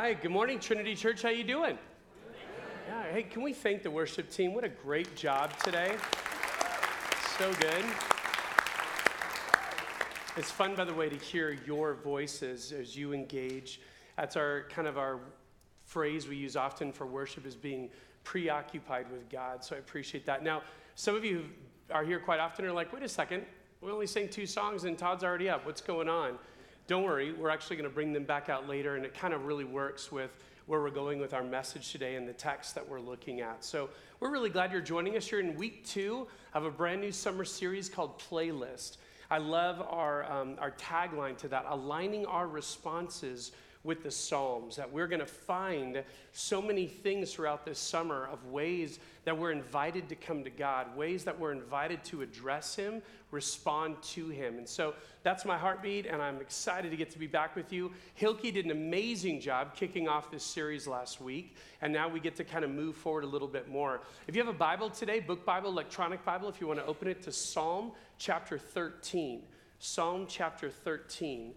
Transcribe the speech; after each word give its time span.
right. 0.00 0.20
Good 0.20 0.32
morning, 0.32 0.58
Trinity 0.58 0.96
Church. 0.96 1.22
How 1.22 1.28
you 1.28 1.44
doing? 1.44 1.78
Yeah. 2.88 3.02
Hey, 3.12 3.22
can 3.22 3.42
we 3.42 3.52
thank 3.52 3.84
the 3.84 3.90
worship 3.90 4.28
team? 4.28 4.52
What 4.52 4.64
a 4.64 4.68
great 4.68 5.14
job 5.14 5.56
today. 5.58 5.94
So 7.38 7.52
good. 7.52 7.84
It's 10.36 10.50
fun, 10.50 10.74
by 10.74 10.84
the 10.84 10.94
way, 10.94 11.08
to 11.08 11.16
hear 11.16 11.56
your 11.64 11.94
voices 11.94 12.72
as 12.72 12.96
you 12.96 13.12
engage. 13.12 13.80
That's 14.16 14.36
our 14.36 14.64
kind 14.68 14.88
of 14.88 14.98
our 14.98 15.20
phrase 15.84 16.26
we 16.26 16.36
use 16.36 16.56
often 16.56 16.90
for 16.90 17.06
worship 17.06 17.46
is 17.46 17.54
being 17.54 17.88
preoccupied 18.24 19.10
with 19.12 19.28
God. 19.28 19.62
So 19.62 19.76
I 19.76 19.78
appreciate 19.78 20.26
that. 20.26 20.42
Now, 20.42 20.62
some 20.96 21.14
of 21.14 21.24
you 21.24 21.44
are 21.92 22.04
here 22.04 22.18
quite 22.18 22.40
often 22.40 22.64
are 22.64 22.72
like, 22.72 22.92
wait 22.92 23.04
a 23.04 23.08
second, 23.08 23.44
we 23.80 23.92
only 23.92 24.08
sang 24.08 24.28
two 24.28 24.46
songs 24.46 24.84
and 24.84 24.98
Todd's 24.98 25.22
already 25.22 25.48
up. 25.48 25.64
What's 25.64 25.82
going 25.82 26.08
on? 26.08 26.38
Don't 26.86 27.02
worry, 27.02 27.32
we're 27.32 27.48
actually 27.48 27.76
going 27.76 27.88
to 27.88 27.94
bring 27.94 28.12
them 28.12 28.24
back 28.24 28.50
out 28.50 28.68
later, 28.68 28.96
and 28.96 29.06
it 29.06 29.14
kind 29.14 29.32
of 29.32 29.46
really 29.46 29.64
works 29.64 30.12
with 30.12 30.36
where 30.66 30.80
we're 30.80 30.90
going 30.90 31.18
with 31.18 31.32
our 31.32 31.42
message 31.42 31.90
today 31.92 32.16
and 32.16 32.28
the 32.28 32.32
text 32.34 32.74
that 32.74 32.86
we're 32.86 33.00
looking 33.00 33.40
at. 33.40 33.64
So 33.64 33.88
we're 34.20 34.30
really 34.30 34.50
glad 34.50 34.70
you're 34.70 34.82
joining 34.82 35.16
us. 35.16 35.30
You're 35.30 35.40
in 35.40 35.56
week 35.56 35.86
two 35.86 36.26
of 36.52 36.66
a 36.66 36.70
brand 36.70 37.00
new 37.00 37.10
summer 37.10 37.44
series 37.44 37.88
called 37.88 38.18
Playlist. 38.18 38.98
I 39.30 39.38
love 39.38 39.80
our, 39.80 40.30
um, 40.30 40.56
our 40.58 40.72
tagline 40.72 41.38
to 41.38 41.48
that, 41.48 41.64
aligning 41.68 42.26
our 42.26 42.46
responses 42.46 43.52
with 43.84 44.02
the 44.02 44.10
Psalms, 44.10 44.76
that 44.76 44.90
we're 44.90 45.06
going 45.06 45.20
to 45.20 45.26
find 45.26 46.02
so 46.32 46.60
many 46.60 46.86
things 46.86 47.32
throughout 47.32 47.66
this 47.66 47.78
summer 47.78 48.26
of 48.32 48.44
ways 48.46 48.98
that 49.24 49.36
we're 49.36 49.52
invited 49.52 50.08
to 50.08 50.16
come 50.16 50.42
to 50.42 50.50
God, 50.50 50.96
ways 50.96 51.22
that 51.24 51.38
we're 51.38 51.52
invited 51.52 52.02
to 52.04 52.22
address 52.22 52.74
Him, 52.74 53.02
respond 53.30 54.02
to 54.02 54.28
Him. 54.28 54.56
And 54.56 54.66
so 54.66 54.94
that's 55.22 55.44
my 55.44 55.58
heartbeat, 55.58 56.06
and 56.06 56.22
I'm 56.22 56.40
excited 56.40 56.90
to 56.90 56.96
get 56.96 57.10
to 57.10 57.18
be 57.18 57.26
back 57.26 57.54
with 57.54 57.72
you. 57.72 57.92
Hilke 58.18 58.52
did 58.52 58.64
an 58.64 58.70
amazing 58.70 59.40
job 59.40 59.76
kicking 59.76 60.08
off 60.08 60.30
this 60.30 60.44
series 60.44 60.86
last 60.86 61.20
week, 61.20 61.54
and 61.82 61.92
now 61.92 62.08
we 62.08 62.20
get 62.20 62.36
to 62.36 62.44
kind 62.44 62.64
of 62.64 62.70
move 62.70 62.96
forward 62.96 63.24
a 63.24 63.28
little 63.28 63.48
bit 63.48 63.68
more. 63.68 64.00
If 64.26 64.34
you 64.34 64.42
have 64.42 64.52
a 64.52 64.58
Bible 64.58 64.88
today, 64.88 65.20
book 65.20 65.44
Bible, 65.44 65.70
electronic 65.70 66.24
Bible, 66.24 66.48
if 66.48 66.60
you 66.60 66.66
want 66.66 66.80
to 66.80 66.86
open 66.86 67.06
it 67.08 67.22
to 67.22 67.32
Psalm 67.32 67.92
chapter 68.18 68.58
13. 68.58 69.42
Psalm 69.78 70.26
chapter 70.26 70.70
13. 70.70 71.52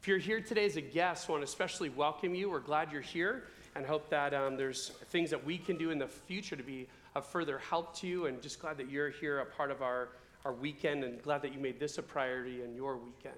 If 0.00 0.08
you're 0.08 0.16
here 0.16 0.40
today 0.40 0.64
as 0.64 0.76
a 0.76 0.80
guest, 0.80 1.28
I 1.28 1.32
want 1.32 1.42
to 1.42 1.44
especially 1.44 1.90
welcome 1.90 2.34
you. 2.34 2.48
We're 2.48 2.60
glad 2.60 2.90
you're 2.90 3.02
here 3.02 3.42
and 3.76 3.84
hope 3.84 4.08
that 4.08 4.32
um, 4.32 4.56
there's 4.56 4.92
things 5.10 5.28
that 5.28 5.44
we 5.44 5.58
can 5.58 5.76
do 5.76 5.90
in 5.90 5.98
the 5.98 6.06
future 6.06 6.56
to 6.56 6.62
be 6.62 6.88
of 7.14 7.26
further 7.26 7.58
help 7.58 7.94
to 7.96 8.06
you. 8.06 8.24
And 8.24 8.40
just 8.40 8.60
glad 8.60 8.78
that 8.78 8.90
you're 8.90 9.10
here, 9.10 9.40
a 9.40 9.44
part 9.44 9.70
of 9.70 9.82
our, 9.82 10.08
our 10.46 10.54
weekend, 10.54 11.04
and 11.04 11.20
glad 11.20 11.42
that 11.42 11.52
you 11.52 11.60
made 11.60 11.78
this 11.78 11.98
a 11.98 12.02
priority 12.02 12.62
in 12.62 12.74
your 12.74 12.96
weekend. 12.96 13.34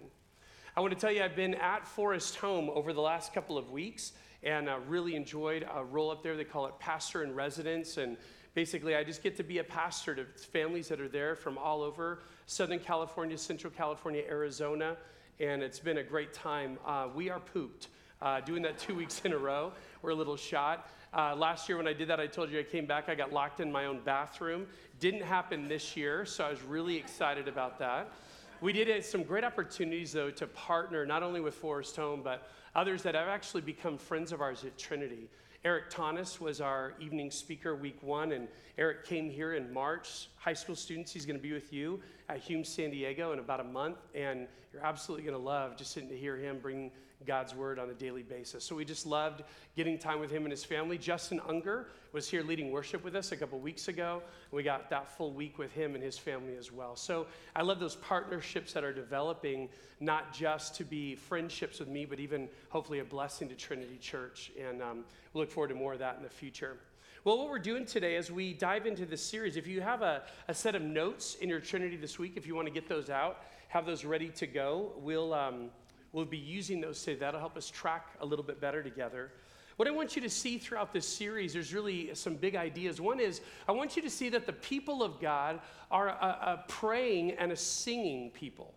I 0.76 0.80
want 0.80 0.94
to 0.94 1.00
tell 1.00 1.10
you, 1.10 1.24
I've 1.24 1.34
been 1.34 1.56
at 1.56 1.84
Forest 1.84 2.36
Home 2.36 2.70
over 2.72 2.92
the 2.92 3.00
last 3.00 3.34
couple 3.34 3.58
of 3.58 3.72
weeks 3.72 4.12
and 4.44 4.68
uh, 4.68 4.78
really 4.86 5.16
enjoyed 5.16 5.66
a 5.74 5.82
role 5.82 6.12
up 6.12 6.22
there. 6.22 6.36
They 6.36 6.44
call 6.44 6.66
it 6.66 6.78
Pastor 6.78 7.24
in 7.24 7.34
Residence. 7.34 7.96
And 7.96 8.16
basically, 8.54 8.94
I 8.94 9.02
just 9.02 9.24
get 9.24 9.36
to 9.38 9.42
be 9.42 9.58
a 9.58 9.64
pastor 9.64 10.14
to 10.14 10.26
families 10.52 10.86
that 10.90 11.00
are 11.00 11.08
there 11.08 11.34
from 11.34 11.58
all 11.58 11.82
over 11.82 12.20
Southern 12.46 12.78
California, 12.78 13.36
Central 13.36 13.72
California, 13.76 14.22
Arizona 14.28 14.96
and 15.40 15.62
it's 15.62 15.78
been 15.78 15.98
a 15.98 16.02
great 16.02 16.32
time. 16.32 16.78
Uh, 16.86 17.08
we 17.14 17.30
are 17.30 17.40
pooped. 17.40 17.88
Uh, 18.20 18.40
doing 18.40 18.62
that 18.62 18.78
two 18.78 18.94
weeks 19.02 19.20
in 19.24 19.32
a 19.32 19.38
row, 19.38 19.72
we're 20.00 20.10
a 20.10 20.14
little 20.14 20.36
shot. 20.36 20.88
Uh, 21.12 21.34
last 21.36 21.68
year, 21.68 21.76
when 21.76 21.86
I 21.86 21.92
did 21.92 22.08
that, 22.08 22.20
I 22.20 22.26
told 22.26 22.50
you 22.50 22.58
I 22.58 22.62
came 22.62 22.86
back, 22.86 23.08
I 23.08 23.14
got 23.14 23.32
locked 23.32 23.60
in 23.60 23.70
my 23.70 23.86
own 23.86 24.00
bathroom. 24.04 24.66
Didn't 25.00 25.22
happen 25.22 25.68
this 25.68 25.96
year, 25.96 26.24
so 26.24 26.44
I 26.44 26.50
was 26.50 26.62
really 26.62 26.96
excited 26.96 27.48
about 27.48 27.78
that. 27.80 28.12
We 28.60 28.72
did 28.72 29.04
some 29.04 29.24
great 29.24 29.44
opportunities, 29.44 30.12
though, 30.12 30.30
to 30.30 30.46
partner 30.46 31.04
not 31.04 31.22
only 31.22 31.40
with 31.40 31.54
Forest 31.54 31.96
Home, 31.96 32.22
but 32.22 32.48
others 32.74 33.02
that 33.02 33.14
have 33.14 33.28
actually 33.28 33.62
become 33.62 33.98
friends 33.98 34.32
of 34.32 34.40
ours 34.40 34.64
at 34.64 34.78
Trinity. 34.78 35.28
Eric 35.64 35.90
Tonis 35.90 36.40
was 36.40 36.60
our 36.60 36.94
evening 36.98 37.30
speaker 37.30 37.76
week 37.76 38.02
one, 38.02 38.32
and 38.32 38.48
Eric 38.78 39.04
came 39.04 39.30
here 39.30 39.54
in 39.54 39.72
March. 39.72 40.28
High 40.34 40.54
school 40.54 40.74
students, 40.74 41.12
he's 41.12 41.24
going 41.24 41.38
to 41.38 41.42
be 41.42 41.52
with 41.52 41.72
you 41.72 42.00
at 42.28 42.38
Hume 42.38 42.64
San 42.64 42.90
Diego 42.90 43.32
in 43.32 43.38
about 43.38 43.60
a 43.60 43.64
month, 43.64 43.98
and 44.12 44.48
you're 44.72 44.84
absolutely 44.84 45.24
going 45.24 45.38
to 45.38 45.44
love 45.44 45.76
just 45.76 45.92
sitting 45.92 46.08
to 46.08 46.16
hear 46.16 46.36
him 46.36 46.58
bring 46.58 46.90
God's 47.26 47.54
word 47.54 47.78
on 47.78 47.90
a 47.90 47.94
daily 47.94 48.22
basis. 48.22 48.64
So 48.64 48.76
we 48.76 48.84
just 48.84 49.06
loved 49.06 49.42
getting 49.76 49.98
time 49.98 50.20
with 50.20 50.30
him 50.30 50.44
and 50.44 50.50
his 50.50 50.64
family. 50.64 50.98
Justin 50.98 51.40
Unger 51.48 51.88
was 52.12 52.28
here 52.28 52.42
leading 52.42 52.70
worship 52.70 53.04
with 53.04 53.14
us 53.14 53.32
a 53.32 53.36
couple 53.36 53.58
weeks 53.58 53.88
ago. 53.88 54.22
And 54.22 54.56
we 54.56 54.62
got 54.62 54.90
that 54.90 55.08
full 55.16 55.32
week 55.32 55.58
with 55.58 55.72
him 55.72 55.94
and 55.94 56.02
his 56.02 56.18
family 56.18 56.56
as 56.56 56.70
well. 56.70 56.96
So 56.96 57.26
I 57.56 57.62
love 57.62 57.80
those 57.80 57.96
partnerships 57.96 58.72
that 58.72 58.84
are 58.84 58.92
developing, 58.92 59.68
not 60.00 60.32
just 60.32 60.74
to 60.76 60.84
be 60.84 61.14
friendships 61.14 61.78
with 61.78 61.88
me, 61.88 62.04
but 62.04 62.20
even 62.20 62.48
hopefully 62.68 62.98
a 62.98 63.04
blessing 63.04 63.48
to 63.48 63.54
Trinity 63.54 63.98
Church. 63.98 64.52
And 64.60 64.82
um, 64.82 65.04
we 65.32 65.40
look 65.40 65.50
forward 65.50 65.68
to 65.68 65.74
more 65.74 65.92
of 65.92 65.98
that 66.00 66.16
in 66.16 66.22
the 66.22 66.30
future. 66.30 66.78
Well, 67.24 67.38
what 67.38 67.50
we're 67.50 67.60
doing 67.60 67.86
today 67.86 68.16
as 68.16 68.32
we 68.32 68.52
dive 68.52 68.84
into 68.84 69.06
this 69.06 69.22
series, 69.22 69.56
if 69.56 69.68
you 69.68 69.80
have 69.80 70.02
a, 70.02 70.22
a 70.48 70.54
set 70.54 70.74
of 70.74 70.82
notes 70.82 71.36
in 71.36 71.48
your 71.48 71.60
Trinity 71.60 71.96
this 71.96 72.18
week, 72.18 72.32
if 72.34 72.48
you 72.48 72.56
want 72.56 72.66
to 72.66 72.74
get 72.74 72.88
those 72.88 73.10
out, 73.10 73.44
have 73.68 73.86
those 73.86 74.04
ready 74.04 74.28
to 74.30 74.46
go, 74.48 74.90
we'll, 74.96 75.32
um, 75.32 75.70
we'll 76.12 76.24
be 76.24 76.38
using 76.38 76.80
those 76.80 77.02
today. 77.02 77.18
That'll 77.18 77.40
help 77.40 77.56
us 77.56 77.70
track 77.70 78.06
a 78.20 78.26
little 78.26 78.44
bit 78.44 78.60
better 78.60 78.82
together. 78.82 79.32
What 79.76 79.88
I 79.88 79.90
want 79.90 80.14
you 80.14 80.22
to 80.22 80.30
see 80.30 80.58
throughout 80.58 80.92
this 80.92 81.08
series, 81.08 81.54
there's 81.54 81.72
really 81.72 82.14
some 82.14 82.36
big 82.36 82.56
ideas. 82.56 83.00
One 83.00 83.18
is, 83.18 83.40
I 83.66 83.72
want 83.72 83.96
you 83.96 84.02
to 84.02 84.10
see 84.10 84.28
that 84.28 84.46
the 84.46 84.52
people 84.52 85.02
of 85.02 85.18
God 85.20 85.60
are 85.90 86.08
a, 86.08 86.12
a 86.12 86.64
praying 86.68 87.32
and 87.32 87.50
a 87.50 87.56
singing 87.56 88.30
people. 88.30 88.74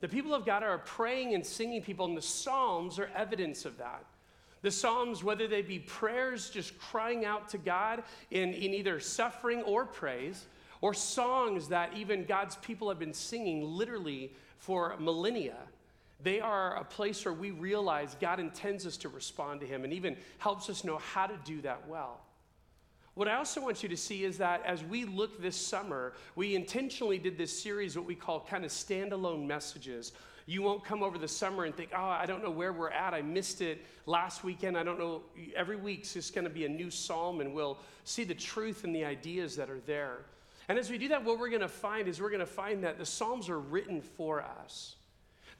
The 0.00 0.08
people 0.08 0.34
of 0.34 0.46
God 0.46 0.62
are 0.62 0.74
a 0.74 0.78
praying 0.78 1.34
and 1.34 1.44
singing 1.44 1.82
people, 1.82 2.06
and 2.06 2.16
the 2.16 2.22
Psalms 2.22 2.98
are 2.98 3.10
evidence 3.16 3.64
of 3.64 3.78
that. 3.78 4.04
The 4.62 4.70
Psalms, 4.70 5.24
whether 5.24 5.48
they 5.48 5.62
be 5.62 5.80
prayers 5.80 6.50
just 6.50 6.78
crying 6.78 7.24
out 7.24 7.48
to 7.50 7.58
God 7.58 8.04
in, 8.30 8.52
in 8.52 8.74
either 8.74 9.00
suffering 9.00 9.62
or 9.62 9.84
praise, 9.84 10.46
or 10.80 10.94
songs 10.94 11.68
that 11.68 11.96
even 11.96 12.24
God's 12.24 12.56
people 12.56 12.88
have 12.88 12.98
been 12.98 13.14
singing 13.14 13.62
literally 13.62 14.32
for 14.58 14.96
millennia, 14.98 15.56
they 16.22 16.40
are 16.40 16.76
a 16.76 16.84
place 16.84 17.24
where 17.24 17.34
we 17.34 17.50
realize 17.50 18.16
God 18.20 18.40
intends 18.40 18.86
us 18.86 18.96
to 18.98 19.08
respond 19.08 19.60
to 19.60 19.66
Him 19.66 19.84
and 19.84 19.92
even 19.92 20.16
helps 20.38 20.70
us 20.70 20.84
know 20.84 20.98
how 20.98 21.26
to 21.26 21.38
do 21.44 21.60
that 21.62 21.88
well. 21.88 22.20
What 23.14 23.28
I 23.28 23.34
also 23.34 23.60
want 23.60 23.82
you 23.82 23.88
to 23.90 23.96
see 23.96 24.24
is 24.24 24.38
that 24.38 24.64
as 24.64 24.82
we 24.82 25.04
look 25.04 25.42
this 25.42 25.56
summer, 25.56 26.14
we 26.34 26.54
intentionally 26.54 27.18
did 27.18 27.36
this 27.36 27.62
series, 27.62 27.96
what 27.96 28.06
we 28.06 28.14
call 28.14 28.40
kind 28.40 28.64
of 28.64 28.70
standalone 28.70 29.46
messages 29.46 30.12
you 30.46 30.62
won't 30.62 30.84
come 30.84 31.02
over 31.02 31.18
the 31.18 31.28
summer 31.28 31.64
and 31.64 31.74
think, 31.74 31.90
oh, 31.96 32.04
I 32.04 32.26
don't 32.26 32.42
know 32.42 32.50
where 32.50 32.72
we're 32.72 32.90
at. 32.90 33.14
I 33.14 33.22
missed 33.22 33.60
it 33.60 33.84
last 34.06 34.42
weekend. 34.42 34.76
I 34.76 34.82
don't 34.82 34.98
know. 34.98 35.22
Every 35.54 35.76
week's 35.76 36.14
just 36.14 36.34
going 36.34 36.44
to 36.44 36.50
be 36.50 36.64
a 36.64 36.68
new 36.68 36.90
psalm, 36.90 37.40
and 37.40 37.54
we'll 37.54 37.78
see 38.04 38.24
the 38.24 38.34
truth 38.34 38.84
and 38.84 38.94
the 38.94 39.04
ideas 39.04 39.56
that 39.56 39.70
are 39.70 39.80
there. 39.86 40.18
And 40.68 40.78
as 40.78 40.90
we 40.90 40.98
do 40.98 41.08
that, 41.08 41.24
what 41.24 41.38
we're 41.38 41.48
going 41.48 41.60
to 41.60 41.68
find 41.68 42.08
is 42.08 42.20
we're 42.20 42.30
going 42.30 42.40
to 42.40 42.46
find 42.46 42.84
that 42.84 42.98
the 42.98 43.06
psalms 43.06 43.48
are 43.48 43.58
written 43.58 44.00
for 44.00 44.42
us. 44.42 44.96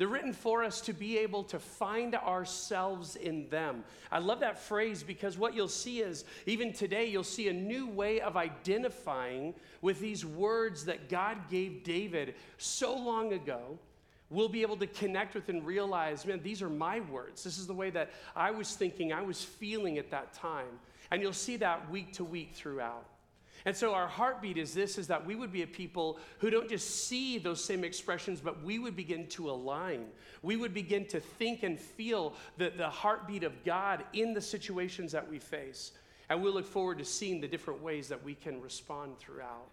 They're 0.03 0.09
written 0.09 0.33
for 0.33 0.65
us 0.65 0.81
to 0.81 0.93
be 0.93 1.19
able 1.19 1.45
to 1.45 1.61
find 1.61 2.17
ourselves 2.17 3.15
in 3.15 3.49
them. 3.51 3.85
I 4.11 4.19
love 4.19 4.41
that 4.41 4.59
phrase 4.59 5.05
because 5.05 5.39
what 5.39 5.55
you'll 5.55 5.69
see 5.69 6.01
is, 6.01 6.25
even 6.45 6.73
today, 6.73 7.07
you'll 7.07 7.23
see 7.23 7.47
a 7.47 7.53
new 7.53 7.87
way 7.87 8.21
of 8.21 8.37
identifying 8.37 9.55
with 9.81 10.01
these 10.01 10.27
words 10.27 10.87
that 10.87 11.09
God 11.09 11.49
gave 11.49 11.85
David 11.85 12.35
so 12.59 12.97
long 12.97 13.33
ago 13.33 13.79
we'll 14.29 14.49
be 14.49 14.63
able 14.63 14.79
to 14.79 14.89
connect 14.89 15.37
with 15.37 15.49
and 15.49 15.65
realize, 15.65 16.27
man, 16.27 16.41
these 16.43 16.63
are 16.63 16.71
my 16.71 16.99
words. 17.03 17.45
This 17.45 17.57
is 17.57 17.69
the 17.69 17.75
way 17.75 17.91
that 17.91 18.11
I 18.35 18.51
was 18.51 18.75
thinking, 18.75 19.13
I 19.13 19.23
was 19.23 19.45
feeling 19.45 19.99
at 19.99 20.11
that 20.11 20.33
time. 20.33 20.81
And 21.13 21.23
you'll 21.23 21.33
see 21.33 21.59
that 21.59 21.89
week 21.93 22.13
to 22.15 22.25
week 22.25 22.51
throughout. 22.55 23.05
And 23.65 23.77
so 23.77 23.95
our 23.95 24.09
heartbeat 24.09 24.59
is 24.59 24.75
this 24.75 24.99
is 24.99 25.07
that 25.07 25.25
we 25.25 25.35
would 25.35 25.53
be 25.53 25.63
a 25.63 25.67
people 25.67 26.19
who 26.39 26.51
don't 26.51 26.69
just 26.69 27.07
see 27.07 27.39
those 27.39 27.63
same 27.63 27.85
expressions, 27.85 28.41
but 28.41 28.63
we 28.63 28.79
would 28.79 28.97
begin 28.97 29.29
to 29.29 29.51
align. 29.51 30.07
We 30.43 30.57
would 30.57 30.75
begin 30.75 31.07
to 31.07 31.21
think 31.21 31.63
and 31.63 31.79
feel 31.79 32.35
the, 32.59 32.71
the 32.71 32.89
heartbeat 32.89 33.45
of 33.45 33.65
God 33.65 34.05
in 34.13 34.35
the 34.35 34.41
situations 34.41 35.13
that 35.13 35.29
we 35.29 35.39
face. 35.39 35.93
And 36.29 36.43
we 36.43 36.51
look 36.51 36.67
forward 36.67 36.99
to 36.99 37.05
seeing 37.05 37.41
the 37.41 37.49
different 37.49 37.83
ways 37.83 38.09
that 38.09 38.25
we 38.25 38.35
can 38.35 38.61
respond 38.61 39.19
throughout. 39.19 39.69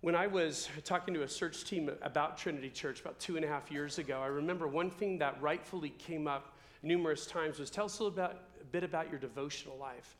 When 0.00 0.14
I 0.14 0.26
was 0.26 0.68
talking 0.84 1.14
to 1.14 1.22
a 1.22 1.28
search 1.28 1.64
team 1.64 1.90
about 2.02 2.36
Trinity 2.36 2.68
Church 2.68 3.00
about 3.00 3.18
two 3.18 3.36
and 3.36 3.44
a 3.44 3.48
half 3.48 3.70
years 3.70 3.98
ago, 3.98 4.20
I 4.20 4.26
remember 4.26 4.68
one 4.68 4.90
thing 4.90 5.18
that 5.18 5.40
rightfully 5.40 5.90
came 5.90 6.28
up 6.28 6.56
numerous 6.82 7.26
times 7.26 7.58
was 7.58 7.70
tell 7.70 7.86
us 7.86 7.98
a, 8.00 8.04
about, 8.04 8.36
a 8.60 8.64
bit 8.64 8.84
about 8.84 9.10
your 9.10 9.18
devotional 9.18 9.78
life. 9.78 10.16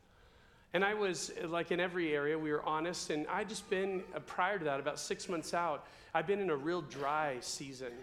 And 0.75 0.83
I 0.83 0.93
was, 0.93 1.31
like 1.45 1.71
in 1.71 1.79
every 1.79 2.13
area, 2.13 2.37
we 2.37 2.51
were 2.51 2.61
honest. 2.63 3.09
And 3.09 3.25
I'd 3.27 3.47
just 3.47 3.69
been, 3.69 4.03
uh, 4.13 4.19
prior 4.19 4.59
to 4.59 4.65
that, 4.65 4.77
about 4.77 4.99
six 4.99 5.29
months 5.29 5.53
out, 5.53 5.87
I'd 6.13 6.27
been 6.27 6.41
in 6.41 6.49
a 6.49 6.55
real 6.55 6.81
dry 6.81 7.37
season 7.39 7.93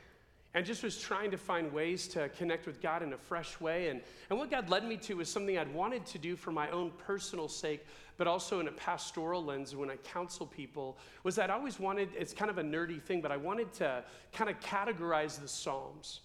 and 0.54 0.64
just 0.64 0.82
was 0.82 0.98
trying 0.98 1.30
to 1.32 1.36
find 1.36 1.70
ways 1.70 2.08
to 2.08 2.30
connect 2.30 2.66
with 2.66 2.80
God 2.80 3.02
in 3.02 3.12
a 3.12 3.18
fresh 3.18 3.60
way. 3.60 3.88
And, 3.88 4.00
and 4.30 4.38
what 4.38 4.50
God 4.50 4.70
led 4.70 4.86
me 4.88 4.96
to 4.96 5.18
was 5.18 5.28
something 5.28 5.58
I'd 5.58 5.74
wanted 5.74 6.06
to 6.06 6.18
do 6.18 6.34
for 6.34 6.50
my 6.50 6.70
own 6.70 6.92
personal 6.96 7.46
sake, 7.46 7.86
but 8.16 8.26
also 8.26 8.58
in 8.60 8.68
a 8.68 8.72
pastoral 8.72 9.44
lens 9.44 9.76
when 9.76 9.90
I 9.90 9.96
counsel 9.96 10.46
people, 10.46 10.96
was 11.24 11.34
that 11.34 11.50
I 11.50 11.54
always 11.54 11.78
wanted, 11.78 12.08
it's 12.18 12.32
kind 12.32 12.50
of 12.50 12.56
a 12.56 12.64
nerdy 12.64 13.02
thing, 13.02 13.20
but 13.20 13.30
I 13.30 13.36
wanted 13.36 13.70
to 13.74 14.02
kind 14.32 14.48
of 14.48 14.58
categorize 14.60 15.38
the 15.38 15.46
Psalms. 15.46 16.20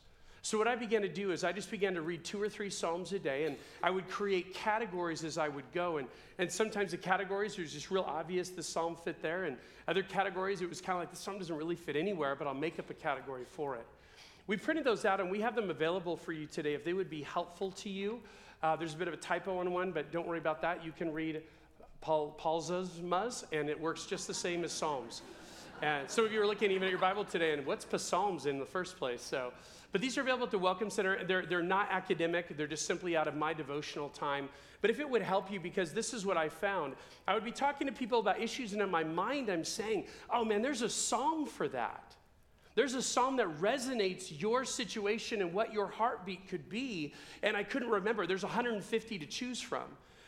So, 0.48 0.58
what 0.58 0.70
I 0.70 0.78
began 0.78 1.02
to 1.02 1.10
do 1.10 1.32
is 1.32 1.44
I 1.44 1.52
just 1.52 1.70
began 1.70 1.94
to 1.96 2.02
read 2.02 2.24
two 2.24 2.42
or 2.42 2.48
three 2.48 2.70
Psalms 2.70 3.12
a 3.12 3.20
day, 3.20 3.44
and 3.44 3.58
I 3.84 3.92
would 3.92 4.08
create 4.08 4.54
categories 4.54 5.26
as 5.26 5.38
I 5.38 5.50
would 5.50 5.70
go. 5.74 5.98
And, 5.98 6.08
and 6.38 6.50
sometimes 6.50 6.92
the 6.92 6.98
categories 6.98 7.58
was 7.58 7.74
just 7.74 7.92
real 7.92 8.06
obvious, 8.08 8.48
the 8.48 8.64
Psalm 8.64 8.96
fit 8.96 9.22
there. 9.22 9.44
And 9.44 9.58
other 9.90 10.04
categories, 10.04 10.62
it 10.62 10.70
was 10.70 10.80
kind 10.80 10.96
of 10.96 11.02
like 11.02 11.12
the 11.12 11.18
Psalm 11.18 11.38
doesn't 11.38 11.58
really 11.58 11.76
fit 11.76 11.98
anywhere, 11.98 12.34
but 12.34 12.48
I'll 12.48 12.54
make 12.54 12.80
up 12.80 12.90
a 12.90 12.94
category 12.94 13.44
for 13.44 13.76
it. 13.76 13.86
We 14.48 14.56
printed 14.56 14.86
those 14.86 15.04
out, 15.04 15.20
and 15.20 15.30
we 15.30 15.42
have 15.42 15.54
them 15.54 15.70
available 15.70 16.16
for 16.16 16.32
you 16.32 16.46
today 16.46 16.76
if 16.76 16.86
they 16.86 16.94
would 16.94 17.10
be 17.10 17.24
helpful 17.24 17.72
to 17.72 17.90
you. 17.90 18.22
Uh, 18.64 18.78
there's 18.78 18.94
a 18.94 18.98
bit 18.98 19.10
of 19.10 19.14
a 19.14 19.18
typo 19.18 19.58
on 19.58 19.74
one, 19.74 19.92
but 19.92 20.14
don't 20.14 20.30
worry 20.30 20.40
about 20.40 20.62
that. 20.62 20.82
You 20.82 20.94
can 20.94 21.12
read 21.12 21.42
Paul, 22.00 22.34
Paul's 22.38 22.70
and 22.72 23.70
it 23.70 23.82
works 23.82 24.06
just 24.06 24.28
the 24.28 24.34
same 24.34 24.64
as 24.64 24.72
Psalms. 24.72 25.24
And 25.82 26.10
some 26.10 26.24
of 26.24 26.32
you 26.32 26.42
are 26.42 26.48
looking 26.48 26.72
even 26.72 26.86
at 26.86 26.90
your 26.90 27.00
Bible 27.00 27.26
today, 27.26 27.52
and 27.52 27.66
what's 27.66 27.86
Psalms 28.02 28.46
in 28.46 28.60
the 28.60 28.66
first 28.66 28.98
place? 28.98 29.22
So, 29.22 29.52
but 29.92 30.02
these 30.02 30.18
are 30.18 30.22
available 30.22 30.46
at 30.46 30.52
the 30.52 30.58
Welcome 30.58 30.90
Center. 30.90 31.24
They're, 31.24 31.46
they're 31.46 31.62
not 31.62 31.88
academic, 31.92 32.56
they're 32.58 32.68
just 32.68 32.86
simply 32.86 33.16
out 33.16 33.28
of 33.28 33.36
my 33.36 33.54
devotional 33.54 34.10
time. 34.10 34.50
But 34.82 34.92
if 34.92 35.00
it 35.00 35.10
would 35.10 35.22
help 35.22 35.52
you, 35.52 35.60
because 35.60 35.94
this 35.94 36.14
is 36.14 36.26
what 36.26 36.38
I 36.38 36.50
found, 36.50 36.96
I 37.28 37.34
would 37.34 37.46
be 37.46 37.52
talking 37.52 37.88
to 37.88 37.94
people 37.94 38.20
about 38.20 38.40
issues, 38.40 38.74
and 38.74 38.82
in 38.82 38.92
my 38.92 39.04
mind, 39.04 39.50
I'm 39.50 39.64
saying, 39.64 40.06
oh 40.30 40.46
man, 40.46 40.62
there's 40.62 40.84
a 40.84 40.90
psalm 40.90 41.46
for 41.46 41.68
that. 41.70 42.16
There's 42.78 42.94
a 42.94 43.02
psalm 43.02 43.38
that 43.38 43.48
resonates 43.60 44.40
your 44.40 44.64
situation 44.64 45.42
and 45.42 45.52
what 45.52 45.74
your 45.74 45.88
heartbeat 45.88 46.48
could 46.48 46.70
be. 46.70 47.16
And 47.42 47.58
I 47.58 47.64
couldn't 47.64 47.90
remember. 47.90 48.28
There's 48.28 48.44
150 48.44 49.18
to 49.18 49.26
choose 49.26 49.60
from. 49.60 49.86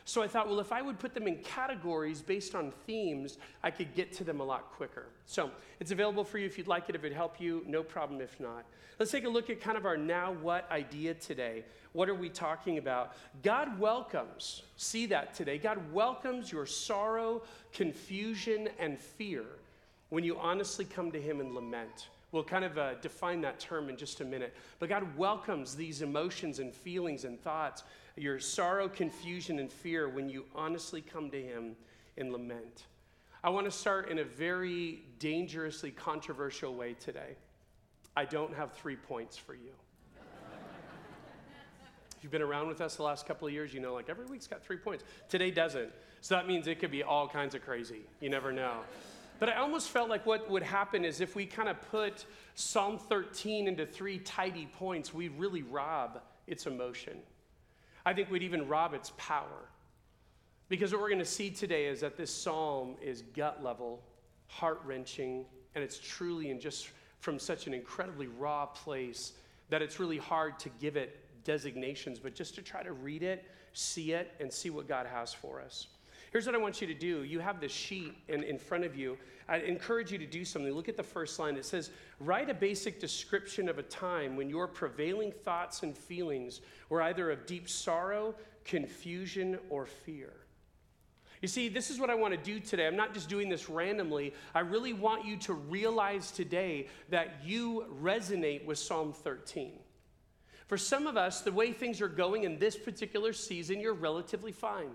So 0.09 0.23
I 0.23 0.27
thought, 0.27 0.49
well, 0.49 0.59
if 0.59 0.71
I 0.71 0.81
would 0.81 0.97
put 0.97 1.13
them 1.13 1.27
in 1.27 1.35
categories 1.43 2.23
based 2.23 2.55
on 2.55 2.71
themes, 2.87 3.37
I 3.61 3.69
could 3.69 3.93
get 3.93 4.11
to 4.13 4.23
them 4.23 4.39
a 4.39 4.43
lot 4.43 4.71
quicker. 4.71 5.05
So 5.27 5.51
it's 5.79 5.91
available 5.91 6.23
for 6.23 6.39
you 6.39 6.47
if 6.47 6.57
you'd 6.57 6.67
like 6.67 6.89
it, 6.89 6.95
if 6.95 7.03
it'd 7.03 7.15
help 7.15 7.39
you, 7.39 7.63
no 7.67 7.83
problem 7.83 8.19
if 8.19 8.39
not. 8.39 8.65
Let's 8.97 9.11
take 9.11 9.25
a 9.25 9.29
look 9.29 9.51
at 9.51 9.61
kind 9.61 9.77
of 9.77 9.85
our 9.85 9.97
now 9.97 10.33
what 10.41 10.69
idea 10.71 11.13
today. 11.13 11.63
What 11.93 12.09
are 12.09 12.15
we 12.15 12.27
talking 12.27 12.79
about? 12.79 13.13
God 13.43 13.79
welcomes, 13.79 14.63
see 14.77 15.05
that 15.05 15.35
today. 15.35 15.59
God 15.59 15.77
welcomes 15.93 16.51
your 16.51 16.65
sorrow, 16.65 17.43
confusion, 17.71 18.67
and 18.79 18.97
fear 18.97 19.45
when 20.09 20.23
you 20.23 20.39
honestly 20.39 20.85
come 20.85 21.11
to 21.11 21.21
Him 21.21 21.39
and 21.39 21.53
lament. 21.53 22.07
We'll 22.31 22.43
kind 22.43 22.65
of 22.65 22.77
uh, 22.77 22.93
define 22.95 23.41
that 23.41 23.59
term 23.59 23.89
in 23.89 23.97
just 23.97 24.21
a 24.21 24.25
minute. 24.25 24.55
But 24.79 24.89
God 24.89 25.17
welcomes 25.17 25.75
these 25.75 26.01
emotions 26.01 26.59
and 26.59 26.73
feelings 26.73 27.25
and 27.25 27.39
thoughts 27.39 27.83
your 28.19 28.39
sorrow, 28.39 28.89
confusion, 28.89 29.59
and 29.59 29.71
fear 29.71 30.09
when 30.09 30.29
you 30.29 30.45
honestly 30.53 31.01
come 31.01 31.29
to 31.31 31.41
Him 31.41 31.75
in 32.17 32.31
lament. 32.31 32.83
I 33.43 33.49
want 33.49 33.65
to 33.65 33.71
start 33.71 34.09
in 34.09 34.19
a 34.19 34.23
very 34.23 35.03
dangerously 35.19 35.91
controversial 35.91 36.75
way 36.75 36.93
today. 36.93 37.37
I 38.17 38.25
don't 38.25 38.53
have 38.53 38.73
three 38.73 38.97
points 38.97 39.37
for 39.37 39.53
you. 39.53 39.71
if 42.17 42.23
you've 42.23 42.31
been 42.31 42.41
around 42.41 42.67
with 42.67 42.81
us 42.81 42.97
the 42.97 43.03
last 43.03 43.25
couple 43.25 43.47
of 43.47 43.53
years, 43.53 43.73
you 43.73 43.79
know, 43.79 43.93
like 43.93 44.09
every 44.09 44.25
week's 44.25 44.47
got 44.47 44.61
three 44.61 44.75
points. 44.75 45.05
Today 45.29 45.51
doesn't. 45.51 45.89
So 46.19 46.35
that 46.35 46.45
means 46.45 46.67
it 46.67 46.79
could 46.79 46.91
be 46.91 47.03
all 47.03 47.29
kinds 47.29 47.55
of 47.55 47.63
crazy. 47.63 48.01
You 48.19 48.29
never 48.29 48.51
know. 48.51 48.79
But 49.39 49.47
I 49.47 49.55
almost 49.55 49.87
felt 49.87 50.09
like 50.09 50.25
what 50.25 50.49
would 50.49 50.63
happen 50.63 51.05
is 51.05 51.21
if 51.21 51.33
we 51.33 51.45
kind 51.45 51.69
of 51.69 51.79
put 51.89 52.25
Psalm 52.55 52.97
13 52.97 53.69
into 53.69 53.85
three 53.85 54.19
tidy 54.19 54.67
points, 54.77 55.13
we 55.13 55.29
really 55.29 55.61
rob 55.61 56.19
its 56.45 56.65
emotion. 56.65 57.19
I 58.05 58.13
think 58.13 58.29
we'd 58.29 58.43
even 58.43 58.67
rob 58.67 58.93
its 58.93 59.11
power. 59.17 59.69
Because 60.69 60.91
what 60.91 61.01
we're 61.01 61.09
going 61.09 61.19
to 61.19 61.25
see 61.25 61.49
today 61.49 61.87
is 61.87 61.99
that 62.01 62.15
this 62.15 62.31
psalm 62.31 62.95
is 63.01 63.23
gut 63.35 63.63
level, 63.63 64.01
heart 64.47 64.81
wrenching, 64.85 65.45
and 65.75 65.83
it's 65.83 65.99
truly 65.99 66.51
and 66.51 66.61
just 66.61 66.89
from 67.19 67.39
such 67.39 67.67
an 67.67 67.73
incredibly 67.73 68.27
raw 68.27 68.65
place 68.65 69.33
that 69.69 69.81
it's 69.81 69.99
really 69.99 70.17
hard 70.17 70.57
to 70.59 70.69
give 70.79 70.95
it 70.95 71.19
designations, 71.43 72.19
but 72.19 72.35
just 72.35 72.55
to 72.55 72.61
try 72.61 72.83
to 72.83 72.93
read 72.93 73.23
it, 73.23 73.45
see 73.73 74.13
it, 74.13 74.31
and 74.39 74.51
see 74.51 74.69
what 74.69 74.87
God 74.87 75.05
has 75.07 75.33
for 75.33 75.61
us. 75.61 75.87
Here's 76.31 76.45
what 76.45 76.53
I 76.53 76.59
want 76.59 76.79
you 76.79 76.87
to 76.87 76.93
do. 76.93 77.23
You 77.23 77.39
have 77.39 77.59
this 77.59 77.71
sheet 77.71 78.13
in, 78.27 78.43
in 78.43 78.59
front 78.59 78.83
of 78.83 78.95
you. 78.95 79.17
I 79.47 79.57
encourage 79.57 80.11
you 80.11 80.19
to 80.19 80.27
do 80.27 80.45
something. 80.45 80.71
Look 80.71 80.89
at 80.89 80.97
the 80.97 81.03
first 81.03 81.39
line. 81.39 81.57
It 81.57 81.65
says, 81.65 81.89
Write 82.19 82.49
a 82.49 82.53
basic 82.53 82.99
description 82.99 83.67
of 83.67 83.79
a 83.79 83.83
time 83.83 84.35
when 84.35 84.49
your 84.49 84.67
prevailing 84.67 85.31
thoughts 85.31 85.81
and 85.81 85.97
feelings 85.97 86.61
were 86.89 87.01
either 87.01 87.31
of 87.31 87.47
deep 87.47 87.67
sorrow, 87.67 88.35
confusion, 88.63 89.57
or 89.69 89.87
fear. 89.87 90.33
You 91.41 91.47
see, 91.47 91.69
this 91.69 91.89
is 91.89 91.99
what 91.99 92.09
I 92.09 92.15
want 92.15 92.33
to 92.33 92.39
do 92.39 92.59
today. 92.59 92.85
I'm 92.85 92.97
not 92.97 93.13
just 93.13 93.29
doing 93.29 93.49
this 93.49 93.69
randomly. 93.69 94.33
I 94.53 94.59
really 94.59 94.93
want 94.93 95.25
you 95.25 95.37
to 95.37 95.53
realize 95.53 96.31
today 96.31 96.87
that 97.09 97.37
you 97.43 97.85
resonate 98.03 98.65
with 98.65 98.77
Psalm 98.77 99.13
13. 99.13 99.79
For 100.67 100.77
some 100.77 101.07
of 101.07 101.17
us, 101.17 101.41
the 101.41 101.51
way 101.51 101.71
things 101.71 102.01
are 102.01 102.09
going 102.09 102.43
in 102.43 102.59
this 102.59 102.77
particular 102.77 103.33
season, 103.33 103.79
you're 103.79 103.93
relatively 103.93 104.51
fine. 104.51 104.91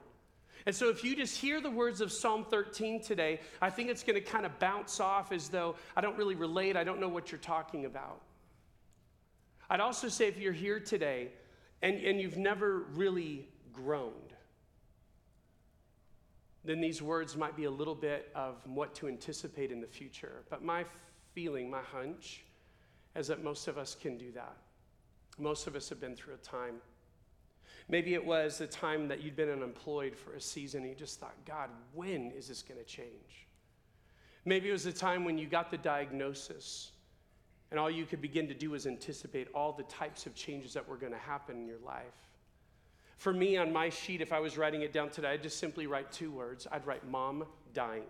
And 0.66 0.75
so, 0.75 0.88
if 0.88 1.05
you 1.05 1.14
just 1.14 1.38
hear 1.38 1.61
the 1.61 1.70
words 1.70 2.00
of 2.00 2.11
Psalm 2.11 2.44
13 2.49 3.02
today, 3.02 3.40
I 3.61 3.69
think 3.69 3.90
it's 3.90 4.02
going 4.02 4.14
to 4.14 4.20
kind 4.20 4.46
of 4.46 4.58
bounce 4.58 4.99
off 4.99 5.31
as 5.31 5.49
though 5.49 5.76
I 5.94 6.00
don't 6.00 6.16
really 6.16 6.34
relate, 6.34 6.76
I 6.76 6.84
don't 6.84 7.00
know 7.00 7.08
what 7.08 7.31
you're 7.31 7.38
talking 7.38 7.84
about. 7.84 8.20
I'd 9.69 9.81
also 9.81 10.08
say 10.08 10.26
if 10.26 10.38
you're 10.38 10.52
here 10.52 10.81
today 10.81 11.28
and, 11.82 11.96
and 11.96 12.20
you've 12.20 12.38
never 12.38 12.84
really 12.94 13.49
groaned, 13.72 14.32
then 16.64 16.80
these 16.80 17.02
words 17.02 17.37
might 17.37 17.56
be 17.56 17.64
a 17.64 17.71
little 17.71 17.94
bit 17.94 18.30
of 18.35 18.56
what 18.64 18.94
to 18.94 19.09
anticipate 19.09 19.71
in 19.71 19.80
the 19.80 19.87
future. 19.87 20.44
But 20.49 20.64
my 20.64 20.85
feeling, 21.35 21.71
my 21.71 21.83
hunch, 21.83 22.44
is 23.14 23.26
that 23.26 23.44
most 23.44 23.68
of 23.68 23.76
us 23.76 23.94
can 23.94 24.16
do 24.16 24.33
that. 24.33 24.56
Most 25.38 25.66
of 25.66 25.76
us 25.76 25.88
have 25.90 26.00
been 26.00 26.16
through 26.16 26.35
a 26.35 26.38
time 26.38 26.76
Maybe 27.88 28.14
it 28.14 28.25
was 28.25 28.59
the 28.59 28.67
time 28.67 29.09
that 29.09 29.23
you'd 29.23 29.37
been 29.37 29.50
unemployed 29.50 30.17
for 30.17 30.35
a 30.35 30.41
season 30.41 30.83
and 30.83 30.91
you 30.91 30.97
just 30.97 31.21
thought, 31.21 31.35
God, 31.45 31.69
when 31.93 32.33
is 32.33 32.49
this 32.49 32.62
going 32.62 32.81
to 32.81 32.87
change? 32.87 33.47
Maybe 34.45 34.69
it 34.69 34.73
was 34.73 34.85
the 34.85 34.93
time 34.93 35.25
when 35.25 35.38
you 35.38 35.47
got 35.47 35.71
the 35.71 35.79
diagnosis 35.79 36.93
and 37.71 37.81
all 37.81 37.91
you 37.91 38.07
could 38.07 38.23
begin 38.23 38.47
to 38.49 38.55
do 38.55 38.71
was 38.71 38.87
anticipate 38.87 39.49
all 39.55 39.73
the 39.73 39.83
types 39.85 40.26
of 40.26 40.35
changes 40.35 40.75
that 40.75 40.88
were 40.88 40.97
going 40.97 41.12
to 41.12 41.19
happen 41.19 41.57
in 41.57 41.67
your 41.67 41.81
life. 41.85 42.05
For 43.17 43.33
me, 43.33 43.57
on 43.57 43.73
my 43.73 43.88
sheet, 43.88 44.21
if 44.21 44.33
I 44.33 44.41
was 44.41 44.57
writing 44.59 44.83
it 44.83 44.93
down 44.93 45.11
today, 45.11 45.29
I'd 45.31 45.43
just 45.43 45.59
simply 45.59 45.87
write 45.87 46.12
two 46.12 46.31
words. 46.31 46.67
I'd 46.71 46.87
write 46.87 47.07
mom 47.09 47.45
dying. 47.73 48.03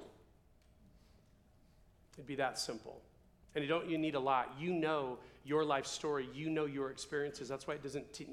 It'd 2.15 2.27
be 2.27 2.37
that 2.37 2.59
simple. 2.59 3.01
And 3.55 3.63
you 3.63 3.69
don't 3.69 3.89
you 3.89 3.99
need 3.99 4.15
a 4.15 4.21
lot. 4.21 4.55
You 4.59 4.73
know 4.73 5.19
your 5.45 5.65
life 5.65 5.87
story, 5.87 6.29
you 6.35 6.49
know 6.49 6.65
your 6.65 6.91
experiences. 6.91 7.49
That's 7.49 7.67
why 7.67 7.75
it 7.75 7.83
doesn't 7.83 8.13
t- 8.13 8.27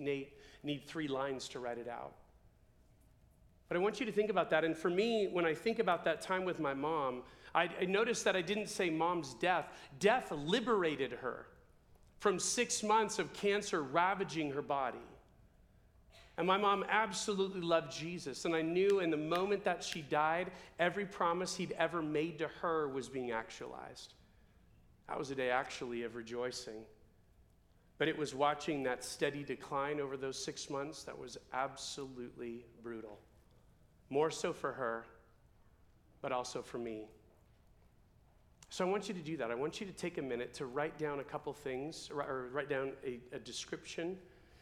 need 0.64 0.88
three 0.88 1.08
lines 1.08 1.50
to 1.50 1.60
write 1.60 1.78
it 1.78 1.88
out. 1.88 2.14
But 3.68 3.78
I 3.78 3.80
want 3.80 4.00
you 4.00 4.06
to 4.06 4.12
think 4.12 4.30
about 4.30 4.50
that. 4.50 4.64
And 4.64 4.76
for 4.76 4.90
me, 4.90 5.30
when 5.32 5.46
I 5.46 5.54
think 5.54 5.80
about 5.80 6.04
that 6.04 6.22
time 6.22 6.44
with 6.44 6.60
my 6.60 6.74
mom, 6.74 7.24
I, 7.56 7.70
I 7.80 7.86
noticed 7.86 8.26
that 8.26 8.36
I 8.36 8.42
didn't 8.42 8.68
say 8.68 8.90
mom's 8.90 9.34
death. 9.36 9.68
Death 10.00 10.32
liberated 10.32 11.12
her 11.14 11.46
from 12.20 12.38
six 12.38 12.84
months 12.84 13.18
of 13.18 13.32
cancer 13.34 13.82
ravaging 13.82 14.52
her 14.52 14.62
body. 14.62 15.00
And 16.38 16.48
my 16.48 16.58
mom 16.58 16.86
absolutely 16.90 17.62
loved 17.62 17.92
Jesus. 17.92 18.46
And 18.46 18.56
I 18.56 18.62
knew 18.62 19.00
in 19.00 19.10
the 19.10 19.18
moment 19.18 19.64
that 19.64 19.84
she 19.84 20.02
died, 20.02 20.52
every 20.80 21.06
promise 21.06 21.56
he'd 21.56 21.74
ever 21.78 22.02
made 22.02 22.40
to 22.40 22.48
her 22.62 22.88
was 22.88 23.10
being 23.10 23.32
actualized. 23.32 24.14
That 25.12 25.20
was 25.20 25.30
a 25.30 25.36
day 25.36 25.50
actually 25.50 26.04
of 26.04 26.16
rejoicing. 26.16 26.86
But 27.98 28.08
it 28.08 28.18
was 28.18 28.34
watching 28.34 28.84
that 28.84 29.04
steady 29.04 29.44
decline 29.44 30.00
over 30.00 30.16
those 30.16 30.42
six 30.42 30.70
months 30.70 31.04
that 31.04 31.20
was 31.20 31.38
absolutely 31.52 32.64
brutal. 32.82 33.20
More 34.10 34.32
so 34.32 34.54
for 34.54 34.72
her, 34.72 35.06
but 36.22 36.32
also 36.32 36.62
for 36.62 36.78
me. 36.78 37.10
So 38.70 38.88
I 38.88 38.90
want 38.90 39.10
you 39.10 39.14
to 39.14 39.20
do 39.20 39.36
that. 39.36 39.52
I 39.52 39.56
want 39.56 39.82
you 39.82 39.86
to 39.86 39.92
take 39.92 40.18
a 40.18 40.22
minute 40.22 40.54
to 40.54 40.66
write 40.66 40.98
down 40.98 41.20
a 41.20 41.26
couple 41.26 41.52
things, 41.52 42.10
or 42.10 42.48
write 42.54 42.70
down 42.70 42.94
a, 43.06 43.20
a 43.34 43.40
description 43.40 44.18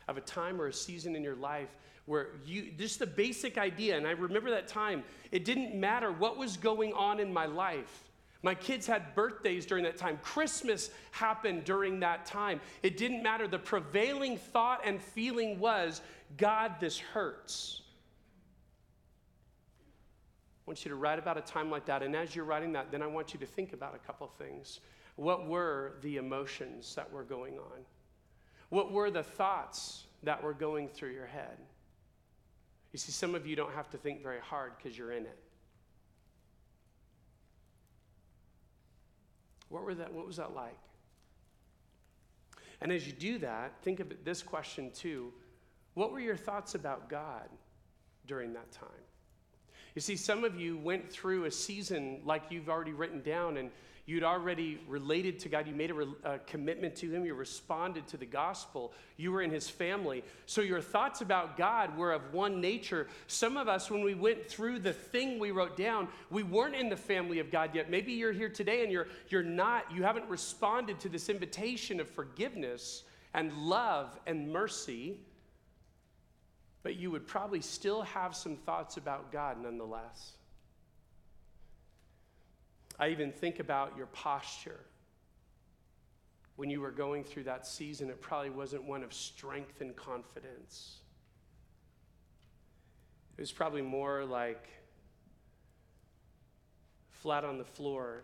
of 0.08 0.18
a 0.18 0.22
time 0.22 0.60
or 0.60 0.66
a 0.66 0.74
season 0.74 1.16
in 1.16 1.24
your 1.24 1.36
life 1.36 1.70
where 2.08 2.30
you, 2.44 2.72
just 2.76 2.98
the 2.98 3.06
basic 3.06 3.60
idea, 3.60 3.96
and 3.96 4.08
I 4.08 4.12
remember 4.12 4.50
that 4.50 4.68
time, 4.68 5.04
it 5.32 5.46
didn't 5.46 5.80
matter 5.80 6.12
what 6.12 6.38
was 6.38 6.58
going 6.58 6.92
on 6.94 7.20
in 7.20 7.32
my 7.32 7.46
life. 7.46 8.09
My 8.42 8.56
kids 8.56 8.88
had 8.88 9.16
birthdays 9.16 9.66
during 9.66 9.84
that 9.84 9.98
time. 9.98 10.18
Christmas 10.22 10.92
happened 11.12 11.66
during 11.66 12.00
that 12.00 12.26
time. 12.26 12.62
It 12.84 12.96
didn't 12.96 13.22
matter. 13.22 13.48
The 13.48 13.60
prevailing 13.60 14.38
thought 14.38 14.82
and 14.86 15.02
feeling 15.02 15.60
was 15.60 16.02
God, 16.38 16.76
this 16.80 16.98
hurts. 16.98 17.82
I 20.66 20.70
want 20.70 20.86
you 20.86 20.90
to 20.90 20.96
write 20.96 21.20
about 21.20 21.38
a 21.38 21.42
time 21.42 21.70
like 21.70 21.86
that. 21.88 22.02
And 22.02 22.16
as 22.16 22.36
you're 22.36 22.46
writing 22.46 22.72
that, 22.74 22.92
then 22.92 23.02
I 23.02 23.08
want 23.08 23.34
you 23.34 23.40
to 23.40 23.46
think 23.46 23.74
about 23.74 23.94
a 23.96 24.00
couple 24.00 24.28
of 24.28 24.34
things. 24.34 24.80
What 25.16 25.48
were 25.48 25.94
the 26.02 26.16
emotions 26.16 26.96
that 26.96 27.12
were 27.12 27.24
going 27.24 27.56
on? 27.58 27.86
What 28.70 28.92
were 28.92 29.12
the 29.12 29.24
thoughts 29.24 30.06
that 30.24 30.42
were 30.42 30.54
going 30.54 30.88
through 30.88 31.12
your 31.12 31.26
head? 31.26 31.58
You 32.94 33.00
see, 33.00 33.12
some 33.12 33.36
of 33.36 33.46
you 33.46 33.56
don't 33.56 33.74
have 33.74 33.90
to 33.90 33.98
think 33.98 34.24
very 34.24 34.40
hard 34.40 34.74
because 34.78 34.98
you're 34.98 35.12
in 35.12 35.24
it. 35.24 35.38
What, 39.70 39.84
were 39.84 39.96
that, 39.96 40.12
what 40.14 40.26
was 40.28 40.38
that 40.38 40.54
like? 40.54 40.78
And 42.82 42.92
as 42.92 43.06
you 43.06 43.14
do 43.14 43.38
that, 43.40 43.74
think 43.82 44.00
of 44.00 44.12
this 44.24 44.42
question 44.42 44.92
too 44.92 45.34
What 45.94 46.12
were 46.12 46.20
your 46.20 46.38
thoughts 46.38 46.76
about 46.76 47.10
God 47.10 47.50
during 48.26 48.54
that 48.54 48.72
time? 48.72 48.90
You 49.96 50.02
see, 50.02 50.16
some 50.16 50.44
of 50.44 50.60
you 50.60 50.78
went 50.78 51.12
through 51.12 51.46
a 51.46 51.52
season 51.52 52.22
like 52.24 52.44
you've 52.50 52.70
already 52.70 52.94
written 52.94 53.22
down, 53.22 53.58
and 53.58 53.72
You'd 54.10 54.24
already 54.24 54.80
related 54.88 55.38
to 55.42 55.50
God. 55.50 55.68
You 55.68 55.76
made 55.76 55.92
a, 55.92 55.94
re- 55.94 56.08
a, 56.24 56.40
commitment 56.40 56.96
to 56.96 57.12
Him. 57.12 57.28
You 57.28 57.36
responded 57.36 58.08
to 58.08 58.18
the 58.18 58.26
gospel. 58.26 58.92
You 59.18 59.32
were 59.32 59.44
in 59.44 59.52
His 59.52 59.70
family. 59.70 60.24
So 60.48 60.62
your 60.62 60.82
thoughts 60.82 61.22
about 61.22 61.58
God 61.58 61.96
were 61.96 62.12
of 62.12 62.34
one 62.34 62.60
nature. 62.60 63.06
Some 63.28 63.56
of 63.56 63.68
us, 63.68 63.92
when 63.92 64.04
we 64.04 64.16
went 64.16 64.50
through 64.50 64.80
the 64.80 64.94
thing 64.94 65.38
we 65.38 65.52
wrote 65.52 65.78
down, 65.78 66.08
we 66.32 66.42
weren't 66.42 66.74
in 66.74 66.90
the 66.90 66.98
family 66.98 67.38
of 67.38 67.52
God 67.52 67.76
yet. 67.76 67.92
Maybe 67.92 68.14
you're 68.14 68.32
here 68.32 68.50
today 68.50 68.82
and 68.82 68.92
you're, 68.92 69.10
you're 69.28 69.44
not, 69.44 69.86
you 69.94 70.02
haven't 70.02 70.28
responded 70.28 71.00
to 71.02 71.10
this 71.10 71.30
invitation 71.30 72.00
of 72.00 72.10
forgiveness 72.10 73.04
and 73.36 73.54
love 73.54 74.20
and 74.26 74.52
mercy, 74.52 75.20
but 76.82 76.96
you 76.96 77.12
would 77.12 77.28
probably 77.28 77.62
still 77.62 78.02
have 78.02 78.36
some 78.36 78.56
thoughts 78.56 78.98
about 78.98 79.32
God 79.32 79.62
nonetheless. 79.62 80.32
I 83.00 83.10
even 83.10 83.32
think 83.32 83.60
about 83.60 83.96
your 83.96 84.08
posture. 84.08 84.82
When 86.58 86.70
you 86.70 86.82
were 86.82 86.92
going 86.92 87.24
through 87.24 87.44
that 87.44 87.66
season, 87.66 88.10
it 88.10 88.20
probably 88.20 88.50
wasn't 88.50 88.84
one 88.84 89.02
of 89.02 89.14
strength 89.14 89.80
and 89.80 89.96
confidence. 89.96 90.98
It 93.38 93.42
was 93.42 93.54
probably 93.54 93.82
more 93.82 94.26
like 94.26 94.68
flat 97.10 97.46
on 97.46 97.58
the 97.58 97.64
floor 97.64 98.24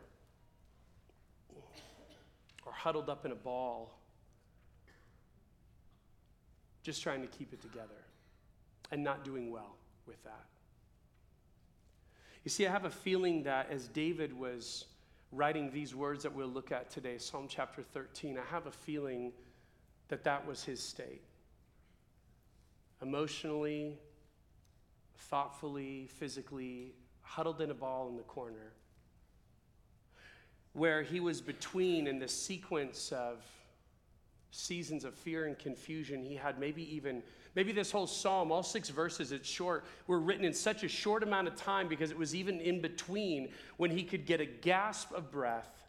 or 2.65 2.73
huddled 2.73 3.09
up 3.09 3.25
in 3.25 3.31
a 3.31 3.35
ball, 3.35 3.97
just 6.83 7.01
trying 7.01 7.21
to 7.21 7.27
keep 7.27 7.53
it 7.53 7.61
together 7.61 8.03
and 8.91 9.01
not 9.01 9.23
doing 9.23 9.51
well 9.51 9.77
with 10.05 10.21
that. 10.25 10.54
You 12.45 12.51
see, 12.51 12.67
I 12.67 12.71
have 12.71 12.85
a 12.85 12.91
feeling 12.91 13.41
that 13.43 13.71
as 13.71 13.87
David 13.87 14.31
was 14.31 14.85
writing 15.31 15.71
these 15.71 15.95
words 15.95 16.21
that 16.21 16.33
we'll 16.33 16.47
look 16.47 16.71
at 16.71 16.91
today, 16.91 17.17
Psalm 17.17 17.47
chapter 17.49 17.81
13, 17.81 18.37
I 18.37 18.53
have 18.53 18.67
a 18.67 18.71
feeling 18.71 19.33
that 20.09 20.23
that 20.25 20.45
was 20.45 20.63
his 20.63 20.79
state. 20.79 21.23
Emotionally, 23.01 23.97
thoughtfully, 25.17 26.07
physically, 26.19 26.93
huddled 27.23 27.61
in 27.61 27.71
a 27.71 27.73
ball 27.73 28.09
in 28.09 28.15
the 28.15 28.21
corner, 28.21 28.73
where 30.73 31.01
he 31.01 31.19
was 31.19 31.41
between 31.41 32.05
in 32.05 32.19
the 32.19 32.27
sequence 32.27 33.11
of 33.11 33.43
seasons 34.51 35.03
of 35.03 35.15
fear 35.15 35.47
and 35.47 35.57
confusion. 35.57 36.23
He 36.23 36.35
had 36.35 36.59
maybe 36.59 36.95
even 36.95 37.23
Maybe 37.55 37.71
this 37.71 37.89
whole 37.89 38.05
psalm, 38.05 38.51
all 38.51 38.63
six 38.63 38.89
verses, 38.89 39.31
it's 39.31 39.47
short, 39.47 39.85
were 40.07 40.19
written 40.19 40.43
in 40.43 40.53
such 40.53 40.83
a 40.83 40.89
short 40.89 41.23
amount 41.23 41.47
of 41.47 41.55
time 41.55 41.87
because 41.87 42.11
it 42.11 42.17
was 42.17 42.35
even 42.35 42.59
in 42.59 42.81
between 42.81 43.49
when 43.77 43.91
he 43.91 44.03
could 44.03 44.25
get 44.25 44.41
a 44.41 44.45
gasp 44.45 45.13
of 45.13 45.31
breath 45.31 45.87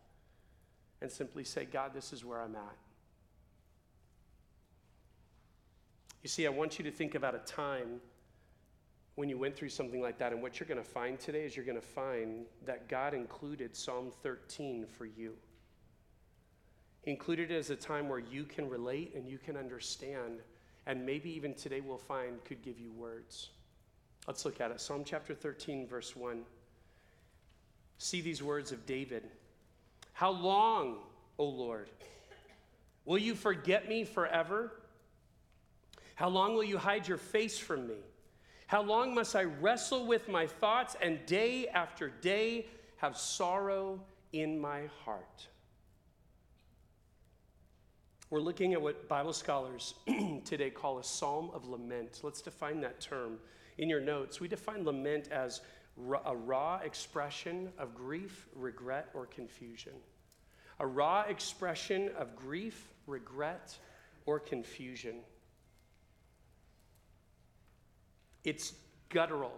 and 1.03 1.11
simply 1.11 1.43
say, 1.43 1.65
God, 1.65 1.93
this 1.93 2.13
is 2.13 2.25
where 2.25 2.41
I'm 2.41 2.55
at. 2.55 2.77
You 6.23 6.29
see, 6.29 6.47
I 6.47 6.51
want 6.51 6.79
you 6.79 6.85
to 6.85 6.91
think 6.91 7.17
about 7.17 7.35
a 7.35 7.39
time 7.41 8.01
when 9.17 9.29
you 9.29 9.37
went 9.37 9.57
through 9.57 9.69
something 9.71 10.01
like 10.01 10.19
that. 10.19 10.33
And 10.33 10.43
what 10.43 10.61
you're 10.61 10.69
going 10.69 10.83
to 10.83 10.89
find 10.89 11.19
today 11.19 11.45
is 11.45 11.57
you're 11.57 11.65
going 11.65 11.81
to 11.81 11.87
find 11.87 12.47
that 12.65 12.89
God 12.89 13.13
included 13.13 13.75
Psalm 13.75 14.13
13 14.23 14.87
for 14.87 15.07
you. 15.07 15.35
He 17.03 17.11
included 17.11 17.51
it 17.51 17.57
as 17.57 17.71
a 17.71 17.77
time 17.77 18.09
where 18.09 18.19
you 18.19 18.45
can 18.45 18.69
relate 18.69 19.15
and 19.15 19.29
you 19.29 19.39
can 19.39 19.57
understand 19.57 20.41
and 20.87 21.05
maybe 21.05 21.31
even 21.31 21.55
today 21.55 21.81
we'll 21.81 21.99
find 21.99 22.43
could 22.45 22.63
give 22.63 22.79
you 22.79 22.93
words. 22.93 23.51
Let's 24.27 24.45
look 24.45 24.61
at 24.61 24.71
it. 24.71 24.81
Psalm 24.81 25.03
chapter 25.05 25.35
13, 25.35 25.87
verse 25.87 26.17
1. 26.17 26.43
See 27.99 28.21
these 28.21 28.43
words 28.43 28.73
of 28.73 28.87
David 28.87 29.25
How 30.13 30.31
long, 30.31 30.99
O 31.39 31.45
Lord, 31.45 31.89
will 33.05 33.19
you 33.19 33.35
forget 33.35 33.89
me 33.89 34.05
forever? 34.05 34.73
How 36.15 36.29
long 36.29 36.55
will 36.55 36.65
you 36.65 36.79
hide 36.79 37.07
your 37.07 37.19
face 37.19 37.59
from 37.59 37.87
me? 37.87 37.97
How 38.69 38.83
long 38.83 39.15
must 39.15 39.37
I 39.37 39.45
wrestle 39.45 40.07
with 40.07 40.29
my 40.29 40.47
thoughts 40.47 40.97
and 41.01 41.25
day 41.27 41.69
after 41.69 42.09
day 42.09 42.67
have 42.97 43.17
sorrow 43.17 44.01
in 44.33 44.59
my 44.59 44.87
heart? 45.05 45.47
We're 48.29 48.41
looking 48.41 48.73
at 48.73 48.83
what 48.83 49.09
Bible 49.09 49.33
scholars 49.33 49.95
today 50.45 50.69
call 50.71 50.99
a 50.99 51.05
psalm 51.05 51.51
of 51.55 51.65
lament. 51.69 52.21
Let's 52.25 52.43
define 52.43 52.81
that 52.81 53.01
term. 53.01 53.39
In 53.79 53.89
your 53.89 54.01
notes, 54.01 54.41
we 54.41 54.49
define 54.49 54.85
lament 54.85 55.29
as 55.31 55.61
a 56.25 56.35
raw 56.35 56.81
expression 56.83 57.69
of 57.79 57.95
grief, 57.95 58.49
regret, 58.57 59.11
or 59.15 59.27
confusion. 59.27 59.93
A 60.81 60.87
raw 60.87 61.23
expression 61.23 62.11
of 62.19 62.35
grief, 62.35 62.89
regret, 63.07 63.79
or 64.27 64.41
confusion. 64.41 65.19
It's 68.43 68.73
guttural. 69.09 69.55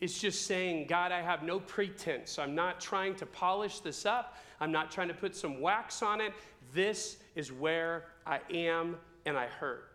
It's 0.00 0.18
just 0.18 0.46
saying, 0.46 0.86
God, 0.86 1.12
I 1.12 1.20
have 1.20 1.42
no 1.42 1.60
pretense. 1.60 2.38
I'm 2.38 2.54
not 2.54 2.80
trying 2.80 3.14
to 3.16 3.26
polish 3.26 3.80
this 3.80 4.06
up. 4.06 4.38
I'm 4.58 4.72
not 4.72 4.90
trying 4.90 5.08
to 5.08 5.14
put 5.14 5.36
some 5.36 5.60
wax 5.60 6.02
on 6.02 6.20
it. 6.20 6.32
This 6.72 7.18
is 7.34 7.52
where 7.52 8.06
I 8.26 8.40
am 8.50 8.96
and 9.26 9.36
I 9.36 9.46
hurt. 9.46 9.90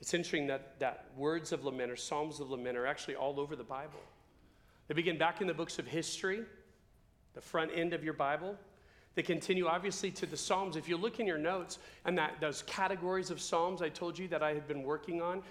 It's 0.00 0.12
interesting 0.12 0.48
that, 0.48 0.78
that 0.80 1.06
words 1.16 1.52
of 1.52 1.64
lament 1.64 1.90
or 1.90 1.96
psalms 1.96 2.40
of 2.40 2.50
lament 2.50 2.76
are 2.76 2.86
actually 2.86 3.14
all 3.14 3.40
over 3.40 3.56
the 3.56 3.64
Bible. 3.64 4.00
They 4.88 4.94
begin 4.94 5.16
back 5.16 5.40
in 5.40 5.46
the 5.46 5.54
books 5.54 5.78
of 5.78 5.86
history, 5.86 6.42
the 7.34 7.40
front 7.40 7.70
end 7.74 7.94
of 7.94 8.04
your 8.04 8.12
Bible. 8.12 8.56
They 9.14 9.22
continue 9.22 9.66
obviously 9.66 10.10
to 10.10 10.26
the 10.26 10.36
Psalms. 10.36 10.76
If 10.76 10.88
you 10.88 10.96
look 10.96 11.20
in 11.20 11.26
your 11.26 11.38
notes 11.38 11.78
and 12.04 12.18
that 12.18 12.34
those 12.40 12.62
categories 12.66 13.30
of 13.30 13.40
Psalms 13.40 13.80
I 13.80 13.88
told 13.88 14.18
you 14.18 14.28
that 14.28 14.42
I 14.42 14.52
had 14.52 14.66
been 14.66 14.82
working 14.82 15.22
on, 15.22 15.42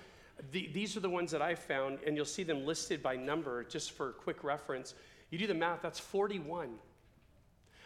the, 0.51 0.69
these 0.73 0.97
are 0.97 0.99
the 0.99 1.09
ones 1.09 1.31
that 1.31 1.41
I 1.41 1.55
found, 1.55 1.99
and 2.05 2.15
you'll 2.15 2.25
see 2.25 2.43
them 2.43 2.65
listed 2.65 3.01
by 3.01 3.15
number 3.15 3.63
just 3.63 3.91
for 3.91 4.11
quick 4.13 4.43
reference. 4.43 4.93
You 5.29 5.37
do 5.37 5.47
the 5.47 5.53
math, 5.53 5.81
that's 5.81 5.99
41. 5.99 6.69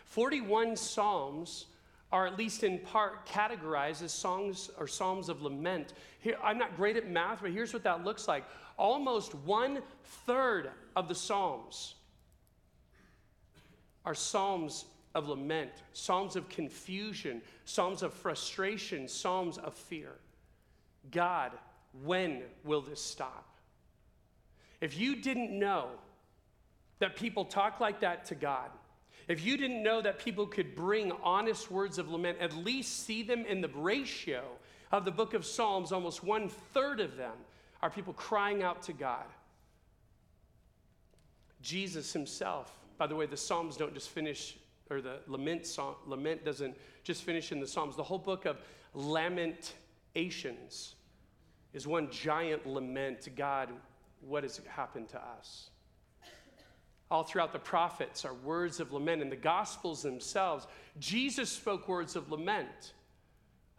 41 0.06 0.76
Psalms 0.76 1.66
are 2.12 2.26
at 2.26 2.38
least 2.38 2.64
in 2.64 2.80
part 2.80 3.28
categorized 3.28 4.02
as 4.02 4.14
songs 4.14 4.70
or 4.78 4.88
psalms 4.88 5.28
of 5.28 5.42
lament. 5.42 5.94
Here, 6.20 6.38
I'm 6.42 6.58
not 6.58 6.78
great 6.78 6.96
at 6.96 7.10
math, 7.10 7.42
but 7.42 7.52
here's 7.52 7.74
what 7.74 7.84
that 7.84 8.06
looks 8.06 8.28
like. 8.28 8.46
Almost 8.78 9.36
one 9.36 9.82
third 10.26 10.72
of 10.96 11.10
the 11.10 11.16
psalms 11.16 11.96
are 14.06 14.16
psalms 14.16 14.86
of 15.16 15.28
lament, 15.28 15.72
psalms 15.92 16.36
of 16.38 16.48
confusion, 16.48 17.42
psalms 17.66 18.04
of 18.04 18.14
frustration, 18.14 19.08
psalms 19.08 19.58
of 19.58 19.74
fear. 19.74 20.14
God, 21.12 21.52
when 22.04 22.44
will 22.64 22.82
this 22.82 23.02
stop? 23.02 23.46
If 24.82 24.98
you 24.98 25.16
didn't 25.16 25.58
know 25.58 25.90
that 27.00 27.16
people 27.16 27.46
talk 27.46 27.80
like 27.80 28.02
that 28.02 28.26
to 28.26 28.36
God, 28.36 28.70
if 29.28 29.46
you 29.46 29.58
didn't 29.58 29.84
know 29.84 30.02
that 30.02 30.20
people 30.20 30.48
could 30.48 30.76
bring 30.76 31.12
honest 31.24 31.70
words 31.70 31.98
of 31.98 32.10
lament, 32.10 32.38
at 32.40 32.54
least 32.54 33.06
see 33.06 33.24
them 33.24 33.46
in 33.46 33.62
the 33.62 33.70
ratio 33.70 34.44
of 34.92 35.04
the 35.04 35.12
book 35.12 35.34
of 35.34 35.46
Psalms, 35.46 35.92
almost 35.92 36.24
one 36.24 36.48
third 36.48 37.00
of 37.00 37.18
them 37.18 37.34
are 37.82 37.90
people 37.90 38.14
crying 38.14 38.64
out 38.64 38.82
to 38.84 38.94
God. 38.94 39.26
Jesus 41.62 42.14
himself, 42.14 42.72
by 42.98 43.08
the 43.08 43.16
way, 43.16 43.26
the 43.26 43.36
Psalms 43.36 43.76
don't 43.76 43.94
just 43.94 44.10
finish, 44.10 44.58
or 44.90 45.02
the 45.02 45.20
lament, 45.28 45.66
song, 45.66 45.96
lament 46.06 46.46
doesn't 46.46 46.78
just 47.04 47.24
finish 47.24 47.52
in 47.52 47.60
the 47.60 47.68
Psalms. 47.68 47.98
The 47.98 48.04
whole 48.04 48.18
book 48.18 48.46
of 48.46 48.62
Lamentations 48.94 50.96
is 51.74 51.88
one 51.88 52.10
giant 52.10 52.66
lament 52.66 53.22
to 53.22 53.30
God, 53.30 53.70
what 54.22 54.44
has 54.44 54.62
happened 54.68 55.10
to 55.10 55.22
us? 55.22 55.70
all 57.10 57.24
throughout 57.24 57.54
the 57.54 57.60
prophets 57.60 58.26
are 58.26 58.34
words 58.34 58.80
of 58.80 58.92
lament. 58.92 59.22
In 59.22 59.30
the 59.30 59.36
Gospels 59.36 60.02
themselves, 60.02 60.68
Jesus 61.00 61.50
spoke 61.50 61.88
words 61.88 62.16
of 62.16 62.30
lament. 62.32 62.94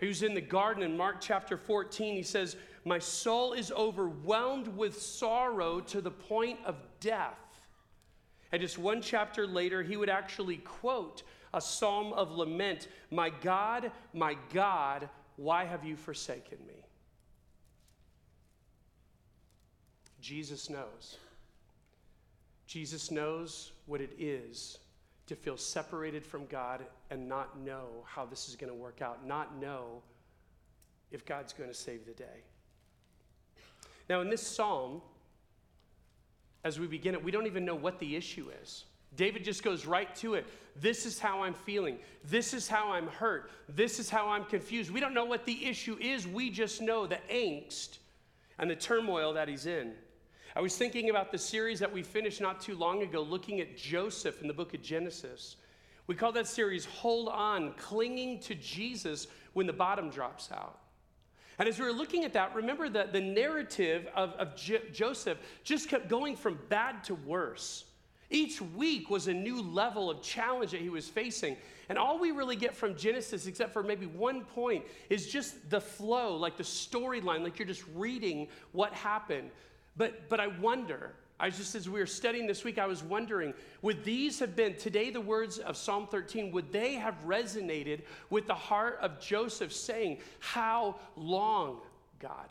He 0.01 0.07
was 0.07 0.23
in 0.23 0.35
the 0.35 0.41
garden 0.41 0.83
in 0.83 0.97
Mark 0.97 1.17
chapter 1.21 1.57
14. 1.57 2.15
He 2.15 2.23
says, 2.23 2.57
My 2.85 2.99
soul 2.99 3.53
is 3.53 3.73
overwhelmed 3.73 4.69
with 4.69 5.01
sorrow 5.01 5.81
to 5.81 6.01
the 6.01 6.11
point 6.11 6.59
of 6.65 6.77
death. 7.01 7.39
And 8.51 8.63
just 8.63 8.79
one 8.79 9.03
chapter 9.03 9.47
later, 9.47 9.83
he 9.83 9.97
would 9.97 10.09
actually 10.09 10.59
quote 10.59 11.23
a 11.53 11.61
psalm 11.61 12.13
of 12.15 12.31
lament 12.31 12.89
My 13.11 13.29
God, 13.29 13.93
my 14.15 14.37
God, 14.55 15.09
why 15.37 15.65
have 15.65 15.85
you 15.85 15.97
forsaken 15.97 16.59
me? 16.67 16.78
Jesus 20.21 20.69
knows. 20.69 21.19
Jesus 22.67 23.11
knows 23.11 23.73
what 23.87 24.01
it 24.01 24.11
is 24.19 24.79
to 25.27 25.37
feel 25.37 25.57
separated 25.57 26.25
from 26.25 26.47
God 26.47 26.85
and 27.11 27.29
not 27.29 27.59
know 27.61 27.87
how 28.05 28.25
this 28.27 28.49
is 28.49 28.57
going 28.57 28.73
to 28.73 28.79
work 28.79 29.01
out, 29.03 29.27
not 29.27 29.59
know 29.59 30.03
if 31.11 31.25
God's 31.25 31.53
going 31.53 31.69
to 31.71 31.75
save 31.75 32.07
the 32.07 32.13
day. 32.13 32.45
Now, 34.09 34.21
in 34.21 34.31
this 34.31 34.47
psalm, 34.47 35.03
as 36.65 36.81
we 36.81 36.87
begin 36.87 37.15
it, 37.15 37.23
we 37.23 37.31
don't 37.31 37.47
even 37.47 37.65
know 37.65 37.75
what 37.75 37.99
the 37.99 38.17
issue 38.17 38.51
is. 38.63 38.85
David 39.17 39.45
just 39.45 39.63
goes 39.63 39.87
right 39.87 40.15
to 40.17 40.35
it. 40.35 40.47
This 40.77 41.07
is 41.07 41.19
how 41.19 41.43
I'm 41.43 41.55
feeling. 41.55 41.99
This 42.25 42.53
is 42.53 42.69
how 42.69 42.93
I'm 42.93 43.07
hurt. 43.07 43.51
This 43.69 43.99
is 43.99 44.11
how 44.11 44.29
I'm 44.29 44.45
confused. 44.45 44.91
We 44.91 45.01
don't 45.01 45.15
know 45.15 45.25
what 45.25 45.47
the 45.47 45.67
issue 45.67 45.97
is. 46.01 46.27
We 46.27 46.51
just 46.51 46.83
know 46.83 47.07
the 47.07 47.19
angst 47.33 47.99
and 48.59 48.71
the 48.71 48.77
turmoil 48.77 49.33
that 49.35 49.49
he's 49.49 49.67
in. 49.67 49.93
I 50.59 50.61
was 50.61 50.77
thinking 50.77 51.09
about 51.09 51.31
the 51.31 51.39
series 51.39 51.79
that 51.79 51.93
we 51.93 52.03
finished 52.03 52.41
not 52.41 52.61
too 52.61 52.75
long 52.75 53.05
ago, 53.05 53.23
looking 53.23 53.61
at 53.61 53.77
Joseph 53.77 54.43
in 54.43 54.49
the 54.49 54.53
book 54.53 54.75
of 54.75 54.83
Genesis. 54.83 55.55
We 56.09 56.17
call 56.17 56.33
that 56.33 56.49
series 56.49 56.85
Hold 56.85 57.29
On, 57.29 57.75
Clinging 57.75 58.41
to 58.41 58.57
Jesus 58.57 59.29
When 59.53 59.69
the 59.69 59.73
Bottom 59.73 60.11
Drops 60.11 60.51
Out. 60.51 60.81
And 61.61 61.69
as 61.69 61.79
we 61.79 61.85
were 61.85 61.93
looking 61.93 62.25
at 62.25 62.33
that, 62.33 62.57
remember 62.57 62.89
that 62.89 63.13
the 63.13 63.21
narrative 63.21 64.09
of, 64.17 64.31
of 64.33 64.57
Joseph 64.57 65.39
just 65.63 65.89
kept 65.89 66.09
going 66.09 66.35
from 66.35 66.59
bad 66.69 67.05
to 67.05 67.15
worse. 67.15 67.85
Each 68.29 68.61
week 68.61 69.11
was 69.11 69.29
a 69.29 69.35
new 69.35 69.63
level 69.63 70.11
of 70.11 70.23
challenge 70.23 70.73
that 70.73 70.81
he 70.81 70.89
was 70.89 71.09
facing. 71.09 71.57
And 71.89 71.97
all 71.97 72.19
we 72.19 72.33
really 72.33 72.57
get 72.57 72.75
from 72.75 72.97
Genesis, 72.97 73.47
except 73.47 73.73
for 73.73 73.85
maybe 73.85 74.07
one 74.07 74.43
point, 74.43 74.85
is 75.09 75.29
just 75.29 75.71
the 75.71 75.81
flow, 75.81 76.35
like 76.35 76.57
the 76.57 76.65
storyline, 76.65 77.45
like 77.45 77.61
you're 77.61 77.69
just 77.69 77.85
reading 77.95 78.49
what 78.73 78.93
happened. 78.93 79.51
But, 79.99 80.29
but 80.29 80.39
I 80.39 80.47
wonder, 80.47 81.13
I 81.41 81.51
just, 81.51 81.75
as 81.75 81.89
we 81.89 81.99
were 81.99 82.07
studying 82.07 82.47
this 82.47 82.65
week, 82.65 82.79
I 82.79 82.87
was 82.87 83.03
wondering, 83.03 83.53
would 83.83 84.05
these 84.05 84.39
have 84.39 84.55
been, 84.57 84.77
today, 84.77 85.11
the 85.11 85.21
words 85.21 85.59
of 85.59 85.77
Psalm 85.77 86.07
13, 86.07 86.53
would 86.53 86.73
they 86.73 86.95
have 86.95 87.15
resonated 87.27 88.03
with 88.31 88.47
the 88.47 88.55
heart 88.55 88.99
of 89.03 89.21
Joseph 89.21 89.73
saying, 89.73 90.19
How 90.39 90.97
long, 91.17 91.81
God? 92.21 92.49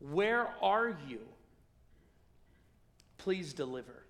Where 0.00 0.48
are 0.60 0.96
you? 1.08 1.20
Please 3.16 3.52
deliver. 3.52 4.04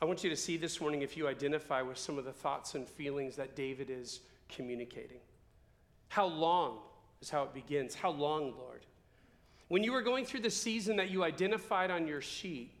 I 0.00 0.04
want 0.04 0.22
you 0.22 0.28
to 0.28 0.36
see 0.36 0.58
this 0.58 0.80
morning 0.80 1.00
if 1.00 1.16
you 1.16 1.26
identify 1.26 1.80
with 1.80 1.96
some 1.96 2.18
of 2.18 2.26
the 2.26 2.32
thoughts 2.32 2.74
and 2.74 2.86
feelings 2.86 3.36
that 3.36 3.56
David 3.56 3.88
is 3.88 4.20
communicating. 4.48 5.20
How 6.08 6.26
long 6.26 6.78
is 7.20 7.30
how 7.30 7.44
it 7.44 7.54
begins? 7.54 7.94
How 7.94 8.10
long, 8.10 8.54
Lord? 8.56 8.86
When 9.68 9.82
you 9.82 9.92
were 9.92 10.02
going 10.02 10.24
through 10.24 10.40
the 10.40 10.50
season 10.50 10.96
that 10.96 11.10
you 11.10 11.24
identified 11.24 11.90
on 11.90 12.06
your 12.06 12.20
sheet, 12.20 12.72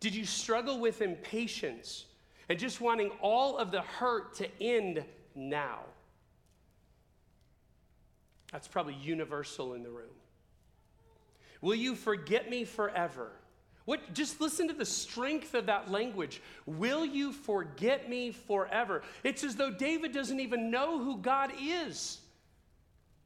did 0.00 0.14
you 0.14 0.24
struggle 0.24 0.78
with 0.78 1.02
impatience 1.02 2.06
and 2.48 2.58
just 2.58 2.80
wanting 2.80 3.10
all 3.20 3.58
of 3.58 3.70
the 3.70 3.82
hurt 3.82 4.34
to 4.36 4.62
end 4.62 5.04
now? 5.34 5.80
That's 8.52 8.68
probably 8.68 8.94
universal 8.94 9.74
in 9.74 9.82
the 9.82 9.90
room. 9.90 10.14
Will 11.60 11.74
you 11.74 11.94
forget 11.94 12.48
me 12.48 12.64
forever? 12.64 13.32
What, 13.84 14.14
just 14.14 14.40
listen 14.40 14.68
to 14.68 14.74
the 14.74 14.84
strength 14.84 15.54
of 15.54 15.66
that 15.66 15.90
language. 15.90 16.40
Will 16.64 17.04
you 17.04 17.32
forget 17.32 18.08
me 18.08 18.30
forever? 18.30 19.02
It's 19.24 19.44
as 19.44 19.56
though 19.56 19.70
David 19.70 20.12
doesn't 20.12 20.40
even 20.40 20.70
know 20.70 21.02
who 21.02 21.18
God 21.18 21.52
is. 21.60 22.20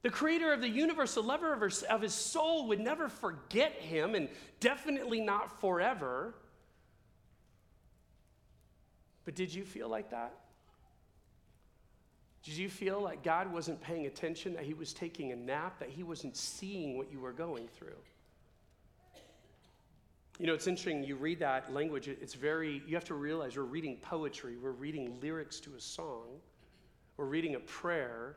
The 0.02 0.10
creator 0.10 0.52
of 0.52 0.60
the 0.60 0.68
universe, 0.68 1.14
the 1.14 1.22
lover 1.22 1.52
of, 1.52 1.84
of 1.90 2.02
his 2.02 2.14
soul, 2.14 2.68
would 2.68 2.80
never 2.80 3.08
forget 3.08 3.72
him, 3.72 4.14
and 4.14 4.28
definitely 4.60 5.20
not 5.20 5.60
forever. 5.60 6.34
But 9.24 9.34
did 9.34 9.52
you 9.52 9.64
feel 9.64 9.88
like 9.88 10.10
that? 10.10 10.34
Did 12.44 12.56
you 12.56 12.68
feel 12.68 13.00
like 13.00 13.22
God 13.22 13.52
wasn't 13.52 13.80
paying 13.80 14.06
attention, 14.06 14.54
that 14.54 14.64
he 14.64 14.72
was 14.72 14.92
taking 14.92 15.32
a 15.32 15.36
nap, 15.36 15.80
that 15.80 15.90
he 15.90 16.02
wasn't 16.02 16.36
seeing 16.36 16.96
what 16.96 17.12
you 17.12 17.20
were 17.20 17.32
going 17.32 17.68
through? 17.76 17.98
You 20.38 20.46
know, 20.46 20.54
it's 20.54 20.68
interesting, 20.68 21.02
you 21.02 21.16
read 21.16 21.40
that 21.40 21.74
language, 21.74 22.06
it's 22.06 22.34
very, 22.34 22.80
you 22.86 22.94
have 22.94 23.04
to 23.06 23.14
realize 23.14 23.56
we're 23.56 23.64
reading 23.64 23.96
poetry, 23.96 24.56
we're 24.56 24.70
reading 24.70 25.18
lyrics 25.20 25.58
to 25.60 25.74
a 25.76 25.80
song, 25.80 26.26
we're 27.16 27.24
reading 27.24 27.56
a 27.56 27.60
prayer. 27.60 28.36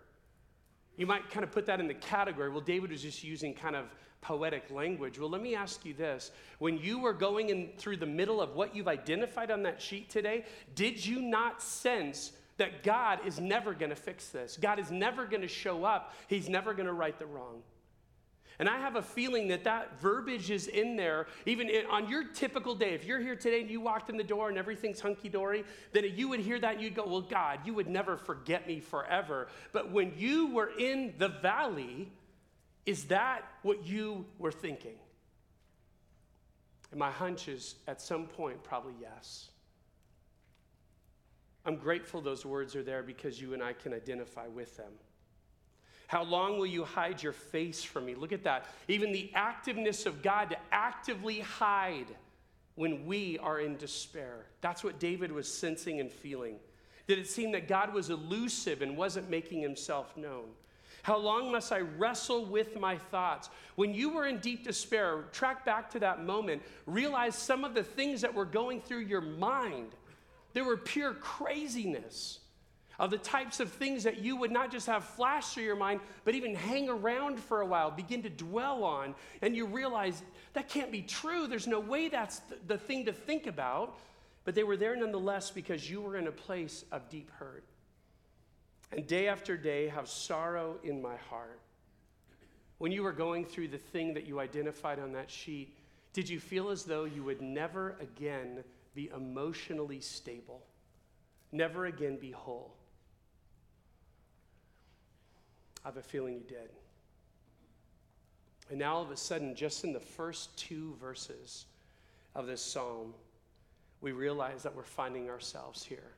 You 0.97 1.06
might 1.06 1.30
kind 1.30 1.43
of 1.43 1.51
put 1.51 1.65
that 1.67 1.80
in 1.80 1.88
the 1.88 1.93
category. 1.93 2.49
Well, 2.49 2.62
David 2.62 2.91
was 2.91 3.01
just 3.01 3.23
using 3.23 3.54
kind 3.54 3.75
of 3.75 3.86
poetic 4.21 4.69
language. 4.69 5.19
Well, 5.19 5.30
let 5.30 5.41
me 5.41 5.56
ask 5.56 5.84
you 5.86 5.93
this. 5.93 6.32
When 6.60 6.77
you 6.77 6.99
were 6.99 7.13
going 7.13 7.49
in 7.49 7.69
through 7.77 7.97
the 7.97 8.06
middle 8.06 8.39
of 8.39 8.56
what 8.56 8.75
you've 8.75 8.88
identified 8.88 9.51
on 9.51 9.63
that 9.63 9.82
sheet 9.82 10.10
today, 10.10 10.45
did 10.75 11.04
you 11.04 11.21
not 11.21 11.62
sense 11.62 12.32
that 12.58 12.84
God 12.84 13.19
is 13.25 13.39
never 13.39 13.73
going 13.73 13.89
to 13.89 13.95
fix 13.95 14.30
this? 14.30 14.58
God 14.62 14.80
is 14.80 14.91
never 14.91 15.25
going 15.25 15.41
to 15.41 15.47
show 15.47 15.84
up, 15.84 16.13
He's 16.27 16.47
never 16.47 16.73
going 16.73 16.86
to 16.86 16.93
right 16.93 17.17
the 17.17 17.25
wrong. 17.25 17.63
And 18.59 18.69
I 18.69 18.77
have 18.77 18.95
a 18.95 19.01
feeling 19.01 19.47
that 19.47 19.63
that 19.63 19.99
verbiage 20.01 20.51
is 20.51 20.67
in 20.67 20.95
there, 20.95 21.27
even 21.45 21.69
in, 21.69 21.85
on 21.87 22.07
your 22.09 22.25
typical 22.25 22.75
day. 22.75 22.93
If 22.93 23.05
you're 23.05 23.19
here 23.19 23.35
today 23.35 23.61
and 23.61 23.69
you 23.69 23.81
walked 23.81 24.09
in 24.09 24.17
the 24.17 24.23
door 24.23 24.49
and 24.49 24.57
everything's 24.57 24.99
hunky 24.99 25.29
dory, 25.29 25.63
then 25.93 26.05
you 26.15 26.27
would 26.27 26.39
hear 26.39 26.59
that 26.59 26.75
and 26.75 26.83
you'd 26.83 26.95
go, 26.95 27.05
Well, 27.05 27.21
God, 27.21 27.59
you 27.65 27.73
would 27.73 27.87
never 27.87 28.17
forget 28.17 28.67
me 28.67 28.79
forever. 28.79 29.47
But 29.71 29.91
when 29.91 30.13
you 30.17 30.53
were 30.53 30.71
in 30.77 31.13
the 31.17 31.29
valley, 31.29 32.11
is 32.85 33.05
that 33.05 33.43
what 33.61 33.85
you 33.85 34.25
were 34.37 34.51
thinking? 34.51 34.97
And 36.91 36.99
my 36.99 37.11
hunch 37.11 37.47
is 37.47 37.75
at 37.87 38.01
some 38.01 38.27
point, 38.27 38.63
probably 38.63 38.93
yes. 38.99 39.49
I'm 41.65 41.77
grateful 41.77 42.21
those 42.21 42.45
words 42.45 42.75
are 42.75 42.83
there 42.83 43.03
because 43.03 43.39
you 43.39 43.53
and 43.53 43.63
I 43.63 43.73
can 43.73 43.93
identify 43.93 44.47
with 44.47 44.75
them. 44.77 44.91
How 46.12 46.24
long 46.24 46.58
will 46.58 46.65
you 46.65 46.84
hide 46.84 47.24
your 47.24 47.32
face 47.32 47.86
from 47.86 48.06
me? 48.06 48.15
Look 48.15 48.34
at 48.34 48.43
that. 48.43 48.65
Even 48.89 49.13
the 49.13 49.32
activeness 49.34 50.06
of 50.06 50.21
God 50.21 50.50
to 50.50 50.58
actively 50.69 51.39
hide 51.39 52.08
when 52.76 53.06
we 53.06 53.39
are 53.39 53.62
in 53.62 53.78
despair. 53.78 54.45
That's 54.60 54.84
what 54.84 55.00
David 55.00 55.32
was 55.32 55.47
sensing 55.47 56.02
and 56.02 56.12
feeling. 56.12 56.58
Did 57.08 57.17
it 57.17 57.30
seem 57.30 57.54
that 57.54 57.69
God 57.69 57.93
was 57.93 58.10
elusive 58.10 58.82
and 58.82 58.97
wasn't 58.97 59.30
making 59.30 59.62
himself 59.62 60.17
known? 60.17 60.50
How 61.04 61.15
long 61.17 61.50
must 61.50 61.71
I 61.71 61.80
wrestle 61.80 62.43
with 62.43 62.78
my 62.78 62.97
thoughts? 62.97 63.50
When 63.76 63.93
you 63.93 64.10
were 64.10 64.26
in 64.26 64.39
deep 64.39 64.65
despair, 64.65 65.24
track 65.32 65.63
back 65.63 65.89
to 65.91 66.00
that 66.00 66.26
moment, 66.26 66.62
realize 66.86 67.36
some 67.36 67.63
of 67.63 67.74
the 67.74 67.84
things 67.84 68.19
that 68.19 68.36
were 68.36 68.43
going 68.43 68.82
through 68.82 69.06
your 69.06 69.21
mind. 69.21 69.95
They 70.52 70.62
were 70.62 70.76
pure 70.76 71.13
craziness 71.13 72.40
of 72.99 73.10
the 73.10 73.17
types 73.17 73.60
of 73.60 73.71
things 73.71 74.04
that 74.04 74.19
you 74.19 74.36
would 74.36 74.51
not 74.51 74.71
just 74.71 74.88
have 74.88 75.04
flash 75.04 75.54
through 75.54 75.63
your 75.63 75.75
mind, 75.75 76.01
but 76.23 76.36
even 76.36 76.54
hang 76.54 76.89
around 76.89 77.39
for 77.39 77.62
a 77.62 77.65
while, 77.65 77.89
begin 77.91 78.21
to 78.23 78.30
dwell 78.30 78.84
on, 78.84 79.15
and 79.41 79.56
you 79.56 79.65
realize 79.65 80.21
that 80.54 80.69
can't 80.69 80.91
be 80.91 81.01
true. 81.01 81.47
There's 81.47 81.67
no 81.67 81.80
way 81.80 82.10
that's 82.10 82.41
the, 82.67 82.77
thing 82.77 83.06
to 83.06 83.13
think 83.13 83.47
about. 83.47 83.97
But 84.43 84.56
they 84.56 84.63
were 84.63 84.77
there 84.77 84.95
nonetheless 84.95 85.51
because 85.51 85.89
you 85.89 86.01
were 86.01 86.17
in 86.17 86.27
a 86.27 86.32
place 86.32 86.84
of 86.91 87.10
deep 87.10 87.30
hurt. 87.32 87.63
And 88.91 89.08
day 89.08 89.27
after 89.27 89.56
day, 89.56 89.88
have 89.88 90.10
sorrow 90.10 90.77
in 90.84 91.01
my 91.01 91.15
heart. 91.30 91.60
When 92.80 92.91
you 92.91 93.04
were 93.04 93.12
going 93.12 93.45
through 93.45 93.69
the 93.69 93.77
thing 93.77 94.13
that 94.15 94.25
you 94.25 94.39
identified 94.39 94.99
on 94.99 95.13
that 95.13 95.30
sheet, 95.30 95.77
did 96.13 96.27
you 96.27 96.39
feel 96.39 96.69
as 96.69 96.84
though 96.84 97.06
you 97.06 97.23
would 97.23 97.41
never 97.41 97.95
again 98.01 98.63
be 98.93 99.10
emotionally 99.15 100.01
stable, 100.01 100.63
never 101.51 101.85
again 101.85 102.17
be 102.17 102.31
whole? 102.31 102.73
I 105.83 105.87
have 105.87 105.97
a 105.97 106.01
feeling 106.01 106.35
you 106.35 106.43
did. 106.47 106.69
And 108.69 108.79
now, 108.79 108.95
all 108.95 109.01
of 109.01 109.11
a 109.11 109.17
sudden, 109.17 109.55
just 109.55 109.83
in 109.83 109.91
the 109.91 109.99
first 109.99 110.55
two 110.57 110.95
verses 111.01 111.65
of 112.35 112.47
this 112.47 112.61
psalm, 112.61 113.13
we 113.99 114.11
realize 114.13 114.63
that 114.63 114.75
we're 114.75 114.83
finding 114.83 115.29
ourselves 115.29 115.83
here. 115.83 116.13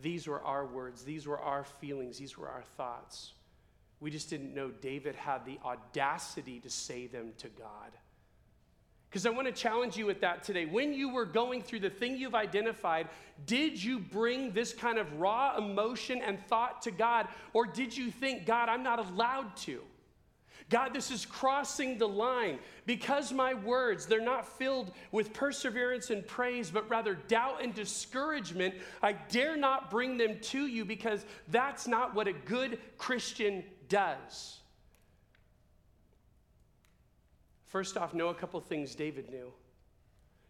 These 0.00 0.28
were 0.28 0.42
our 0.42 0.66
words, 0.66 1.02
these 1.02 1.26
were 1.26 1.40
our 1.40 1.64
feelings, 1.64 2.18
these 2.18 2.36
were 2.36 2.48
our 2.48 2.62
thoughts. 2.76 3.32
We 3.98 4.10
just 4.10 4.28
didn't 4.28 4.54
know 4.54 4.70
David 4.70 5.14
had 5.14 5.44
the 5.46 5.58
audacity 5.64 6.60
to 6.60 6.70
say 6.70 7.06
them 7.06 7.32
to 7.38 7.48
God. 7.48 7.92
Because 9.16 9.24
I 9.24 9.30
want 9.30 9.46
to 9.46 9.62
challenge 9.62 9.96
you 9.96 10.04
with 10.04 10.20
that 10.20 10.42
today. 10.42 10.66
When 10.66 10.92
you 10.92 11.08
were 11.08 11.24
going 11.24 11.62
through 11.62 11.80
the 11.80 11.88
thing 11.88 12.18
you've 12.18 12.34
identified, 12.34 13.08
did 13.46 13.82
you 13.82 13.98
bring 13.98 14.52
this 14.52 14.74
kind 14.74 14.98
of 14.98 15.10
raw 15.18 15.56
emotion 15.56 16.20
and 16.20 16.38
thought 16.48 16.82
to 16.82 16.90
God? 16.90 17.26
Or 17.54 17.64
did 17.64 17.96
you 17.96 18.10
think, 18.10 18.44
God, 18.44 18.68
I'm 18.68 18.82
not 18.82 18.98
allowed 18.98 19.56
to? 19.62 19.80
God, 20.68 20.92
this 20.92 21.10
is 21.10 21.24
crossing 21.24 21.96
the 21.96 22.06
line 22.06 22.58
because 22.84 23.32
my 23.32 23.54
words, 23.54 24.04
they're 24.04 24.20
not 24.20 24.46
filled 24.46 24.92
with 25.12 25.32
perseverance 25.32 26.10
and 26.10 26.26
praise, 26.26 26.70
but 26.70 26.86
rather 26.90 27.14
doubt 27.14 27.62
and 27.62 27.72
discouragement. 27.72 28.74
I 29.02 29.14
dare 29.14 29.56
not 29.56 29.90
bring 29.90 30.18
them 30.18 30.40
to 30.40 30.66
you 30.66 30.84
because 30.84 31.24
that's 31.48 31.88
not 31.88 32.14
what 32.14 32.28
a 32.28 32.34
good 32.34 32.78
Christian 32.98 33.64
does. 33.88 34.58
First 37.66 37.96
off, 37.96 38.14
know 38.14 38.28
a 38.28 38.34
couple 38.34 38.60
things 38.60 38.94
David 38.94 39.28
knew. 39.30 39.52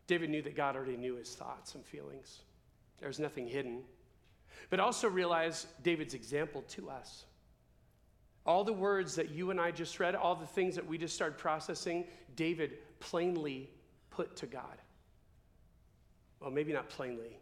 David 0.07 0.31
knew 0.31 0.43
that 0.43 0.55
God 0.55 0.77
already 0.77 0.97
knew 0.97 1.17
his 1.17 1.35
thoughts 1.35 1.75
and 1.75 1.85
feelings. 1.85 2.43
There's 3.01 3.19
nothing 3.19 3.49
hidden. 3.49 3.83
But 4.71 4.81
also 4.81 5.09
realize 5.09 5.67
David's 5.83 6.15
example 6.15 6.63
to 6.69 6.91
us. 6.91 7.25
All 8.45 8.63
the 8.63 8.73
words 8.73 9.17
that 9.17 9.31
you 9.31 9.51
and 9.51 9.61
I 9.61 9.73
just 9.73 9.99
read, 9.99 10.15
all 10.15 10.37
the 10.37 10.47
things 10.47 10.77
that 10.77 10.87
we 10.87 10.99
just 10.99 11.15
started 11.15 11.37
processing, 11.37 12.05
David 12.37 12.79
plainly 13.01 13.71
put 14.11 14.37
to 14.37 14.47
God. 14.47 14.81
Well, 16.41 16.51
maybe 16.51 16.73
not 16.73 16.89
plainly, 16.89 17.39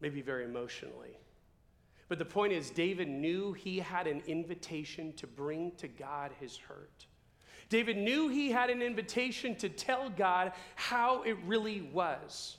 maybe 0.00 0.22
very 0.22 0.44
emotionally. 0.44 1.18
But 2.08 2.18
the 2.18 2.24
point 2.24 2.52
is, 2.52 2.70
David 2.70 3.08
knew 3.08 3.52
he 3.52 3.78
had 3.78 4.06
an 4.06 4.22
invitation 4.26 5.12
to 5.14 5.26
bring 5.26 5.72
to 5.76 5.88
God 5.88 6.32
his 6.40 6.56
hurt. 6.56 7.06
David 7.68 7.96
knew 7.96 8.28
he 8.28 8.50
had 8.50 8.70
an 8.70 8.82
invitation 8.82 9.54
to 9.56 9.68
tell 9.68 10.10
God 10.10 10.52
how 10.76 11.22
it 11.22 11.36
really 11.46 11.82
was. 11.92 12.56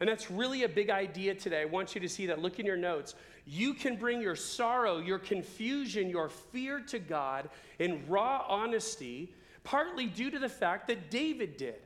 And 0.00 0.08
that's 0.08 0.30
really 0.30 0.62
a 0.62 0.68
big 0.68 0.90
idea 0.90 1.34
today. 1.34 1.62
I 1.62 1.64
want 1.64 1.94
you 1.94 2.00
to 2.00 2.08
see 2.08 2.26
that. 2.26 2.40
Look 2.40 2.60
in 2.60 2.66
your 2.66 2.76
notes. 2.76 3.14
You 3.46 3.74
can 3.74 3.96
bring 3.96 4.20
your 4.20 4.36
sorrow, 4.36 4.98
your 4.98 5.18
confusion, 5.18 6.08
your 6.08 6.28
fear 6.28 6.80
to 6.88 6.98
God 6.98 7.50
in 7.78 8.04
raw 8.06 8.44
honesty, 8.48 9.34
partly 9.64 10.06
due 10.06 10.30
to 10.30 10.38
the 10.38 10.48
fact 10.48 10.86
that 10.88 11.10
David 11.10 11.56
did. 11.56 11.82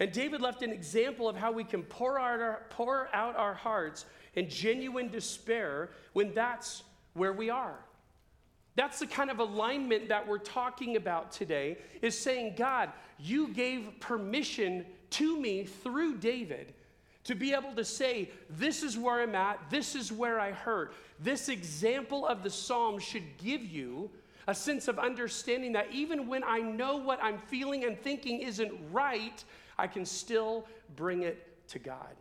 And 0.00 0.10
David 0.10 0.40
left 0.40 0.62
an 0.62 0.72
example 0.72 1.28
of 1.28 1.36
how 1.36 1.52
we 1.52 1.62
can 1.62 1.82
pour 1.84 2.18
out 2.18 2.40
our, 2.40 2.66
pour 2.70 3.08
out 3.14 3.36
our 3.36 3.54
hearts 3.54 4.06
in 4.34 4.48
genuine 4.48 5.08
despair 5.08 5.90
when 6.12 6.34
that's 6.34 6.82
where 7.12 7.32
we 7.32 7.50
are. 7.50 7.78
That's 8.76 8.98
the 8.98 9.06
kind 9.06 9.30
of 9.30 9.38
alignment 9.38 10.08
that 10.08 10.26
we're 10.26 10.38
talking 10.38 10.96
about 10.96 11.30
today 11.30 11.78
is 12.02 12.18
saying, 12.18 12.54
God, 12.56 12.90
you 13.18 13.48
gave 13.48 13.88
permission 14.00 14.84
to 15.10 15.40
me 15.40 15.64
through 15.64 16.16
David 16.16 16.74
to 17.24 17.34
be 17.34 17.54
able 17.54 17.72
to 17.74 17.84
say, 17.84 18.30
This 18.50 18.82
is 18.82 18.98
where 18.98 19.22
I'm 19.22 19.34
at, 19.34 19.60
this 19.70 19.94
is 19.94 20.10
where 20.10 20.40
I 20.40 20.52
hurt. 20.52 20.94
This 21.20 21.48
example 21.48 22.26
of 22.26 22.42
the 22.42 22.50
psalm 22.50 22.98
should 22.98 23.38
give 23.38 23.64
you 23.64 24.10
a 24.46 24.54
sense 24.54 24.88
of 24.88 24.98
understanding 24.98 25.72
that 25.72 25.90
even 25.90 26.26
when 26.26 26.44
I 26.44 26.58
know 26.58 26.96
what 26.96 27.22
I'm 27.22 27.38
feeling 27.38 27.84
and 27.84 27.98
thinking 27.98 28.40
isn't 28.40 28.72
right, 28.92 29.42
I 29.78 29.86
can 29.86 30.04
still 30.04 30.66
bring 30.96 31.22
it 31.22 31.66
to 31.68 31.78
God. 31.78 32.14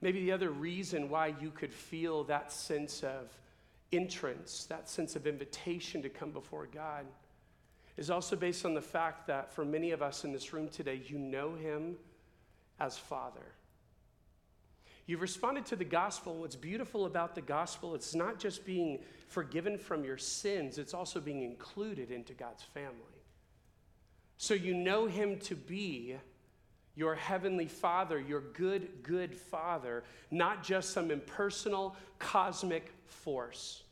Maybe 0.00 0.24
the 0.24 0.32
other 0.32 0.50
reason 0.50 1.08
why 1.08 1.34
you 1.40 1.50
could 1.50 1.72
feel 1.72 2.24
that 2.24 2.50
sense 2.50 3.02
of 3.02 3.28
entrance, 3.96 4.66
that 4.66 4.88
sense 4.88 5.16
of 5.16 5.26
invitation 5.26 6.02
to 6.02 6.08
come 6.08 6.30
before 6.30 6.66
God, 6.66 7.06
is 7.96 8.10
also 8.10 8.36
based 8.36 8.64
on 8.64 8.74
the 8.74 8.82
fact 8.82 9.26
that 9.26 9.52
for 9.52 9.64
many 9.64 9.92
of 9.92 10.02
us 10.02 10.24
in 10.24 10.32
this 10.32 10.52
room 10.52 10.68
today, 10.68 11.00
you 11.06 11.18
know 11.18 11.54
Him 11.54 11.96
as 12.80 12.98
Father. 12.98 13.54
You've 15.06 15.20
responded 15.20 15.66
to 15.66 15.76
the 15.76 15.84
gospel. 15.84 16.34
What's 16.36 16.56
beautiful 16.56 17.04
about 17.04 17.34
the 17.34 17.42
gospel, 17.42 17.94
it's 17.94 18.14
not 18.14 18.38
just 18.38 18.64
being 18.64 19.00
forgiven 19.28 19.78
from 19.78 20.04
your 20.04 20.16
sins, 20.18 20.78
it's 20.78 20.94
also 20.94 21.20
being 21.20 21.42
included 21.42 22.10
into 22.10 22.32
God's 22.32 22.62
family. 22.62 22.94
So 24.38 24.54
you 24.54 24.74
know 24.74 25.06
Him 25.06 25.38
to 25.40 25.54
be 25.54 26.16
your 26.96 27.14
heavenly 27.14 27.66
Father, 27.66 28.18
your 28.20 28.40
good, 28.40 29.02
good 29.02 29.34
Father, 29.34 30.04
not 30.30 30.62
just 30.62 30.90
some 30.90 31.10
impersonal 31.10 31.96
cosmic 32.18 32.92
force. 33.06 33.83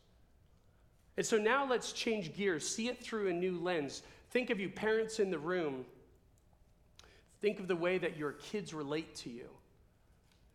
And 1.16 1.26
so 1.26 1.36
now 1.36 1.68
let's 1.68 1.92
change 1.92 2.34
gears, 2.34 2.66
see 2.66 2.88
it 2.88 3.02
through 3.02 3.28
a 3.28 3.32
new 3.32 3.58
lens. 3.58 4.02
Think 4.30 4.50
of 4.50 4.58
you, 4.58 4.68
parents 4.68 5.18
in 5.18 5.30
the 5.30 5.38
room. 5.38 5.84
Think 7.40 7.60
of 7.60 7.68
the 7.68 7.76
way 7.76 7.98
that 7.98 8.16
your 8.16 8.32
kids 8.32 8.72
relate 8.72 9.14
to 9.16 9.30
you. 9.30 9.48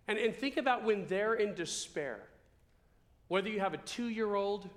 And, 0.07 0.17
and 0.17 0.33
think 0.35 0.57
about 0.57 0.83
when 0.83 1.05
they're 1.07 1.35
in 1.35 1.53
despair. 1.53 2.21
Whether 3.27 3.49
you 3.49 3.59
have 3.59 3.73
a 3.73 3.77
two 3.77 4.07
year 4.07 4.35
old 4.35 4.69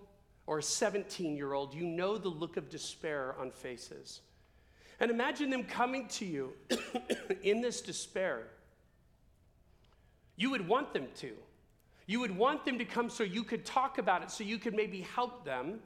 or 0.46 0.58
a 0.58 0.62
17 0.62 1.36
year 1.36 1.52
old, 1.52 1.72
you 1.72 1.84
know 1.84 2.18
the 2.18 2.28
look 2.28 2.56
of 2.56 2.68
despair 2.68 3.34
on 3.38 3.50
faces. 3.50 4.20
And 4.98 5.10
imagine 5.10 5.48
them 5.48 5.64
coming 5.64 6.08
to 6.08 6.26
you 6.26 6.52
in 7.42 7.62
this 7.62 7.80
despair. 7.80 8.48
You 10.36 10.50
would 10.50 10.66
want 10.66 10.92
them 10.92 11.06
to. 11.16 11.32
You 12.10 12.18
would 12.18 12.36
want 12.36 12.64
them 12.64 12.76
to 12.78 12.84
come 12.84 13.08
so 13.08 13.22
you 13.22 13.44
could 13.44 13.64
talk 13.64 13.98
about 13.98 14.24
it, 14.24 14.32
so 14.32 14.42
you 14.42 14.58
could 14.58 14.74
maybe 14.74 15.02
help 15.02 15.44
them. 15.44 15.78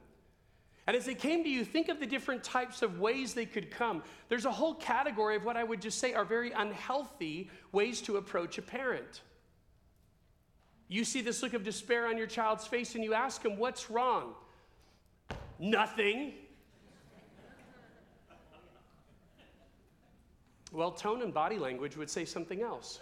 And 0.87 0.97
as 0.97 1.05
they 1.05 1.13
came 1.13 1.43
to 1.43 1.49
you, 1.51 1.63
think 1.63 1.87
of 1.87 1.99
the 1.99 2.07
different 2.07 2.43
types 2.43 2.81
of 2.81 2.99
ways 2.99 3.35
they 3.35 3.45
could 3.45 3.69
come. 3.69 4.01
There's 4.27 4.45
a 4.45 4.51
whole 4.51 4.73
category 4.73 5.35
of 5.35 5.45
what 5.45 5.55
I 5.55 5.63
would 5.63 5.79
just 5.79 5.99
say 5.99 6.15
are 6.15 6.25
very 6.25 6.51
unhealthy 6.51 7.51
ways 7.71 8.01
to 8.01 8.17
approach 8.17 8.57
a 8.57 8.63
parent. 8.63 9.21
You 10.87 11.03
see 11.03 11.21
this 11.21 11.43
look 11.43 11.53
of 11.53 11.63
despair 11.63 12.07
on 12.07 12.17
your 12.17 12.25
child's 12.25 12.65
face 12.65 12.95
and 12.95 13.03
you 13.03 13.13
ask 13.13 13.45
him, 13.45 13.55
What's 13.59 13.91
wrong? 13.91 14.33
Nothing. 15.59 16.33
Well, 20.71 20.89
tone 20.89 21.21
and 21.21 21.31
body 21.31 21.59
language 21.59 21.95
would 21.97 22.09
say 22.09 22.25
something 22.25 22.63
else. 22.63 22.99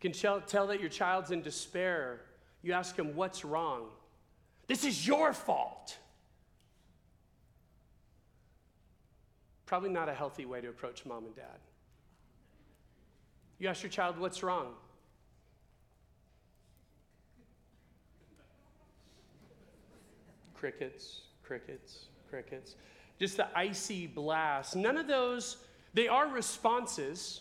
Can 0.00 0.12
tell 0.12 0.66
that 0.66 0.80
your 0.80 0.88
child's 0.88 1.30
in 1.30 1.42
despair. 1.42 2.20
You 2.62 2.72
ask 2.72 2.96
him, 2.96 3.14
What's 3.14 3.44
wrong? 3.44 3.86
This 4.66 4.84
is 4.84 5.06
your 5.06 5.32
fault. 5.32 5.96
Probably 9.66 9.90
not 9.90 10.08
a 10.08 10.14
healthy 10.14 10.46
way 10.46 10.60
to 10.60 10.68
approach 10.68 11.04
mom 11.04 11.26
and 11.26 11.36
dad. 11.36 11.58
You 13.58 13.68
ask 13.68 13.82
your 13.82 13.90
child, 13.90 14.18
What's 14.18 14.42
wrong? 14.42 14.74
Crickets, 20.54 21.22
crickets, 21.44 22.06
crickets 22.28 22.74
just 23.18 23.36
the 23.36 23.46
icy 23.56 24.06
blast. 24.06 24.76
None 24.76 24.96
of 24.96 25.06
those, 25.06 25.56
they 25.94 26.08
are 26.08 26.28
responses. 26.28 27.40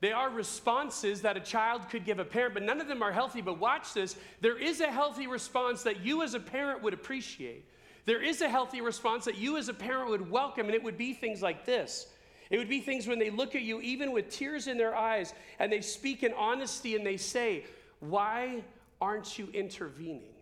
They 0.00 0.12
are 0.12 0.30
responses 0.30 1.22
that 1.22 1.36
a 1.36 1.40
child 1.40 1.88
could 1.88 2.04
give 2.04 2.20
a 2.20 2.24
parent, 2.24 2.54
but 2.54 2.62
none 2.62 2.80
of 2.80 2.86
them 2.86 3.02
are 3.02 3.10
healthy. 3.10 3.40
But 3.40 3.58
watch 3.58 3.94
this 3.94 4.16
there 4.40 4.58
is 4.58 4.80
a 4.80 4.90
healthy 4.90 5.26
response 5.26 5.82
that 5.82 6.04
you 6.04 6.22
as 6.22 6.34
a 6.34 6.40
parent 6.40 6.82
would 6.82 6.94
appreciate. 6.94 7.64
There 8.04 8.22
is 8.22 8.40
a 8.40 8.48
healthy 8.48 8.80
response 8.80 9.24
that 9.24 9.36
you 9.36 9.56
as 9.56 9.68
a 9.68 9.74
parent 9.74 10.10
would 10.10 10.30
welcome, 10.30 10.66
and 10.66 10.74
it 10.74 10.82
would 10.82 10.96
be 10.96 11.12
things 11.12 11.42
like 11.42 11.66
this. 11.66 12.06
It 12.48 12.58
would 12.58 12.68
be 12.68 12.80
things 12.80 13.06
when 13.06 13.18
they 13.18 13.28
look 13.28 13.54
at 13.54 13.62
you, 13.62 13.80
even 13.80 14.12
with 14.12 14.30
tears 14.30 14.68
in 14.68 14.78
their 14.78 14.96
eyes, 14.96 15.34
and 15.58 15.70
they 15.70 15.82
speak 15.82 16.22
in 16.22 16.32
honesty 16.32 16.96
and 16.96 17.04
they 17.04 17.16
say, 17.16 17.64
Why 18.00 18.62
aren't 19.00 19.38
you 19.38 19.48
intervening? 19.52 20.34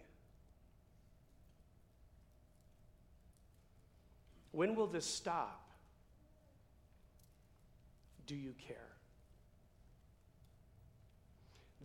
When 4.52 4.74
will 4.74 4.86
this 4.86 5.04
stop? 5.04 5.62
Do 8.26 8.34
you 8.34 8.54
care? 8.66 8.95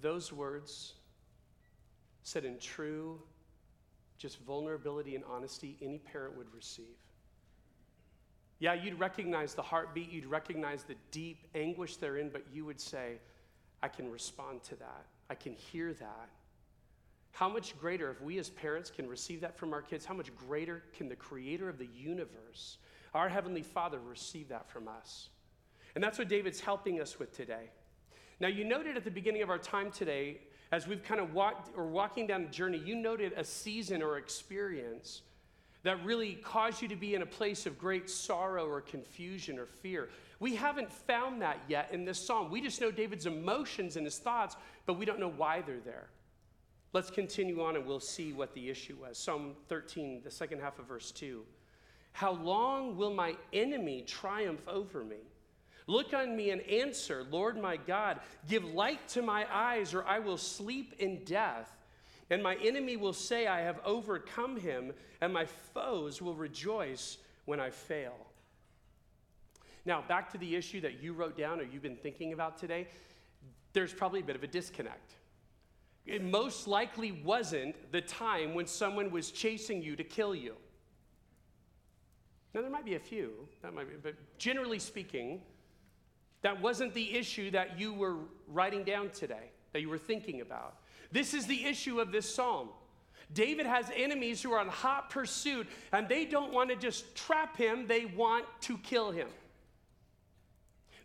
Those 0.02 0.34
words 0.34 0.94
said 2.24 2.46
in 2.46 2.58
true, 2.60 3.20
just 4.18 4.40
vulnerability 4.42 5.16
and 5.16 5.24
honesty, 5.24 5.78
any 5.82 6.00
parent 6.00 6.38
would 6.38 6.54
receive. 6.54 6.86
Yeah, 8.60 8.74
you'd 8.76 9.00
recognize 9.00 9.56
the 9.56 9.64
heartbeat, 9.64 10.12
you'd 10.12 10.26
recognize 10.26 10.84
the 10.84 10.96
deep 11.10 11.48
anguish 11.56 11.98
therein, 11.98 12.30
but 12.32 12.44
you 12.54 12.64
would 12.66 12.80
say, 12.80 13.18
I 13.82 13.88
can 13.88 14.12
respond 14.12 14.64
to 14.66 14.76
that. 14.76 15.06
I 15.30 15.36
can 15.36 15.54
hear 15.54 15.94
that. 15.94 16.30
How 17.32 17.50
much 17.50 17.78
greater, 17.80 18.12
if 18.12 18.22
we 18.22 18.38
as 18.38 18.50
parents 18.50 18.92
can 18.92 19.08
receive 19.08 19.42
that 19.42 19.58
from 19.58 19.74
our 19.74 19.82
kids, 19.82 20.06
how 20.06 20.14
much 20.14 20.36
greater 20.36 20.84
can 20.96 21.10
the 21.10 21.16
creator 21.16 21.70
of 21.70 21.80
the 21.80 21.88
universe, 21.96 22.78
our 23.14 23.30
Heavenly 23.30 23.64
Father, 23.64 24.00
receive 24.00 24.50
that 24.50 24.70
from 24.70 24.88
us? 24.88 25.30
And 25.96 26.04
that's 26.04 26.20
what 26.20 26.28
David's 26.28 26.60
helping 26.60 27.02
us 27.02 27.18
with 27.18 27.36
today. 27.36 27.72
Now, 28.42 28.48
you 28.48 28.64
noted 28.64 28.98
at 28.98 29.04
the 29.04 29.12
beginning 29.12 29.44
of 29.44 29.52
our 29.52 29.60
time 29.60 29.92
today, 29.92 30.40
as 30.72 30.88
we've 30.88 31.04
kind 31.04 31.22
of 31.22 31.32
walked 31.32 31.78
or 31.78 31.86
walking 31.86 32.26
down 32.26 32.42
a 32.42 32.48
journey, 32.48 32.80
you 32.80 32.96
noted 32.96 33.34
a 33.38 33.44
season 33.44 34.02
or 34.02 34.18
experience 34.18 35.22
that 35.84 36.04
really 36.04 36.40
caused 36.44 36.82
you 36.82 36.88
to 36.88 36.96
be 36.96 37.14
in 37.14 37.22
a 37.22 37.26
place 37.26 37.68
of 37.68 37.78
great 37.78 38.10
sorrow 38.10 38.66
or 38.66 38.82
confusion 38.82 39.60
or 39.60 39.68
fear. 39.68 40.10
We 40.40 40.56
haven't 40.56 40.92
found 40.92 41.44
that 41.44 41.60
yet 41.68 41.90
in 41.92 42.04
this 42.04 42.18
psalm. 42.18 42.50
We 42.50 42.62
just 42.62 42.82
know 42.82 42.90
David's 42.90 43.28
emotions 43.28 43.96
and 43.96 44.08
his 44.08 44.18
thoughts, 44.18 44.56
but 44.88 44.98
we 44.98 45.06
don't 45.06 45.20
know 45.20 45.34
why 45.38 45.62
they're 45.62 45.78
there. 45.78 46.08
Let's 46.94 47.12
continue 47.12 47.62
on 47.62 47.76
and 47.76 47.86
we'll 47.86 48.00
see 48.00 48.34
what 48.34 48.56
the 48.56 48.72
issue 48.72 48.98
was. 49.00 49.20
Psalm 49.20 49.54
13, 49.70 50.22
the 50.24 50.32
second 50.32 50.62
half 50.62 50.80
of 50.80 50.88
verse 50.88 51.12
2. 51.12 51.46
How 52.14 52.32
long 52.32 52.98
will 52.98 53.14
my 53.14 53.36
enemy 53.54 54.02
triumph 54.02 54.68
over 54.68 55.04
me? 55.04 55.18
Look 55.88 56.14
on 56.14 56.36
me 56.36 56.52
and 56.52 56.62
answer, 56.62 57.26
Lord 57.30 57.60
my 57.60 57.78
God. 57.78 58.20
Give 58.48 58.64
light 58.64 59.08
to 59.10 59.22
my 59.22 59.46
eyes, 59.52 59.94
or 59.94 60.06
I 60.06 60.20
will 60.20 60.38
sleep 60.38 60.96
in 61.00 61.24
death. 61.24 61.72
And 62.30 62.42
my 62.42 62.56
enemy 62.56 62.96
will 62.96 63.14
say, 63.14 63.48
I 63.48 63.62
have 63.62 63.80
overcome 63.84 64.58
him, 64.58 64.94
and 65.20 65.34
my 65.34 65.46
foes 65.74 66.22
will 66.22 66.36
rejoice 66.36 67.18
when 67.46 67.60
I 67.60 67.70
fail. 67.70 68.16
Now, 69.86 70.04
back 70.08 70.32
to 70.32 70.38
the 70.38 70.56
issue 70.56 70.80
that 70.82 71.02
you 71.02 71.14
wrote 71.14 71.38
down 71.38 71.60
or 71.60 71.64
you've 71.64 71.82
been 71.82 71.96
thinking 71.96 72.34
about 72.34 72.58
today, 72.58 72.88
there's 73.74 73.94
probably 73.94 74.20
a 74.20 74.24
bit 74.24 74.36
of 74.36 74.44
a 74.44 74.48
disconnect. 74.48 75.16
It 76.06 76.24
most 76.24 76.68
likely 76.68 77.12
wasn't 77.12 77.92
the 77.92 78.02
time 78.02 78.54
when 78.54 78.68
someone 78.68 79.12
was 79.12 79.32
chasing 79.32 79.82
you 79.82 79.96
to 79.96 80.04
kill 80.04 80.36
you. 80.36 80.56
Now, 82.54 82.62
there 82.62 82.70
might 82.70 82.86
be 82.86 82.96
a 82.96 83.00
few, 83.00 83.48
that 83.62 83.74
might 83.74 83.88
be, 83.88 83.96
but 84.02 84.16
generally 84.38 84.80
speaking, 84.80 85.42
that 86.42 86.62
wasn't 86.62 86.94
the 86.94 87.16
issue 87.16 87.52
that 87.52 87.80
you 87.80 87.94
were 87.94 88.18
writing 88.48 88.84
down 88.84 89.10
today, 89.10 89.52
that 89.74 89.82
you 89.82 89.90
were 89.90 89.98
thinking 89.98 90.42
about. 90.42 90.78
This 91.12 91.34
is 91.34 91.46
the 91.46 91.66
issue 91.66 92.00
of 92.00 92.12
this 92.12 92.34
psalm. 92.34 92.70
David 93.34 93.66
has 93.66 93.90
enemies 93.96 94.42
who 94.42 94.52
are 94.52 94.60
on 94.60 94.68
hot 94.68 95.10
pursuit, 95.10 95.68
and 95.94 96.08
they 96.08 96.26
don't 96.26 96.52
want 96.52 96.70
to 96.70 96.76
just 96.76 97.16
trap 97.16 97.56
him, 97.56 97.88
they 97.88 98.06
want 98.06 98.46
to 98.62 98.78
kill 98.80 99.12
him. 99.12 99.28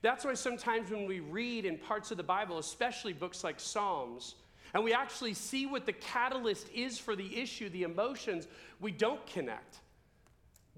That's 0.03 0.25
why 0.25 0.35
sometimes 0.35 0.91
when 0.91 1.07
we 1.07 1.21
read 1.21 1.65
in 1.65 1.79
parts 1.79 2.11
of 2.11 2.17
the 2.17 2.23
Bible, 2.23 2.59
especially 2.59 3.13
books 3.13 3.45
like 3.45 3.61
Psalms, 3.61 4.35
and 4.75 4.85
we 4.85 4.93
actually 4.93 5.35
see 5.35 5.67
what 5.67 5.87
the 5.87 5.93
catalyst 5.93 6.69
is 6.75 6.99
for 6.99 7.17
the 7.17 7.39
issue, 7.39 7.69
the 7.71 7.85
emotions, 7.85 8.47
we 8.81 8.91
don't 8.91 9.25
connect. 9.27 9.79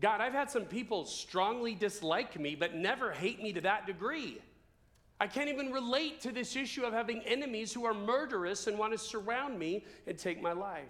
God, 0.00 0.20
I've 0.20 0.32
had 0.32 0.50
some 0.50 0.64
people 0.64 1.04
strongly 1.04 1.74
dislike 1.74 2.38
me, 2.38 2.54
but 2.54 2.74
never 2.74 3.10
hate 3.10 3.42
me 3.42 3.52
to 3.54 3.60
that 3.62 3.86
degree. 3.86 4.40
I 5.20 5.26
can't 5.26 5.48
even 5.48 5.72
relate 5.72 6.20
to 6.20 6.32
this 6.32 6.54
issue 6.54 6.84
of 6.84 6.92
having 6.92 7.20
enemies 7.22 7.72
who 7.72 7.84
are 7.84 7.94
murderous 7.94 8.66
and 8.68 8.78
want 8.78 8.92
to 8.92 8.98
surround 8.98 9.58
me 9.58 9.84
and 10.06 10.16
take 10.16 10.40
my 10.40 10.52
life. 10.52 10.84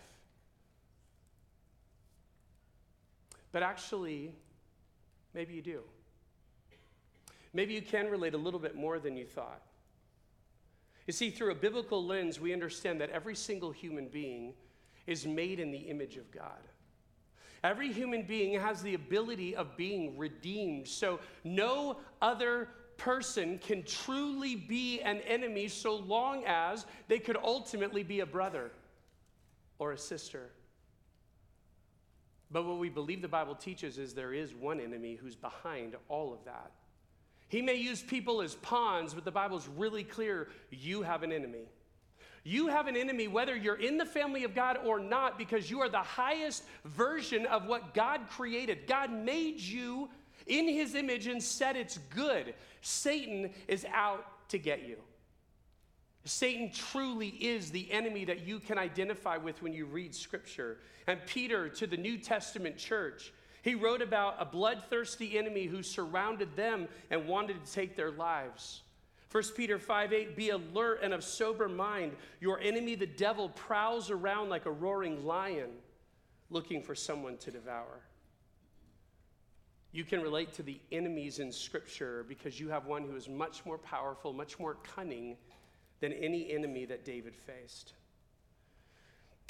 But 3.53 3.63
actually, 3.63 4.35
maybe 5.35 5.55
you 5.55 5.63
do. 5.63 5.81
Maybe 7.55 7.73
you 7.73 7.81
can 7.81 8.11
relate 8.11 8.35
a 8.35 8.39
little 8.39 8.61
bit 8.61 8.77
more 8.77 8.99
than 8.99 9.17
you 9.17 9.25
thought. 9.25 9.63
You 11.07 11.13
see, 11.13 11.31
through 11.31 11.53
a 11.53 11.55
biblical 11.55 12.05
lens, 12.05 12.39
we 12.39 12.53
understand 12.53 13.01
that 13.01 13.09
every 13.11 13.35
single 13.35 13.73
human 13.73 14.09
being 14.09 14.53
is 15.07 15.27
made 15.27 15.59
in 15.59 15.71
the 15.71 15.79
image 15.79 16.19
of 16.19 16.31
God. 16.31 16.61
Every 17.65 17.91
human 17.91 18.23
being 18.23 18.61
has 18.61 18.83
the 18.83 18.93
ability 18.93 19.57
of 19.57 19.77
being 19.77 20.19
redeemed. 20.19 20.87
So 20.87 21.19
no 21.45 21.97
other 22.21 22.69
person 22.99 23.59
can 23.59 23.83
truly 23.85 24.55
be 24.55 25.01
an 25.01 25.21
enemy 25.27 25.69
so 25.69 25.97
long 25.97 26.45
as 26.47 26.85
they 27.09 27.19
could 27.19 27.39
ultimately 27.43 28.03
be 28.03 28.21
a 28.21 28.27
brother 28.27 28.71
or 29.79 29.93
a 29.93 29.99
sister. 29.99 30.51
But 32.51 32.67
what 32.67 32.79
we 32.79 32.89
believe 32.89 33.23
the 33.23 33.29
Bible 33.29 33.55
teaches 33.55 33.99
is 33.99 34.15
there 34.15 34.33
is 34.33 34.55
one 34.55 34.81
enemy 34.81 35.15
who's 35.15 35.37
behind 35.37 35.97
all 36.09 36.33
of 36.33 36.45
that. 36.45 36.73
He 37.49 37.63
may 37.63 37.75
use 37.75 38.03
people 38.03 38.43
as 38.43 38.55
pawns, 38.57 39.15
but 39.15 39.25
the 39.25 39.31
Bible's 39.31 39.69
really 39.69 40.05
clear 40.05 40.49
you 40.71 41.03
have 41.03 41.23
an 41.23 41.33
enemy. 41.33 41.69
You 42.45 42.69
have 42.69 42.87
an 42.87 42.97
enemy 42.97 43.29
whether 43.29 43.55
you're 43.55 43.81
in 43.81 43.99
the 43.99 44.07
family 44.07 44.45
of 44.45 44.55
God 44.55 44.79
or 44.85 44.99
not 44.99 45.39
because 45.39 45.71
you 45.71 45.81
are 45.81 45.89
the 45.89 45.99
highest 45.99 46.65
version 46.85 47.47
of 47.47 47.67
what 47.67 47.95
God 47.95 48.23
created. 48.31 48.87
God 48.87 49.13
made 49.13 49.61
you 49.61 50.09
in 50.49 50.69
his 50.69 50.95
image 50.95 51.27
and 51.27 51.43
said 51.43 51.77
it's 51.77 51.99
good. 52.15 52.55
Satan 52.81 53.51
is 53.67 53.87
out 53.93 54.49
to 54.51 54.59
get 54.59 54.87
you. 54.87 54.97
Satan 56.25 56.71
truly 56.73 57.29
is 57.29 57.71
the 57.71 57.91
enemy 57.91 58.25
that 58.27 58.47
you 58.47 58.61
can 58.61 58.79
identify 58.79 59.37
with 59.37 59.63
when 59.63 59.73
you 59.73 59.87
read 59.87 60.15
scripture. 60.15 60.79
And 61.07 61.19
Peter 61.27 61.69
to 61.71 61.87
the 61.87 61.97
New 61.97 62.19
Testament 62.19 62.77
church, 62.77 63.33
he 63.63 63.75
wrote 63.75 64.03
about 64.03 64.37
a 64.39 64.45
bloodthirsty 64.45 65.39
enemy 65.39 65.65
who 65.65 65.83
surrounded 65.83 66.55
them 66.55 66.89
and 67.11 67.27
wanted 67.27 67.65
to 67.65 67.73
take 67.73 67.97
their 67.97 68.11
lives. 68.11 68.83
1 69.31 69.43
Peter 69.57 69.79
5 69.79 70.13
8, 70.13 70.37
be 70.37 70.51
alert 70.51 71.01
and 71.03 71.13
of 71.13 71.23
sober 71.23 71.69
mind. 71.69 72.13
Your 72.41 72.61
enemy, 72.61 72.95
the 72.95 73.07
devil, 73.07 73.51
prowls 73.51 74.11
around 74.11 74.49
like 74.49 74.67
a 74.67 74.71
roaring 74.71 75.25
lion 75.25 75.71
looking 76.51 76.83
for 76.83 76.95
someone 76.95 77.37
to 77.39 77.51
devour. 77.51 78.01
You 79.93 80.05
can 80.05 80.21
relate 80.21 80.53
to 80.55 80.63
the 80.63 80.81
enemies 80.93 81.39
in 81.39 81.51
Scripture 81.51 82.25
because 82.29 82.61
you 82.61 82.69
have 82.69 82.87
one 82.87 83.05
who 83.05 83.17
is 83.17 83.29
much 83.29 83.65
more 83.65 83.79
powerful, 83.79 84.33
much 84.33 84.59
more 84.59 84.75
cunning 84.95 85.37
than 86.01 86.13
any 86.13 86.53
enemy 86.53 86.85
that 86.85 87.05
David 87.05 87.35
faced. 87.35 87.95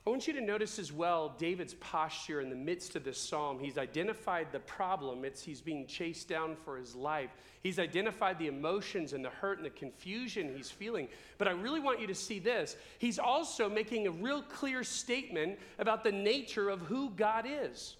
I 0.06 0.10
want 0.10 0.26
you 0.26 0.32
to 0.32 0.40
notice 0.40 0.78
as 0.78 0.90
well 0.90 1.34
David's 1.36 1.74
posture 1.74 2.40
in 2.40 2.48
the 2.48 2.56
midst 2.56 2.96
of 2.96 3.04
this 3.04 3.20
psalm. 3.20 3.58
He's 3.58 3.76
identified 3.76 4.46
the 4.52 4.60
problem, 4.60 5.22
it's 5.22 5.42
he's 5.42 5.60
being 5.60 5.86
chased 5.86 6.28
down 6.28 6.56
for 6.64 6.78
his 6.78 6.94
life. 6.94 7.28
He's 7.62 7.78
identified 7.78 8.38
the 8.38 8.46
emotions 8.46 9.12
and 9.12 9.22
the 9.22 9.28
hurt 9.28 9.58
and 9.58 9.66
the 9.66 9.70
confusion 9.70 10.54
he's 10.56 10.70
feeling. 10.70 11.08
But 11.36 11.48
I 11.48 11.50
really 11.50 11.80
want 11.80 12.00
you 12.00 12.06
to 12.06 12.14
see 12.14 12.38
this. 12.38 12.76
He's 12.98 13.18
also 13.18 13.68
making 13.68 14.06
a 14.06 14.10
real 14.10 14.40
clear 14.40 14.82
statement 14.82 15.58
about 15.78 16.04
the 16.04 16.12
nature 16.12 16.70
of 16.70 16.80
who 16.80 17.10
God 17.10 17.44
is. 17.46 17.97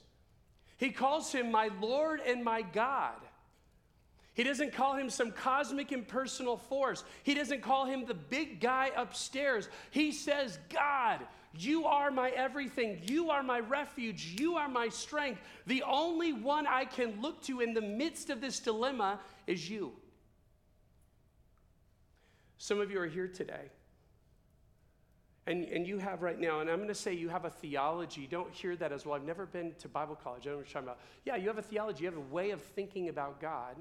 He 0.78 0.90
calls 0.90 1.32
him 1.32 1.50
my 1.50 1.70
Lord 1.80 2.20
and 2.26 2.42
my 2.42 2.62
God. 2.62 3.16
He 4.34 4.44
doesn't 4.44 4.72
call 4.72 4.94
him 4.94 5.10
some 5.10 5.32
cosmic 5.32 5.90
impersonal 5.90 6.56
force. 6.56 7.02
He 7.24 7.34
doesn't 7.34 7.60
call 7.60 7.86
him 7.86 8.06
the 8.06 8.14
big 8.14 8.60
guy 8.60 8.92
upstairs. 8.96 9.68
He 9.90 10.12
says, 10.12 10.60
God, 10.70 11.26
you 11.52 11.86
are 11.86 12.12
my 12.12 12.30
everything. 12.30 13.00
You 13.02 13.30
are 13.30 13.42
my 13.42 13.58
refuge. 13.58 14.36
You 14.38 14.54
are 14.54 14.68
my 14.68 14.88
strength. 14.88 15.40
The 15.66 15.82
only 15.82 16.32
one 16.32 16.68
I 16.68 16.84
can 16.84 17.20
look 17.20 17.42
to 17.42 17.60
in 17.60 17.74
the 17.74 17.80
midst 17.80 18.30
of 18.30 18.40
this 18.40 18.60
dilemma 18.60 19.18
is 19.48 19.68
you. 19.68 19.92
Some 22.58 22.80
of 22.80 22.92
you 22.92 23.00
are 23.00 23.06
here 23.06 23.26
today. 23.26 23.70
And, 25.48 25.64
and 25.64 25.86
you 25.86 25.96
have 25.96 26.20
right 26.20 26.38
now, 26.38 26.60
and 26.60 26.68
I'm 26.68 26.76
going 26.76 26.88
to 26.88 26.94
say 26.94 27.14
you 27.14 27.30
have 27.30 27.46
a 27.46 27.50
theology. 27.50 28.28
Don't 28.30 28.52
hear 28.52 28.76
that 28.76 28.92
as 28.92 29.06
well. 29.06 29.14
I've 29.14 29.24
never 29.24 29.46
been 29.46 29.72
to 29.78 29.88
Bible 29.88 30.14
college. 30.14 30.42
I 30.42 30.50
don't 30.50 30.52
know 30.52 30.58
what 30.58 30.66
you're 30.66 30.74
talking 30.74 30.88
about. 30.88 31.00
Yeah, 31.24 31.36
you 31.36 31.48
have 31.48 31.56
a 31.56 31.62
theology. 31.62 32.04
You 32.04 32.10
have 32.10 32.18
a 32.18 32.34
way 32.34 32.50
of 32.50 32.60
thinking 32.60 33.08
about 33.08 33.40
God. 33.40 33.76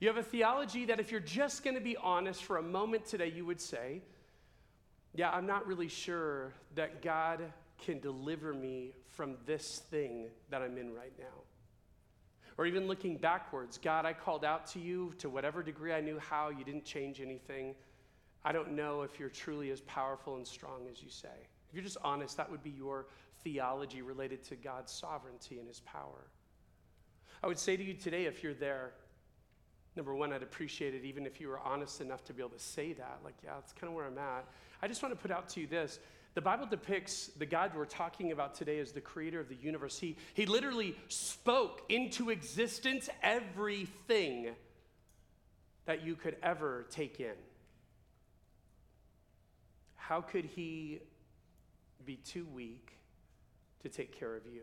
You 0.00 0.08
have 0.08 0.16
a 0.16 0.22
theology 0.22 0.86
that 0.86 0.98
if 0.98 1.10
you're 1.10 1.20
just 1.20 1.64
going 1.64 1.74
to 1.74 1.82
be 1.82 1.98
honest 1.98 2.44
for 2.44 2.56
a 2.56 2.62
moment 2.62 3.04
today, 3.04 3.30
you 3.30 3.44
would 3.44 3.60
say, 3.60 4.00
yeah, 5.14 5.30
I'm 5.30 5.46
not 5.46 5.66
really 5.66 5.88
sure 5.88 6.54
that 6.76 7.02
God 7.02 7.42
can 7.84 8.00
deliver 8.00 8.54
me 8.54 8.94
from 9.10 9.36
this 9.44 9.82
thing 9.90 10.30
that 10.48 10.62
I'm 10.62 10.78
in 10.78 10.94
right 10.94 11.12
now. 11.18 11.42
Or 12.56 12.64
even 12.64 12.86
looking 12.86 13.18
backwards, 13.18 13.76
God, 13.76 14.06
I 14.06 14.14
called 14.14 14.46
out 14.46 14.66
to 14.68 14.78
you 14.78 15.12
to 15.18 15.28
whatever 15.28 15.62
degree 15.62 15.92
I 15.92 16.00
knew 16.00 16.18
how, 16.18 16.48
you 16.48 16.64
didn't 16.64 16.86
change 16.86 17.20
anything. 17.20 17.74
I 18.44 18.52
don't 18.52 18.72
know 18.72 19.02
if 19.02 19.18
you're 19.18 19.30
truly 19.30 19.70
as 19.70 19.80
powerful 19.82 20.36
and 20.36 20.46
strong 20.46 20.86
as 20.90 21.02
you 21.02 21.08
say. 21.08 21.28
If 21.68 21.74
you're 21.74 21.84
just 21.84 21.96
honest, 22.04 22.36
that 22.36 22.50
would 22.50 22.62
be 22.62 22.70
your 22.70 23.06
theology 23.42 24.02
related 24.02 24.44
to 24.44 24.56
God's 24.56 24.92
sovereignty 24.92 25.58
and 25.58 25.66
his 25.66 25.80
power. 25.80 26.26
I 27.42 27.46
would 27.46 27.58
say 27.58 27.76
to 27.76 27.82
you 27.82 27.94
today, 27.94 28.26
if 28.26 28.42
you're 28.42 28.54
there, 28.54 28.92
number 29.96 30.14
one, 30.14 30.32
I'd 30.32 30.42
appreciate 30.42 30.94
it 30.94 31.04
even 31.04 31.26
if 31.26 31.40
you 31.40 31.48
were 31.48 31.58
honest 31.58 32.00
enough 32.00 32.24
to 32.24 32.32
be 32.32 32.42
able 32.42 32.50
to 32.50 32.58
say 32.58 32.92
that. 32.94 33.20
Like, 33.24 33.34
yeah, 33.42 33.50
that's 33.54 33.72
kind 33.72 33.88
of 33.88 33.94
where 33.94 34.06
I'm 34.06 34.18
at. 34.18 34.46
I 34.82 34.88
just 34.88 35.02
want 35.02 35.14
to 35.14 35.20
put 35.20 35.30
out 35.30 35.48
to 35.50 35.60
you 35.60 35.66
this. 35.66 35.98
The 36.34 36.40
Bible 36.40 36.66
depicts 36.66 37.28
the 37.28 37.46
God 37.46 37.72
we're 37.76 37.84
talking 37.84 38.32
about 38.32 38.54
today 38.54 38.80
as 38.80 38.92
the 38.92 39.00
creator 39.00 39.38
of 39.40 39.48
the 39.48 39.54
universe. 39.54 39.98
He, 39.98 40.16
he 40.34 40.46
literally 40.46 40.96
spoke 41.08 41.82
into 41.88 42.30
existence 42.30 43.08
everything 43.22 44.50
that 45.86 46.04
you 46.04 46.16
could 46.16 46.36
ever 46.42 46.86
take 46.90 47.20
in. 47.20 47.34
How 50.08 50.20
could 50.20 50.44
he 50.44 51.00
be 52.04 52.16
too 52.16 52.46
weak 52.54 52.98
to 53.82 53.88
take 53.88 54.12
care 54.12 54.36
of 54.36 54.44
you? 54.44 54.60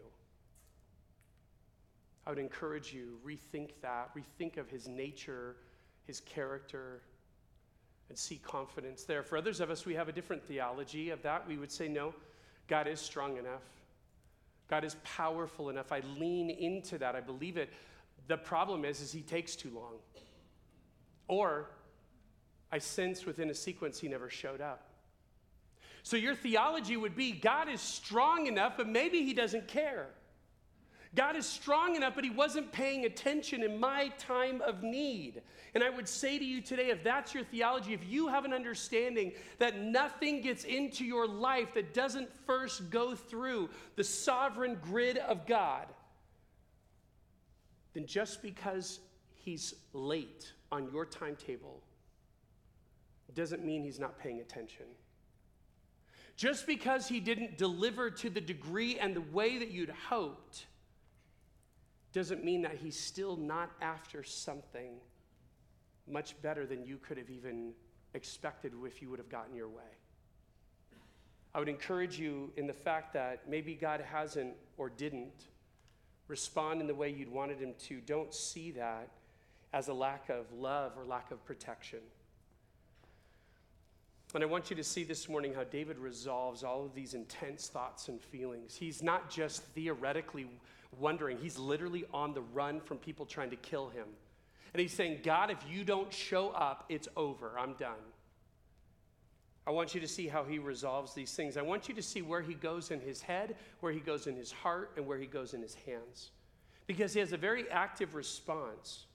I 2.27 2.29
would 2.29 2.37
encourage 2.37 2.93
you, 2.93 3.17
rethink 3.25 3.71
that, 3.81 4.11
rethink 4.15 4.57
of 4.57 4.69
his 4.69 4.87
nature, 4.87 5.55
his 6.05 6.19
character, 6.19 7.01
and 8.09 8.17
see 8.17 8.39
confidence 8.43 9.03
there. 9.05 9.23
For 9.23 9.35
others 9.35 9.61
of 9.61 9.71
us, 9.71 9.83
we 9.83 9.95
have 9.95 10.07
a 10.07 10.11
different 10.11 10.43
theology 10.43 11.09
of 11.09 11.23
that. 11.23 11.47
We 11.47 11.57
would 11.57 11.71
say, 11.71 11.87
no, 11.87 12.13
God 12.67 12.87
is 12.87 12.99
strong 12.99 13.37
enough. 13.37 13.63
God 14.69 14.83
is 14.83 14.95
powerful 15.03 15.69
enough. 15.69 15.91
I 15.91 16.01
lean 16.19 16.51
into 16.51 16.99
that. 16.99 17.15
I 17.15 17.21
believe 17.21 17.57
it. 17.57 17.71
The 18.27 18.37
problem 18.37 18.85
is, 18.85 19.01
is 19.01 19.11
he 19.11 19.21
takes 19.21 19.55
too 19.55 19.71
long. 19.73 19.95
Or 21.27 21.71
I 22.71 22.77
sense 22.77 23.25
within 23.25 23.49
a 23.49 23.55
sequence 23.55 23.99
he 23.99 24.07
never 24.07 24.29
showed 24.29 24.61
up. 24.61 24.90
So 26.03 26.17
your 26.17 26.35
theology 26.35 26.97
would 26.97 27.15
be 27.15 27.31
God 27.31 27.69
is 27.69 27.81
strong 27.81 28.47
enough, 28.47 28.73
but 28.77 28.87
maybe 28.87 29.23
he 29.23 29.33
doesn't 29.33 29.67
care. 29.67 30.07
God 31.13 31.35
is 31.35 31.45
strong 31.45 31.95
enough, 31.95 32.15
but 32.15 32.23
He 32.23 32.29
wasn't 32.29 32.71
paying 32.71 33.05
attention 33.05 33.63
in 33.63 33.79
my 33.79 34.09
time 34.17 34.61
of 34.61 34.81
need. 34.81 35.41
And 35.73 35.83
I 35.83 35.89
would 35.89 36.07
say 36.07 36.39
to 36.39 36.45
you 36.45 36.61
today 36.61 36.89
if 36.89 37.03
that's 37.03 37.33
your 37.33 37.43
theology, 37.43 37.93
if 37.93 38.05
you 38.07 38.27
have 38.29 38.45
an 38.45 38.53
understanding 38.53 39.33
that 39.59 39.79
nothing 39.79 40.41
gets 40.41 40.63
into 40.63 41.03
your 41.03 41.27
life 41.27 41.73
that 41.73 41.93
doesn't 41.93 42.29
first 42.45 42.89
go 42.89 43.13
through 43.13 43.69
the 43.97 44.03
sovereign 44.03 44.77
grid 44.81 45.17
of 45.17 45.45
God, 45.45 45.87
then 47.93 48.05
just 48.05 48.41
because 48.41 48.99
he's 49.35 49.73
late 49.91 50.53
on 50.71 50.89
your 50.93 51.05
timetable 51.05 51.81
doesn't 53.33 53.63
mean 53.63 53.83
he's 53.83 53.99
not 53.99 54.19
paying 54.19 54.41
attention. 54.41 54.85
Just 56.41 56.65
because 56.65 57.07
he 57.07 57.19
didn't 57.19 57.59
deliver 57.59 58.09
to 58.09 58.27
the 58.27 58.41
degree 58.41 58.97
and 58.97 59.15
the 59.15 59.21
way 59.21 59.59
that 59.59 59.69
you'd 59.69 59.93
hoped 60.09 60.65
doesn't 62.13 62.43
mean 62.43 62.63
that 62.63 62.77
he's 62.77 62.99
still 62.99 63.37
not 63.37 63.69
after 63.79 64.23
something 64.23 64.93
much 66.07 66.41
better 66.41 66.65
than 66.65 66.83
you 66.83 66.97
could 66.97 67.19
have 67.19 67.29
even 67.29 67.73
expected 68.15 68.73
if 68.87 69.03
you 69.03 69.09
would 69.11 69.19
have 69.19 69.29
gotten 69.29 69.55
your 69.55 69.67
way. 69.67 69.83
I 71.53 71.59
would 71.59 71.69
encourage 71.69 72.17
you 72.17 72.51
in 72.57 72.65
the 72.65 72.73
fact 72.73 73.13
that 73.13 73.47
maybe 73.47 73.75
God 73.75 74.01
hasn't 74.01 74.55
or 74.77 74.89
didn't 74.89 75.45
respond 76.27 76.81
in 76.81 76.87
the 76.87 76.95
way 76.95 77.11
you'd 77.11 77.31
wanted 77.31 77.59
him 77.59 77.75
to. 77.83 78.01
Don't 78.01 78.33
see 78.33 78.71
that 78.71 79.09
as 79.73 79.89
a 79.89 79.93
lack 79.93 80.29
of 80.29 80.51
love 80.51 80.93
or 80.97 81.05
lack 81.05 81.29
of 81.29 81.45
protection. 81.45 81.99
And 84.33 84.43
I 84.43 84.47
want 84.47 84.69
you 84.69 84.75
to 84.77 84.83
see 84.83 85.03
this 85.03 85.27
morning 85.27 85.53
how 85.53 85.65
David 85.65 85.97
resolves 85.97 86.63
all 86.63 86.85
of 86.85 86.95
these 86.95 87.13
intense 87.13 87.67
thoughts 87.67 88.07
and 88.07 88.21
feelings. 88.21 88.75
He's 88.75 89.03
not 89.03 89.29
just 89.29 89.61
theoretically 89.73 90.47
wondering, 90.99 91.37
he's 91.37 91.57
literally 91.57 92.05
on 92.13 92.33
the 92.33 92.41
run 92.41 92.79
from 92.79 92.97
people 92.97 93.25
trying 93.25 93.49
to 93.49 93.55
kill 93.57 93.89
him. 93.89 94.07
And 94.73 94.79
he's 94.79 94.93
saying, 94.93 95.19
God, 95.23 95.51
if 95.51 95.57
you 95.69 95.83
don't 95.83 96.11
show 96.13 96.49
up, 96.49 96.85
it's 96.87 97.09
over. 97.17 97.51
I'm 97.59 97.73
done. 97.73 97.99
I 99.67 99.71
want 99.71 99.93
you 99.93 100.01
to 100.01 100.07
see 100.07 100.27
how 100.27 100.43
he 100.43 100.59
resolves 100.59 101.13
these 101.13 101.33
things. 101.33 101.55
I 101.55 101.61
want 101.61 101.87
you 101.87 101.93
to 101.95 102.01
see 102.01 102.21
where 102.21 102.41
he 102.41 102.53
goes 102.53 102.89
in 102.89 102.99
his 102.99 103.21
head, 103.21 103.55
where 103.81 103.91
he 103.91 103.99
goes 103.99 104.27
in 104.27 104.35
his 104.35 104.51
heart, 104.51 104.91
and 104.95 105.05
where 105.05 105.17
he 105.17 105.27
goes 105.27 105.53
in 105.53 105.61
his 105.61 105.75
hands. 105.85 106.31
Because 106.87 107.13
he 107.13 107.19
has 107.19 107.31
a 107.31 107.37
very 107.37 107.69
active 107.69 108.15
response. 108.15 109.05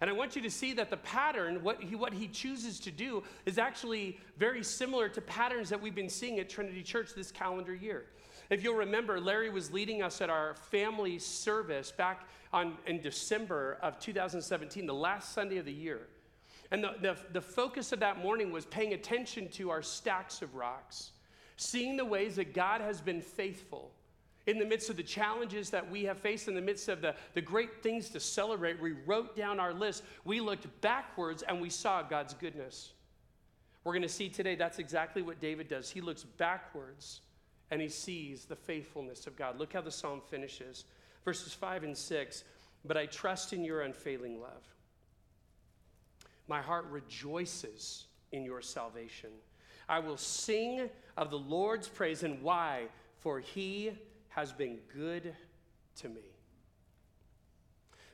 And 0.00 0.10
I 0.10 0.12
want 0.12 0.36
you 0.36 0.42
to 0.42 0.50
see 0.50 0.74
that 0.74 0.90
the 0.90 0.98
pattern, 0.98 1.62
what 1.62 1.82
he, 1.82 1.94
what 1.94 2.12
he 2.12 2.28
chooses 2.28 2.78
to 2.80 2.90
do, 2.90 3.22
is 3.46 3.58
actually 3.58 4.18
very 4.36 4.62
similar 4.62 5.08
to 5.08 5.20
patterns 5.20 5.68
that 5.70 5.80
we've 5.80 5.94
been 5.94 6.08
seeing 6.08 6.38
at 6.38 6.50
Trinity 6.50 6.82
Church 6.82 7.14
this 7.14 7.30
calendar 7.30 7.74
year. 7.74 8.06
If 8.50 8.62
you'll 8.62 8.76
remember, 8.76 9.20
Larry 9.20 9.50
was 9.50 9.72
leading 9.72 10.02
us 10.02 10.20
at 10.20 10.30
our 10.30 10.54
family 10.54 11.18
service 11.18 11.90
back 11.90 12.28
on, 12.52 12.76
in 12.86 13.00
December 13.00 13.78
of 13.82 13.98
2017, 13.98 14.86
the 14.86 14.94
last 14.94 15.32
Sunday 15.32 15.56
of 15.56 15.64
the 15.64 15.72
year. 15.72 16.02
And 16.70 16.82
the, 16.82 16.94
the, 17.00 17.16
the 17.32 17.40
focus 17.40 17.92
of 17.92 18.00
that 18.00 18.18
morning 18.18 18.52
was 18.52 18.66
paying 18.66 18.92
attention 18.92 19.48
to 19.50 19.70
our 19.70 19.82
stacks 19.82 20.42
of 20.42 20.54
rocks, 20.54 21.12
seeing 21.56 21.96
the 21.96 22.04
ways 22.04 22.36
that 22.36 22.54
God 22.54 22.80
has 22.80 23.00
been 23.00 23.22
faithful 23.22 23.92
in 24.46 24.58
the 24.58 24.64
midst 24.64 24.90
of 24.90 24.96
the 24.96 25.02
challenges 25.02 25.70
that 25.70 25.90
we 25.90 26.04
have 26.04 26.18
faced, 26.18 26.48
in 26.48 26.54
the 26.54 26.60
midst 26.60 26.88
of 26.88 27.00
the, 27.00 27.14
the 27.34 27.40
great 27.40 27.82
things 27.82 28.08
to 28.10 28.20
celebrate, 28.20 28.80
we 28.80 28.92
wrote 28.92 29.36
down 29.36 29.58
our 29.58 29.74
list. 29.74 30.04
We 30.24 30.40
looked 30.40 30.66
backwards 30.80 31.42
and 31.42 31.60
we 31.60 31.70
saw 31.70 32.02
God's 32.02 32.34
goodness. 32.34 32.92
We're 33.84 33.92
going 33.92 34.02
to 34.02 34.08
see 34.08 34.28
today 34.28 34.54
that's 34.54 34.78
exactly 34.78 35.22
what 35.22 35.40
David 35.40 35.68
does. 35.68 35.90
He 35.90 36.00
looks 36.00 36.24
backwards 36.24 37.20
and 37.70 37.80
he 37.80 37.88
sees 37.88 38.44
the 38.44 38.56
faithfulness 38.56 39.26
of 39.26 39.36
God. 39.36 39.58
Look 39.58 39.72
how 39.72 39.80
the 39.80 39.90
psalm 39.90 40.22
finishes 40.28 40.84
verses 41.26 41.52
5 41.52 41.84
and 41.84 41.98
6. 41.98 42.44
But 42.86 42.96
I 42.96 43.04
trust 43.06 43.52
in 43.52 43.64
your 43.64 43.82
unfailing 43.82 44.40
love. 44.40 44.62
My 46.48 46.62
heart 46.62 46.86
rejoices 46.90 48.06
in 48.32 48.44
your 48.44 48.62
salvation. 48.62 49.30
I 49.88 49.98
will 49.98 50.16
sing 50.16 50.88
of 51.16 51.30
the 51.30 51.38
Lord's 51.38 51.88
praise. 51.88 52.22
And 52.22 52.40
why? 52.40 52.84
For 53.18 53.40
he 53.40 53.92
has 54.36 54.52
been 54.52 54.78
good 54.94 55.34
to 55.96 56.08
me. 56.10 56.20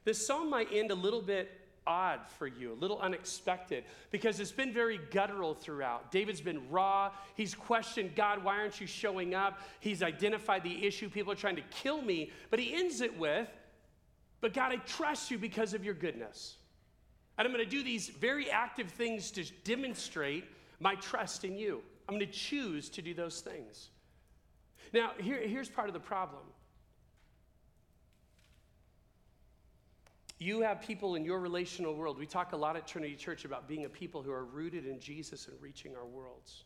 This 0.05 0.25
psalm 0.25 0.49
might 0.49 0.69
end 0.73 0.93
a 0.93 0.95
little 0.95 1.21
bit 1.21 1.51
odd 1.85 2.21
for 2.39 2.47
you, 2.47 2.73
a 2.73 2.75
little 2.75 3.01
unexpected, 3.01 3.83
because 4.13 4.39
it's 4.39 4.53
been 4.53 4.73
very 4.73 5.01
guttural 5.11 5.53
throughout. 5.53 6.13
David's 6.13 6.41
been 6.41 6.71
raw. 6.71 7.11
He's 7.35 7.57
questioned 7.57 8.15
God, 8.15 8.45
why 8.45 8.57
aren't 8.59 8.81
you 8.81 8.87
showing 8.87 9.35
up? 9.35 9.59
He's 9.81 10.01
identified 10.01 10.63
the 10.63 10.87
issue. 10.87 11.11
People 11.11 11.33
are 11.33 11.37
trying 11.37 11.57
to 11.57 11.65
kill 11.73 12.01
me. 12.01 12.31
But 12.51 12.61
he 12.61 12.73
ends 12.73 13.01
it 13.01 13.19
with, 13.19 13.49
But 14.43 14.53
God, 14.53 14.73
I 14.73 14.77
trust 14.77 15.31
you 15.31 15.39
because 15.39 15.73
of 15.73 15.85
your 15.85 15.95
goodness. 15.95 16.57
And 17.39 17.47
I'm 17.47 17.55
going 17.55 17.65
to 17.65 17.71
do 17.71 17.83
these 17.83 18.09
very 18.09 18.51
active 18.51 18.91
things 18.91 19.31
to 19.33 19.45
demonstrate 19.65 20.45
my 20.81 20.97
trust 20.97 21.45
in 21.45 21.57
you. 21.57 21.81
I'm 22.09 22.17
going 22.17 22.27
to 22.27 22.33
choose 22.33 22.91
to 22.91 23.03
do 23.03 23.15
those 23.15 23.41
things. 23.41 23.89
Now, 24.93 25.13
here, 25.19 25.41
here's 25.41 25.69
part 25.69 25.89
of 25.89 25.95
the 25.95 26.01
problem. 26.01 26.43
You 30.39 30.61
have 30.63 30.83
people 30.83 31.15
in 31.15 31.25
your 31.25 31.39
relational 31.39 31.95
world. 31.95 32.19
We 32.19 32.27
talk 32.27 32.53
a 32.53 32.57
lot 32.57 32.77
at 32.77 32.87
Trinity 32.87 33.15
Church 33.15 33.45
about 33.45 33.69
being 33.69 33.85
a 33.85 33.89
people 33.89 34.23
who 34.23 34.33
are 34.33 34.45
rooted 34.45 34.87
in 34.87 34.99
Jesus 34.99 35.47
and 35.47 35.57
reaching 35.61 35.95
our 35.95 36.05
worlds. 36.05 36.65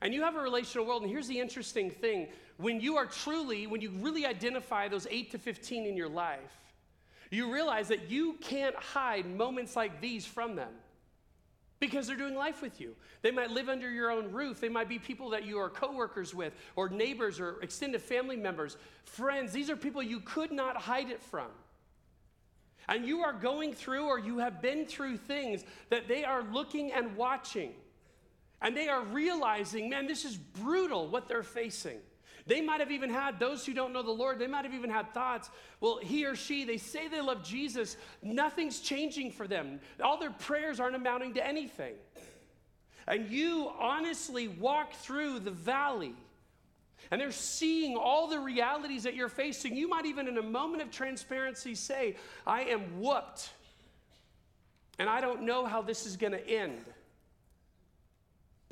And 0.00 0.14
you 0.14 0.22
have 0.22 0.36
a 0.36 0.40
relational 0.40 0.86
world, 0.86 1.02
and 1.02 1.10
here's 1.10 1.26
the 1.26 1.40
interesting 1.40 1.90
thing 1.90 2.28
when 2.56 2.80
you 2.80 2.96
are 2.96 3.06
truly, 3.06 3.66
when 3.66 3.80
you 3.80 3.90
really 3.90 4.26
identify 4.26 4.86
those 4.88 5.06
8 5.10 5.32
to 5.32 5.38
15 5.38 5.86
in 5.86 5.96
your 5.96 6.08
life, 6.08 6.38
you 7.30 7.52
realize 7.52 7.88
that 7.88 8.10
you 8.10 8.34
can't 8.40 8.76
hide 8.76 9.26
moments 9.26 9.74
like 9.74 10.00
these 10.00 10.24
from 10.24 10.54
them 10.54 10.72
because 11.80 12.06
they're 12.06 12.16
doing 12.16 12.34
life 12.34 12.62
with 12.62 12.80
you. 12.80 12.94
They 13.22 13.30
might 13.30 13.50
live 13.50 13.68
under 13.68 13.90
your 13.90 14.10
own 14.10 14.32
roof. 14.32 14.60
They 14.60 14.68
might 14.68 14.88
be 14.88 14.98
people 14.98 15.30
that 15.30 15.44
you 15.44 15.58
are 15.58 15.68
coworkers 15.68 16.34
with, 16.34 16.52
or 16.76 16.88
neighbors, 16.88 17.40
or 17.40 17.60
extended 17.62 18.00
family 18.00 18.36
members, 18.36 18.76
friends. 19.04 19.52
These 19.52 19.70
are 19.70 19.76
people 19.76 20.02
you 20.02 20.20
could 20.20 20.52
not 20.52 20.76
hide 20.76 21.10
it 21.10 21.22
from. 21.22 21.48
And 22.88 23.06
you 23.06 23.20
are 23.20 23.32
going 23.32 23.72
through, 23.72 24.04
or 24.04 24.18
you 24.18 24.38
have 24.38 24.60
been 24.60 24.86
through 24.86 25.16
things 25.16 25.64
that 25.90 26.06
they 26.08 26.24
are 26.24 26.42
looking 26.42 26.92
and 26.92 27.16
watching. 27.16 27.72
And 28.60 28.76
they 28.76 28.88
are 28.88 29.02
realizing, 29.02 29.90
man, 29.90 30.06
this 30.06 30.24
is 30.24 30.36
brutal 30.36 31.08
what 31.08 31.28
they're 31.28 31.42
facing. 31.42 31.98
They 32.46 32.60
might 32.60 32.80
have 32.80 32.90
even 32.90 33.08
had, 33.08 33.38
those 33.38 33.64
who 33.64 33.72
don't 33.72 33.92
know 33.92 34.02
the 34.02 34.10
Lord, 34.10 34.38
they 34.38 34.46
might 34.46 34.64
have 34.64 34.74
even 34.74 34.90
had 34.90 35.14
thoughts, 35.14 35.50
well, 35.80 35.98
he 36.02 36.26
or 36.26 36.36
she, 36.36 36.64
they 36.64 36.76
say 36.76 37.08
they 37.08 37.20
love 37.20 37.42
Jesus, 37.42 37.96
nothing's 38.22 38.80
changing 38.80 39.32
for 39.32 39.46
them. 39.48 39.80
All 40.02 40.18
their 40.18 40.30
prayers 40.30 40.78
aren't 40.78 40.96
amounting 40.96 41.34
to 41.34 41.46
anything. 41.46 41.94
And 43.06 43.30
you 43.30 43.70
honestly 43.78 44.48
walk 44.48 44.92
through 44.94 45.40
the 45.40 45.50
valley 45.50 46.14
and 47.10 47.20
they're 47.20 47.32
seeing 47.32 47.96
all 47.96 48.28
the 48.28 48.38
realities 48.38 49.02
that 49.02 49.14
you're 49.14 49.28
facing. 49.28 49.76
You 49.76 49.88
might 49.88 50.06
even, 50.06 50.26
in 50.26 50.38
a 50.38 50.42
moment 50.42 50.82
of 50.82 50.90
transparency, 50.90 51.74
say, 51.74 52.16
I 52.46 52.62
am 52.62 53.00
whooped 53.00 53.50
and 54.98 55.08
I 55.08 55.20
don't 55.20 55.42
know 55.42 55.66
how 55.66 55.82
this 55.82 56.06
is 56.06 56.16
going 56.16 56.32
to 56.32 56.48
end. 56.48 56.84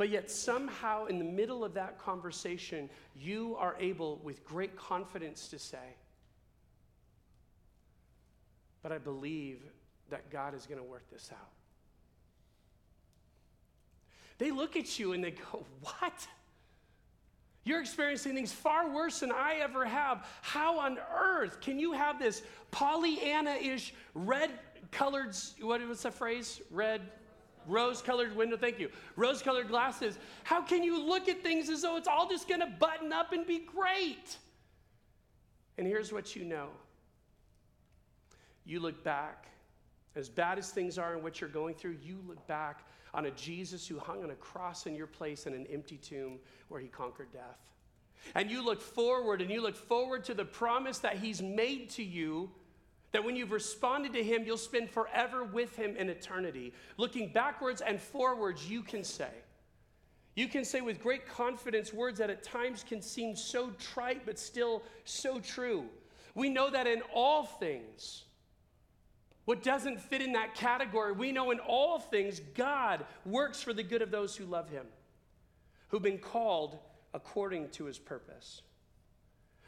But 0.03 0.11
yet, 0.11 0.29
somehow, 0.29 1.05
in 1.05 1.21
the 1.21 1.25
middle 1.25 1.65
of 1.65 1.75
that 1.75 1.97
conversation, 1.97 2.91
you 3.15 3.55
are 3.57 3.77
able, 3.79 4.21
with 4.25 4.45
great 4.45 4.77
confidence, 4.77 5.47
to 5.51 5.61
say, 5.61 5.95
But 8.83 8.91
I 8.91 8.99
believe 8.99 9.61
that 10.11 10.29
God 10.29 10.57
is 10.57 10.67
going 10.67 10.79
to 10.79 10.85
work 10.85 11.09
this 11.09 11.31
out. 11.31 11.51
They 14.39 14.51
look 14.51 14.75
at 14.75 14.99
you 14.99 15.13
and 15.13 15.23
they 15.23 15.31
go, 15.31 15.65
What? 15.83 16.27
You're 17.63 17.81
experiencing 17.81 18.35
things 18.35 18.53
far 18.53 18.91
worse 18.91 19.21
than 19.21 19.31
I 19.31 19.61
ever 19.63 19.85
have. 19.85 20.27
How 20.41 20.81
on 20.81 20.99
earth 21.17 21.61
can 21.61 21.79
you 21.79 21.93
have 21.93 22.19
this 22.19 22.43
Pollyanna 22.73 23.53
ish 23.53 23.95
red 24.15 24.51
colored, 24.91 25.37
what 25.61 25.81
was 25.87 26.03
the 26.03 26.11
phrase? 26.11 26.61
Red 26.73 27.03
Rose 27.67 28.03
colored 28.03 28.37
window, 28.37 28.57
thank 28.57 28.79
you. 28.79 28.91
Rose 29.17 29.43
colored 29.43 29.69
glasses. 29.69 30.19
How 30.45 30.63
can 30.63 30.83
you 30.83 31.05
look 31.05 31.29
at 31.29 31.43
things 31.43 31.69
as 31.69 31.83
though 31.83 31.97
it's 31.97 32.09
all 32.09 32.29
just 32.29 32.49
going 32.49 32.61
to 32.61 32.67
button 32.67 33.13
up 33.13 33.33
and 33.33 33.47
be 33.47 33.61
great? 33.61 34.37
And 35.79 35.87
here's 35.87 36.13
what 36.13 36.37
you 36.37 36.45
know 36.45 36.69
you 38.65 38.79
look 38.79 39.03
back, 39.03 39.49
as 40.15 40.29
bad 40.29 40.59
as 40.59 40.71
things 40.71 40.99
are 40.99 41.15
and 41.15 41.23
what 41.23 41.41
you're 41.41 41.51
going 41.51 41.75
through, 41.75 41.97
you 42.03 42.19
look 42.29 42.47
back 42.47 42.87
on 43.15 43.27
a 43.27 43.31
Jesus 43.33 43.87
who 43.87 43.99
hung 43.99 44.23
on 44.23 44.31
a 44.31 44.35
cross 44.37 44.87
in 44.87 44.95
your 44.95 45.07
place 45.07 45.47
in 45.47 45.53
an 45.53 45.67
empty 45.73 45.97
tomb 45.97 46.39
where 46.69 46.81
he 46.81 46.89
conquered 46.89 47.33
death. 47.33 47.59
And 48.35 48.51
you 48.51 48.65
look 48.65 48.81
forward 48.81 49.43
and 49.43 49.51
you 49.51 49.61
look 49.61 49.75
forward 49.75 50.25
to 50.25 50.35
the 50.35 50.45
promise 50.45 50.99
that 50.99 51.17
he's 51.17 51.43
made 51.43 51.91
to 51.91 52.05
you 52.05 52.51
that 53.13 53.23
when 53.25 53.37
you've 53.37 53.53
responded 53.53 54.15
to 54.15 54.23
Him, 54.23 54.45
you'll 54.45 54.57
spend 54.57 54.91
forever 54.91 55.45
with 55.45 55.77
Him 55.77 55.97
in 55.97 56.09
eternity. 56.09 56.73
Looking 56.97 57.33
backwards 57.33 57.81
and 57.81 58.01
forwards, 58.01 58.69
you 58.69 58.83
can 58.83 59.05
say. 59.05 59.31
You 60.35 60.49
can 60.49 60.65
say 60.65 60.81
with 60.81 61.03
great 61.03 61.27
confidence 61.27 61.93
words 61.93 62.19
that 62.19 62.31
at 62.31 62.43
times 62.43 62.83
can 62.83 63.03
seem 63.03 63.37
so 63.37 63.71
trite, 63.79 64.25
but 64.25 64.39
still 64.39 64.83
so 65.05 65.41
true. 65.41 65.85
We 66.35 66.49
know 66.49 66.71
that 66.71 66.87
in 66.87 67.03
all 67.15 67.45
things, 67.45 68.25
what 69.45 69.63
doesn't 69.63 70.01
fit 70.01 70.23
in 70.23 70.33
that 70.33 70.55
category, 70.55 71.13
we 71.13 71.33
know 71.33 71.51
in 71.51 71.59
all 71.59 71.99
things, 71.99 72.41
God 72.55 73.05
works 73.27 73.61
for 73.61 73.75
the 73.75 73.83
good 73.83 74.01
of 74.01 74.11
those 74.11 74.35
who 74.35 74.47
love 74.47 74.71
Him, 74.71 74.87
who've 75.89 76.01
been 76.01 76.19
called 76.19 76.79
according 77.13 77.69
to 77.71 77.85
His 77.85 77.99
purpose. 77.99 78.63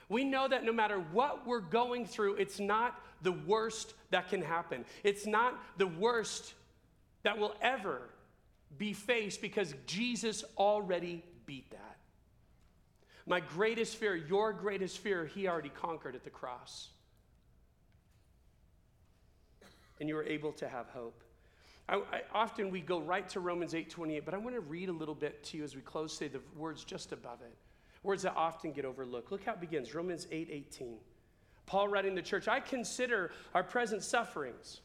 We 0.08 0.24
know 0.24 0.48
that 0.48 0.64
no 0.64 0.72
matter 0.72 0.98
what 1.12 1.46
we're 1.46 1.60
going 1.60 2.06
through, 2.06 2.34
it's 2.36 2.60
not 2.60 3.00
the 3.22 3.32
worst 3.32 3.94
that 4.10 4.28
can 4.28 4.42
happen. 4.42 4.84
It's 5.02 5.26
not 5.26 5.58
the 5.78 5.86
worst 5.86 6.54
that 7.22 7.38
will 7.38 7.54
ever 7.60 8.02
be 8.76 8.92
faced 8.92 9.40
because 9.40 9.74
Jesus 9.86 10.44
already 10.58 11.24
beat 11.46 11.70
that. 11.70 11.96
My 13.26 13.40
greatest 13.40 13.96
fear, 13.96 14.14
your 14.14 14.52
greatest 14.52 14.98
fear, 14.98 15.24
he 15.24 15.48
already 15.48 15.70
conquered 15.70 16.14
at 16.14 16.24
the 16.24 16.30
cross. 16.30 16.88
And 20.00 20.08
you 20.08 20.14
were 20.14 20.24
able 20.24 20.52
to 20.52 20.68
have 20.68 20.88
hope. 20.88 21.22
I, 21.88 21.96
I, 21.96 22.22
often 22.32 22.70
we 22.70 22.80
go 22.80 23.00
right 23.00 23.28
to 23.30 23.40
Romans 23.40 23.74
8 23.74 23.88
28, 23.90 24.24
but 24.24 24.34
I 24.34 24.38
want 24.38 24.54
to 24.54 24.60
read 24.60 24.88
a 24.88 24.92
little 24.92 25.14
bit 25.14 25.42
to 25.44 25.58
you 25.58 25.64
as 25.64 25.74
we 25.74 25.82
close, 25.82 26.16
say 26.16 26.28
the 26.28 26.40
words 26.56 26.84
just 26.84 27.12
above 27.12 27.40
it. 27.42 27.54
Words 28.04 28.22
that 28.22 28.34
often 28.36 28.70
get 28.70 28.84
overlooked. 28.84 29.32
Look 29.32 29.44
how 29.44 29.54
it 29.54 29.60
begins 29.60 29.94
Romans 29.94 30.28
8 30.30 30.48
18. 30.52 30.98
Paul 31.66 31.88
writing 31.88 32.14
to 32.14 32.22
the 32.22 32.26
church, 32.26 32.46
I 32.46 32.60
consider 32.60 33.32
our 33.54 33.64
present 33.64 34.04
sufferings. 34.04 34.82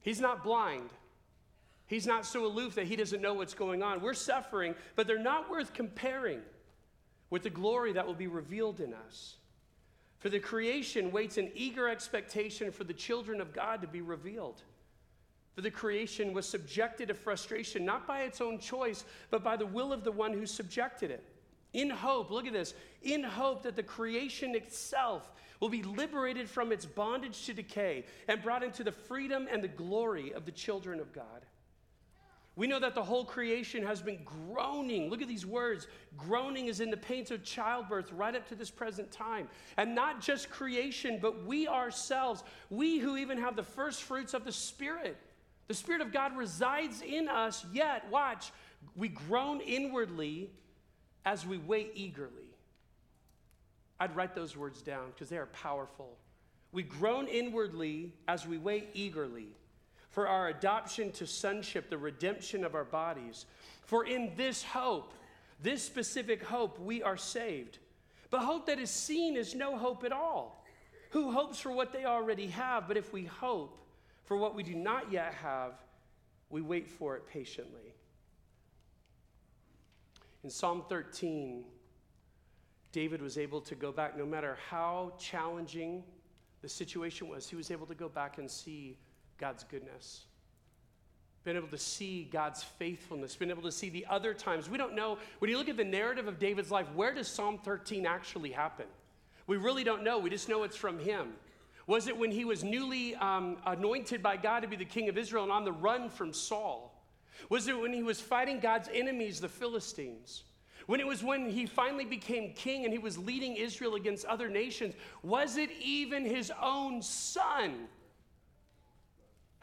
He's 0.00 0.20
not 0.20 0.44
blind. 0.44 0.90
He's 1.86 2.06
not 2.06 2.24
so 2.24 2.46
aloof 2.46 2.76
that 2.76 2.86
he 2.86 2.96
doesn't 2.96 3.20
know 3.20 3.34
what's 3.34 3.54
going 3.54 3.82
on. 3.82 4.00
We're 4.00 4.14
suffering, 4.14 4.74
but 4.94 5.06
they're 5.06 5.18
not 5.18 5.50
worth 5.50 5.74
comparing 5.74 6.40
with 7.30 7.42
the 7.42 7.50
glory 7.50 7.92
that 7.92 8.06
will 8.06 8.14
be 8.14 8.28
revealed 8.28 8.80
in 8.80 8.94
us. 8.94 9.34
For 10.20 10.28
the 10.28 10.38
creation 10.38 11.10
waits 11.10 11.36
in 11.36 11.50
eager 11.54 11.88
expectation 11.88 12.70
for 12.70 12.84
the 12.84 12.94
children 12.94 13.40
of 13.40 13.52
God 13.52 13.82
to 13.82 13.88
be 13.88 14.00
revealed. 14.00 14.62
For 15.54 15.60
the 15.60 15.70
creation 15.70 16.32
was 16.32 16.48
subjected 16.48 17.08
to 17.08 17.14
frustration, 17.14 17.84
not 17.84 18.06
by 18.06 18.22
its 18.22 18.40
own 18.40 18.58
choice, 18.58 19.04
but 19.30 19.44
by 19.44 19.56
the 19.56 19.66
will 19.66 19.92
of 19.92 20.04
the 20.04 20.12
one 20.12 20.32
who 20.32 20.46
subjected 20.46 21.10
it. 21.10 21.24
In 21.74 21.90
hope, 21.90 22.30
look 22.30 22.46
at 22.46 22.52
this, 22.52 22.72
in 23.02 23.22
hope 23.22 23.64
that 23.64 23.76
the 23.76 23.82
creation 23.82 24.54
itself 24.54 25.30
will 25.60 25.68
be 25.68 25.82
liberated 25.82 26.48
from 26.48 26.72
its 26.72 26.86
bondage 26.86 27.44
to 27.46 27.52
decay 27.52 28.04
and 28.28 28.42
brought 28.42 28.62
into 28.62 28.84
the 28.84 28.92
freedom 28.92 29.46
and 29.50 29.62
the 29.62 29.68
glory 29.68 30.32
of 30.32 30.46
the 30.46 30.52
children 30.52 31.00
of 31.00 31.12
God. 31.12 31.44
We 32.56 32.68
know 32.68 32.78
that 32.78 32.94
the 32.94 33.02
whole 33.02 33.24
creation 33.24 33.84
has 33.84 34.00
been 34.00 34.20
groaning. 34.24 35.10
Look 35.10 35.22
at 35.22 35.26
these 35.26 35.44
words. 35.44 35.88
Groaning 36.16 36.68
is 36.68 36.78
in 36.78 36.88
the 36.88 36.96
pains 36.96 37.32
of 37.32 37.42
childbirth 37.42 38.12
right 38.12 38.36
up 38.36 38.48
to 38.48 38.54
this 38.54 38.70
present 38.70 39.10
time. 39.10 39.48
And 39.76 39.94
not 39.94 40.20
just 40.20 40.50
creation, 40.50 41.18
but 41.20 41.44
we 41.44 41.66
ourselves, 41.66 42.44
we 42.70 42.98
who 42.98 43.16
even 43.16 43.38
have 43.38 43.56
the 43.56 43.64
first 43.64 44.02
fruits 44.02 44.34
of 44.34 44.44
the 44.44 44.52
Spirit. 44.52 45.16
The 45.66 45.74
Spirit 45.74 46.00
of 46.00 46.12
God 46.12 46.36
resides 46.36 47.02
in 47.02 47.28
us, 47.28 47.66
yet, 47.72 48.08
watch, 48.08 48.52
we 48.94 49.08
groan 49.08 49.60
inwardly 49.60 50.50
as 51.24 51.46
we 51.46 51.58
wait 51.58 51.92
eagerly. 51.94 52.54
I'd 54.00 54.14
write 54.16 54.34
those 54.34 54.56
words 54.56 54.82
down 54.82 55.10
because 55.14 55.28
they 55.28 55.38
are 55.38 55.46
powerful. 55.46 56.16
We 56.72 56.82
groan 56.82 57.28
inwardly 57.28 58.12
as 58.26 58.46
we 58.46 58.58
wait 58.58 58.88
eagerly 58.94 59.48
for 60.10 60.28
our 60.28 60.48
adoption 60.48 61.10
to 61.12 61.26
sonship, 61.26 61.90
the 61.90 61.98
redemption 61.98 62.64
of 62.64 62.74
our 62.74 62.84
bodies. 62.84 63.46
For 63.86 64.04
in 64.04 64.32
this 64.36 64.62
hope, 64.62 65.14
this 65.62 65.82
specific 65.82 66.42
hope, 66.42 66.78
we 66.78 67.02
are 67.02 67.16
saved. 67.16 67.78
But 68.30 68.40
hope 68.40 68.66
that 68.66 68.78
is 68.78 68.90
seen 68.90 69.36
is 69.36 69.54
no 69.54 69.78
hope 69.78 70.04
at 70.04 70.12
all. 70.12 70.64
Who 71.10 71.30
hopes 71.30 71.60
for 71.60 71.70
what 71.70 71.92
they 71.92 72.04
already 72.04 72.48
have? 72.48 72.88
But 72.88 72.96
if 72.96 73.12
we 73.12 73.24
hope 73.24 73.78
for 74.24 74.36
what 74.36 74.56
we 74.56 74.64
do 74.64 74.74
not 74.74 75.12
yet 75.12 75.34
have, 75.34 75.72
we 76.50 76.60
wait 76.60 76.88
for 76.88 77.16
it 77.16 77.28
patiently. 77.28 77.93
In 80.44 80.50
Psalm 80.50 80.84
13, 80.90 81.64
David 82.92 83.22
was 83.22 83.38
able 83.38 83.62
to 83.62 83.74
go 83.74 83.90
back, 83.90 84.16
no 84.16 84.26
matter 84.26 84.58
how 84.68 85.14
challenging 85.18 86.04
the 86.60 86.68
situation 86.68 87.28
was, 87.28 87.48
he 87.48 87.56
was 87.56 87.70
able 87.70 87.86
to 87.86 87.94
go 87.94 88.10
back 88.10 88.36
and 88.36 88.50
see 88.50 88.98
God's 89.38 89.64
goodness. 89.64 90.26
Been 91.44 91.56
able 91.56 91.68
to 91.68 91.78
see 91.78 92.28
God's 92.30 92.62
faithfulness, 92.62 93.34
been 93.36 93.48
able 93.48 93.62
to 93.62 93.72
see 93.72 93.88
the 93.88 94.04
other 94.10 94.34
times. 94.34 94.68
We 94.68 94.76
don't 94.76 94.94
know, 94.94 95.16
when 95.38 95.50
you 95.50 95.56
look 95.56 95.70
at 95.70 95.78
the 95.78 95.84
narrative 95.84 96.28
of 96.28 96.38
David's 96.38 96.70
life, 96.70 96.86
where 96.94 97.14
does 97.14 97.26
Psalm 97.26 97.58
13 97.64 98.04
actually 98.04 98.52
happen? 98.52 98.86
We 99.46 99.56
really 99.56 99.82
don't 99.82 100.04
know. 100.04 100.18
We 100.18 100.28
just 100.28 100.50
know 100.50 100.62
it's 100.62 100.76
from 100.76 100.98
him. 100.98 101.32
Was 101.86 102.06
it 102.06 102.16
when 102.16 102.30
he 102.30 102.44
was 102.44 102.62
newly 102.62 103.14
um, 103.16 103.56
anointed 103.66 104.22
by 104.22 104.36
God 104.36 104.60
to 104.60 104.68
be 104.68 104.76
the 104.76 104.84
king 104.84 105.08
of 105.08 105.16
Israel 105.16 105.44
and 105.44 105.52
on 105.52 105.64
the 105.64 105.72
run 105.72 106.10
from 106.10 106.34
Saul? 106.34 106.93
Was 107.48 107.68
it 107.68 107.78
when 107.78 107.92
he 107.92 108.02
was 108.02 108.20
fighting 108.20 108.60
God's 108.60 108.88
enemies, 108.92 109.40
the 109.40 109.48
Philistines? 109.48 110.44
When 110.86 111.00
it 111.00 111.06
was 111.06 111.22
when 111.22 111.48
he 111.48 111.66
finally 111.66 112.04
became 112.04 112.52
king 112.52 112.84
and 112.84 112.92
he 112.92 112.98
was 112.98 113.16
leading 113.16 113.56
Israel 113.56 113.94
against 113.94 114.26
other 114.26 114.48
nations? 114.48 114.94
Was 115.22 115.56
it 115.56 115.70
even 115.80 116.24
his 116.24 116.52
own 116.60 117.00
son 117.00 117.88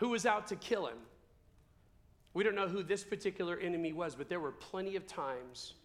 who 0.02 0.10
was 0.10 0.26
out 0.26 0.48
to 0.48 0.56
kill 0.56 0.88
him. 0.88 0.98
We 2.34 2.44
don't 2.44 2.56
know 2.56 2.68
who 2.68 2.82
this 2.82 3.04
particular 3.04 3.60
enemy 3.60 3.94
was, 3.94 4.16
but 4.16 4.30
there 4.30 4.40
were 4.40 4.52
plenty 4.52 4.96
of 4.96 5.06
times 5.06 5.76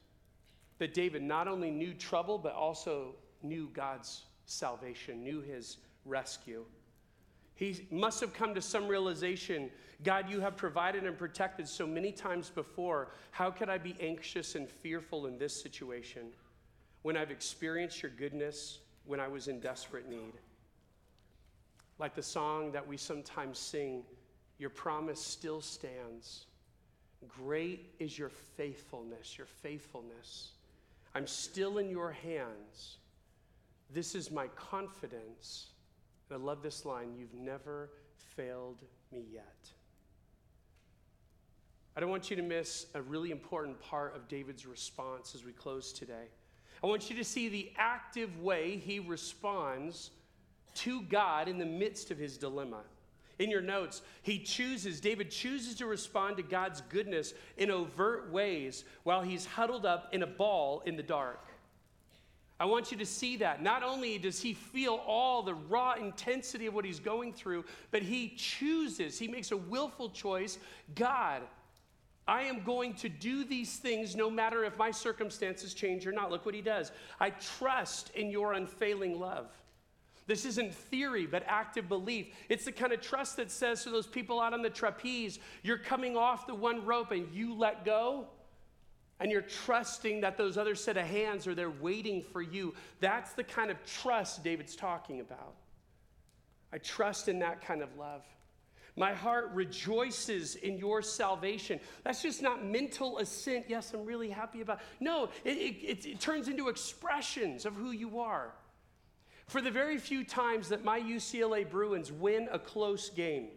that 0.79 0.95
David 0.95 1.23
not 1.23 1.49
only 1.49 1.71
knew 1.71 1.93
trouble, 1.93 2.39
but 2.39 2.55
also 2.55 3.15
knew 3.43 3.69
God's 3.75 4.23
salvation, 4.47 5.23
knew 5.23 5.43
his 5.43 5.77
rescue. 6.07 6.65
He 7.57 7.87
must 7.91 8.21
have 8.21 8.33
come 8.33 8.55
to 8.55 8.63
some 8.63 8.87
realization 8.87 9.71
God, 10.03 10.29
you 10.29 10.41
have 10.41 10.57
provided 10.57 11.05
and 11.05 11.17
protected 11.17 11.67
so 11.67 11.87
many 11.87 12.13
times 12.13 12.51
before. 12.51 13.13
How 13.31 13.51
could 13.51 13.71
I 13.71 13.79
be 13.79 13.97
anxious 13.99 14.55
and 14.55 14.69
fearful 14.69 15.27
in 15.27 15.39
this 15.39 15.59
situation 15.59 16.33
when 17.03 17.17
I've 17.17 17.31
experienced 17.31 18.03
your 18.03 18.13
goodness 18.13 18.81
when 19.07 19.21
I 19.21 19.29
was 19.29 19.49
in 19.49 19.59
desperate 19.61 20.09
need? 20.09 20.35
Like 21.99 22.15
the 22.15 22.23
song 22.23 22.73
that 22.73 22.87
we 22.87 22.97
sometimes 22.97 23.59
sing, 23.59 24.05
Your 24.59 24.71
promise 24.71 25.21
still 25.21 25.61
stands. 25.61 26.47
Great 27.29 27.95
is 27.99 28.19
your 28.19 28.29
faithfulness, 28.29 29.39
your 29.39 29.47
faithfulness. 29.47 30.53
I'm 31.15 31.27
still 31.27 31.79
in 31.79 31.89
your 31.89 32.13
hands. 32.13 32.99
This 33.91 34.15
is 34.15 34.31
my 34.31 34.49
confidence. 34.49 35.69
And 36.29 36.41
I 36.41 36.45
love 36.45 36.63
this 36.63 36.85
line 36.85 37.15
You've 37.17 37.35
never 37.35 37.91
failed 38.37 38.83
me 39.13 39.25
yet. 39.33 39.71
I 41.97 42.01
don't 42.01 42.11
want 42.11 42.29
you 42.29 42.37
to 42.37 42.43
miss 42.43 42.87
a 42.95 43.01
really 43.01 43.31
important 43.31 43.81
part 43.81 44.15
of 44.15 44.29
David's 44.29 44.67
response 44.67 45.35
as 45.35 45.45
we 45.45 45.53
close 45.53 45.93
today. 45.93 46.29
I 46.85 46.87
want 46.87 47.09
you 47.09 47.17
to 47.17 47.25
see 47.25 47.49
the 47.49 47.73
active 47.79 48.39
way 48.43 48.77
he 48.77 48.99
responds 48.99 50.11
to 50.75 51.01
God 51.03 51.49
in 51.49 51.57
the 51.57 51.65
midst 51.65 52.11
of 52.11 52.19
his 52.19 52.37
dilemma. 52.37 52.83
In 53.39 53.51
your 53.51 53.63
notes, 53.63 54.03
he 54.23 54.39
chooses, 54.39 55.01
David 55.01 55.31
chooses 55.31 55.75
to 55.77 55.87
respond 55.87 56.37
to 56.37 56.43
God's 56.43 56.83
goodness 56.83 57.33
in 57.57 57.71
overt 57.71 58.31
ways 58.31 58.85
while 59.05 59.23
he's 59.23 59.47
huddled 59.47 59.87
up 59.87 60.11
in 60.13 60.23
a 60.23 60.27
ball 60.27 60.83
in 60.85 60.97
the 60.97 61.03
dark. 61.03 61.47
I 62.59 62.65
want 62.65 62.91
you 62.91 62.97
to 62.99 63.07
see 63.07 63.37
that. 63.39 63.63
Not 63.63 63.83
only 63.83 64.17
does 64.19 64.41
he 64.41 64.55
feel 64.55 65.03
all 65.07 65.43
the 65.43 65.55
raw 65.55 65.95
intensity 65.95 66.67
of 66.67 66.75
what 66.75 66.85
he's 66.85 67.01
going 67.01 67.33
through, 67.33 67.65
but 67.91 68.03
he 68.03 68.33
chooses, 68.37 69.19
he 69.19 69.29
makes 69.29 69.53
a 69.53 69.57
willful 69.57 70.11
choice 70.11 70.59
God, 70.95 71.43
I 72.29 72.43
am 72.43 72.65
going 72.65 72.95
to 72.95 73.09
do 73.09 73.45
these 73.45 73.77
things 73.77 74.17
no 74.17 74.31
matter 74.31 74.65
if 74.65 74.77
my 74.79 74.91
circumstances 74.91 75.75
change 75.75 76.07
or 76.07 76.13
not. 76.13 76.31
Look 76.31 76.45
what 76.45 76.55
he 76.55 76.63
does. 76.63 76.91
I 77.21 77.31
trust 77.31 78.11
in 78.15 78.31
your 78.31 78.55
unfailing 78.55 79.21
love. 79.21 79.47
This 80.27 80.45
isn't 80.45 80.75
theory, 80.75 81.25
but 81.25 81.45
active 81.47 81.89
belief. 81.89 82.35
It's 82.49 82.65
the 82.65 82.73
kind 82.73 82.93
of 82.93 83.01
trust 83.01 83.37
that 83.37 83.51
says 83.51 83.85
to 83.85 83.91
those 83.91 84.09
people 84.09 84.41
out 84.41 84.55
on 84.55 84.63
the 84.63 84.71
trapeze, 84.71 85.39
you're 85.63 85.79
coming 85.79 86.17
off 86.17 86.49
the 86.49 86.55
one 86.55 86.85
rope 86.85 87.13
and 87.13 87.33
you 87.33 87.55
let 87.55 87.85
go, 87.85 88.27
and 89.21 89.31
you're 89.31 89.43
trusting 89.43 90.21
that 90.21 90.37
those 90.37 90.59
other 90.59 90.75
set 90.75 90.97
of 90.97 91.07
hands 91.07 91.47
are 91.47 91.55
there 91.55 91.71
waiting 91.71 92.23
for 92.23 92.43
you. 92.43 92.75
That's 93.01 93.33
the 93.33 93.45
kind 93.45 93.71
of 93.71 93.85
trust 93.85 94.45
David's 94.45 94.77
talking 94.77 95.21
about. 95.21 95.55
I 96.73 96.79
trust 96.79 97.29
in 97.29 97.39
that 97.39 97.63
kind 97.65 97.83
of 97.83 97.97
love. 97.97 98.23
My 98.97 99.13
heart 99.13 99.51
rejoices 99.53 100.57
in 100.57 100.79
your 100.79 101.03
salvation. 101.03 101.81
That's 102.03 102.23
just 102.23 102.41
not 102.41 102.65
mental 102.65 103.19
assent. 103.19 103.67
Yes, 103.69 103.93
I'm 103.93 104.07
really 104.07 104.31
happy 104.31 104.63
about. 104.63 104.81
No, 105.01 105.29
it, 105.45 105.59
it, 105.59 106.07
it 106.07 106.21
turns 106.21 106.49
into 106.49 106.69
expressions 106.69 107.67
of 107.67 107.75
who 107.75 107.91
you 107.91 108.21
are. 108.21 108.53
For 109.47 109.61
the 109.61 109.71
very 109.71 109.99
few 109.99 110.25
times 110.25 110.71
that 110.71 110.83
my 110.83 110.99
UCLA 110.99 111.69
Bruins 111.69 112.11
win 112.11 112.49
a 112.51 112.59
close 112.59 113.11
game, 113.11 113.49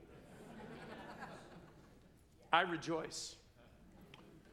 I 2.51 2.61
rejoice. 2.61 3.35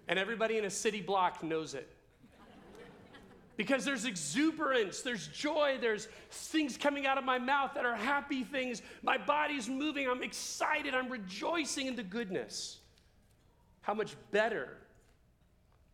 And 0.09 0.19
everybody 0.19 0.59
in 0.59 0.65
a 0.65 0.71
city 0.71 1.01
block 1.01 1.43
knows 1.43 1.75
it. 1.75 1.89
Because 3.57 3.87
there's 3.87 4.05
exuberance, 4.05 5.01
there's 5.01 5.29
joy, 5.29 5.79
there's 5.81 6.09
things 6.31 6.77
coming 6.77 7.07
out 7.07 7.17
of 7.17 7.25
my 7.25 7.39
mouth 7.39 7.73
that 7.75 7.87
are 7.87 7.97
happy 7.97 8.45
things. 8.45 8.83
My 9.03 9.17
body's 9.17 9.67
moving, 9.67 10.09
I'm 10.09 10.23
excited, 10.23 10.95
I'm 10.95 11.09
rejoicing 11.09 11.87
in 11.87 11.97
the 11.97 12.03
goodness. 12.03 12.81
How 13.81 13.95
much 13.95 14.15
better, 14.31 14.77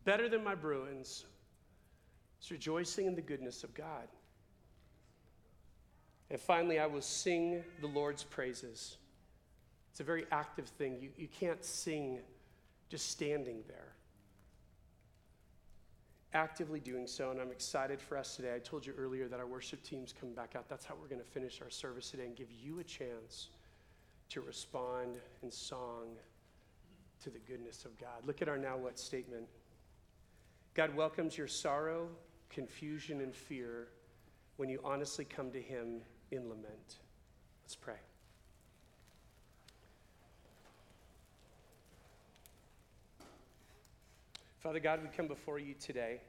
better 0.03 0.27
than 0.27 0.43
my 0.43 0.55
Bruins, 0.55 1.25
is 2.41 2.51
rejoicing 2.51 3.05
in 3.05 3.15
the 3.15 3.21
goodness 3.21 3.63
of 3.63 3.73
God. 3.73 4.07
And 6.29 6.41
finally, 6.41 6.79
I 6.79 6.85
will 6.87 7.01
sing 7.01 7.63
the 7.79 7.87
Lord's 7.87 8.23
praises. 8.23 8.97
It's 9.91 10.01
a 10.01 10.03
very 10.03 10.25
active 10.31 10.65
thing. 10.65 10.97
You, 10.99 11.09
you 11.15 11.27
can't 11.27 11.63
sing 11.63 12.19
just 12.89 13.09
standing 13.09 13.63
there. 13.67 13.92
Actively 16.35 16.79
doing 16.79 17.05
so, 17.05 17.29
and 17.29 17.39
I'm 17.39 17.51
excited 17.51 18.01
for 18.01 18.17
us 18.17 18.35
today. 18.35 18.55
I 18.55 18.59
told 18.59 18.87
you 18.87 18.93
earlier 18.97 19.27
that 19.27 19.39
our 19.39 19.45
worship 19.45 19.83
team's 19.83 20.11
coming 20.11 20.33
back 20.33 20.55
out. 20.55 20.67
That's 20.67 20.83
how 20.83 20.95
we're 20.99 21.07
going 21.07 21.21
to 21.21 21.29
finish 21.29 21.61
our 21.61 21.69
service 21.69 22.09
today 22.09 22.25
and 22.25 22.35
give 22.35 22.51
you 22.51 22.79
a 22.79 22.83
chance 22.83 23.49
to 24.29 24.41
respond 24.41 25.19
in 25.43 25.51
song 25.51 26.15
to 27.23 27.29
the 27.29 27.37
goodness 27.37 27.85
of 27.85 27.95
God. 27.99 28.25
Look 28.25 28.41
at 28.41 28.49
our 28.49 28.57
now 28.57 28.77
what 28.77 28.97
statement. 28.97 29.45
God 30.73 30.95
welcomes 30.95 31.37
your 31.37 31.47
sorrow, 31.47 32.09
confusion, 32.49 33.21
and 33.21 33.35
fear 33.35 33.89
when 34.57 34.69
you 34.69 34.79
honestly 34.83 35.25
come 35.25 35.51
to 35.51 35.61
Him 35.61 36.01
in 36.31 36.49
lament. 36.49 36.97
Let's 37.63 37.75
pray. 37.75 37.99
Father 44.63 44.79
God, 44.79 45.01
we 45.03 45.09
come 45.09 45.27
before 45.27 45.59
you 45.59 45.73
today 45.73 46.21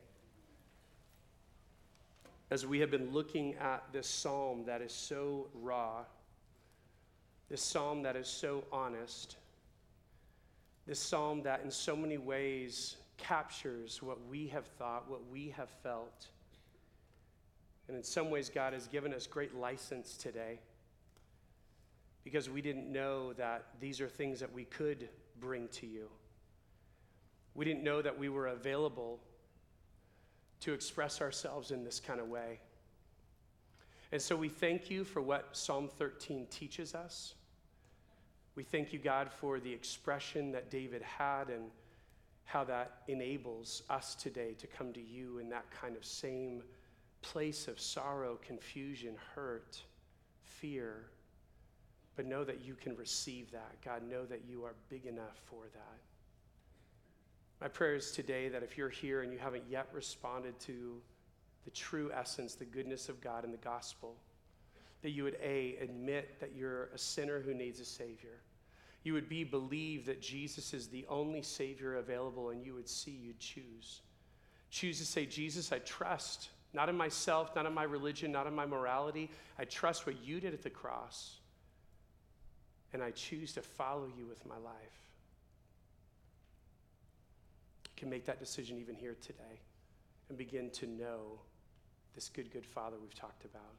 as 2.51 2.67
we 2.67 2.81
have 2.81 2.91
been 2.91 3.13
looking 3.13 3.55
at 3.61 3.85
this 3.93 4.09
psalm 4.09 4.65
that 4.67 4.83
is 4.83 4.93
so 4.93 5.47
raw, 5.55 6.01
this 7.49 7.63
psalm 7.63 8.03
that 8.03 8.17
is 8.17 8.27
so 8.27 8.65
honest, 8.73 9.37
this 10.85 10.99
psalm 10.99 11.45
that 11.45 11.61
in 11.63 11.71
so 11.71 11.95
many 11.95 12.19
ways 12.19 12.97
captures 13.19 14.03
what 14.03 14.19
we 14.29 14.49
have 14.49 14.67
thought, 14.67 15.09
what 15.09 15.21
we 15.31 15.51
have 15.51 15.71
felt. 15.85 16.27
And 17.87 17.97
in 17.97 18.03
some 18.03 18.31
ways, 18.31 18.51
God 18.53 18.73
has 18.73 18.89
given 18.89 19.15
us 19.15 19.29
great 19.29 19.55
license 19.55 20.17
today 20.17 20.59
because 22.25 22.51
we 22.51 22.63
didn't 22.63 22.93
know 22.93 23.33
that 23.35 23.67
these 23.79 24.01
are 24.01 24.09
things 24.09 24.41
that 24.41 24.53
we 24.53 24.65
could 24.65 25.09
bring 25.39 25.69
to 25.69 25.87
you. 25.87 26.09
We 27.55 27.65
didn't 27.65 27.85
know 27.85 28.03
that 28.03 28.19
we 28.19 28.29
were 28.29 28.49
available 28.49 29.21
to 30.61 30.73
express 30.73 31.21
ourselves 31.21 31.71
in 31.71 31.85
this 31.85 32.01
kind 32.01 32.21
of 32.21 32.29
way. 32.29 32.61
And 34.13 34.21
so 34.21 34.37
we 34.37 34.49
thank 34.49 34.91
you 34.91 35.05
for 35.05 35.21
what 35.21 35.57
Psalm 35.57 35.89
13 35.89 36.47
teaches 36.51 36.95
us. 36.95 37.35
We 38.55 38.63
thank 38.63 38.93
you, 38.93 38.99
God, 38.99 39.31
for 39.33 39.59
the 39.59 39.73
expression 39.73 40.53
that 40.53 40.71
David 40.71 41.03
had 41.03 41.49
and 41.49 41.71
how 42.45 42.63
that 42.65 43.03
enables 43.09 43.83
us 43.91 44.15
today 44.15 44.55
to 44.59 44.67
come 44.67 44.93
to 44.93 45.01
you 45.01 45.39
in 45.39 45.49
that 45.49 45.71
kind 45.71 45.97
of 45.97 46.05
same 46.05 46.63
place 47.23 47.67
of 47.69 47.81
sorrow, 47.81 48.39
confusion, 48.47 49.17
hurt, 49.35 49.83
fear. 50.43 51.07
But 52.17 52.27
know 52.27 52.45
that 52.45 52.65
you 52.65 52.75
can 52.75 52.95
receive 52.97 53.51
that. 53.51 53.75
God, 53.85 54.09
know 54.09 54.25
that 54.27 54.43
you 54.49 54.65
are 54.65 54.75
big 54.89 55.07
enough 55.07 55.41
for 55.47 55.65
that. 55.73 56.14
My 57.65 57.69
prayer 57.69 57.95
is 57.95 58.11
today 58.11 58.51
that 58.51 58.63
if 58.63 58.77
you're 58.77 58.91
here 58.91 59.23
and 59.23 59.33
you 59.33 59.39
haven't 59.39 59.65
yet 59.71 59.89
responded 59.91 60.61
to 60.61 61.01
the 61.65 61.71
true 61.71 62.11
essence, 62.13 62.55
the 62.55 62.67
goodness 62.67 63.09
of 63.09 63.23
God 63.23 63.43
in 63.43 63.51
the 63.51 63.57
gospel, 63.57 64.17
that 65.01 65.13
you 65.13 65.25
would 65.25 65.39
A, 65.43 65.79
admit 65.81 66.39
that 66.41 66.55
you're 66.55 66.91
a 66.95 66.99
sinner 66.99 67.41
who 67.41 67.55
needs 67.55 67.81
a 67.81 67.87
Savior. 67.87 68.43
You 69.03 69.15
would 69.15 69.31
B, 69.31 69.45
believe 69.45 70.05
that 70.05 70.21
Jesus 70.21 70.75
is 70.75 70.89
the 70.89 71.07
only 71.09 71.41
Savior 71.41 71.97
available, 71.97 72.51
and 72.51 72.63
you 72.63 72.75
would 72.75 72.87
C, 72.87 73.11
you'd 73.13 73.41
choose. 73.41 74.03
Choose 74.71 74.99
to 74.99 75.07
say, 75.07 75.25
Jesus, 75.25 75.73
I 75.73 75.79
trust, 75.79 76.51
not 76.75 76.91
in 76.91 76.97
myself, 76.99 77.57
not 77.57 77.65
in 77.65 77.73
my 77.73 77.85
religion, 77.85 78.31
not 78.31 78.47
in 78.47 78.55
my 78.55 78.67
morality. 78.67 79.31
I 79.59 79.65
trust 79.65 80.07
what 80.07 80.23
you 80.23 80.39
did 80.39 80.53
at 80.53 80.63
the 80.63 80.69
cross, 80.69 81.39
and 82.93 83.03
I 83.03 83.11
choose 83.13 83.55
to 83.55 83.63
follow 83.63 84.13
you 84.19 84.27
with 84.27 84.45
my 84.45 84.59
life 84.59 85.04
can 88.05 88.11
make 88.11 88.27
that 88.27 88.39
decision 88.39 88.77
even 88.79 88.95
here 88.95 89.17
today 89.23 89.63
and 90.29 90.37
begin 90.37 90.69
to 90.69 90.87
know 90.87 91.41
this 92.15 92.29
good, 92.29 92.53
good 92.53 92.67
Father 92.67 92.99
we've 93.01 93.15
talked 93.15 93.47
about. 93.47 93.73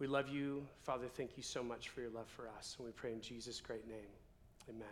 We 0.00 0.08
love 0.08 0.28
you. 0.28 0.66
Father, 0.82 1.06
thank 1.06 1.36
you 1.36 1.42
so 1.44 1.62
much 1.62 1.90
for 1.90 2.00
your 2.00 2.10
love 2.10 2.26
for 2.26 2.48
us. 2.58 2.74
And 2.76 2.86
we 2.86 2.90
pray 2.90 3.12
in 3.12 3.20
Jesus' 3.20 3.60
great 3.60 3.86
name. 3.86 4.10
Amen. 4.68 4.88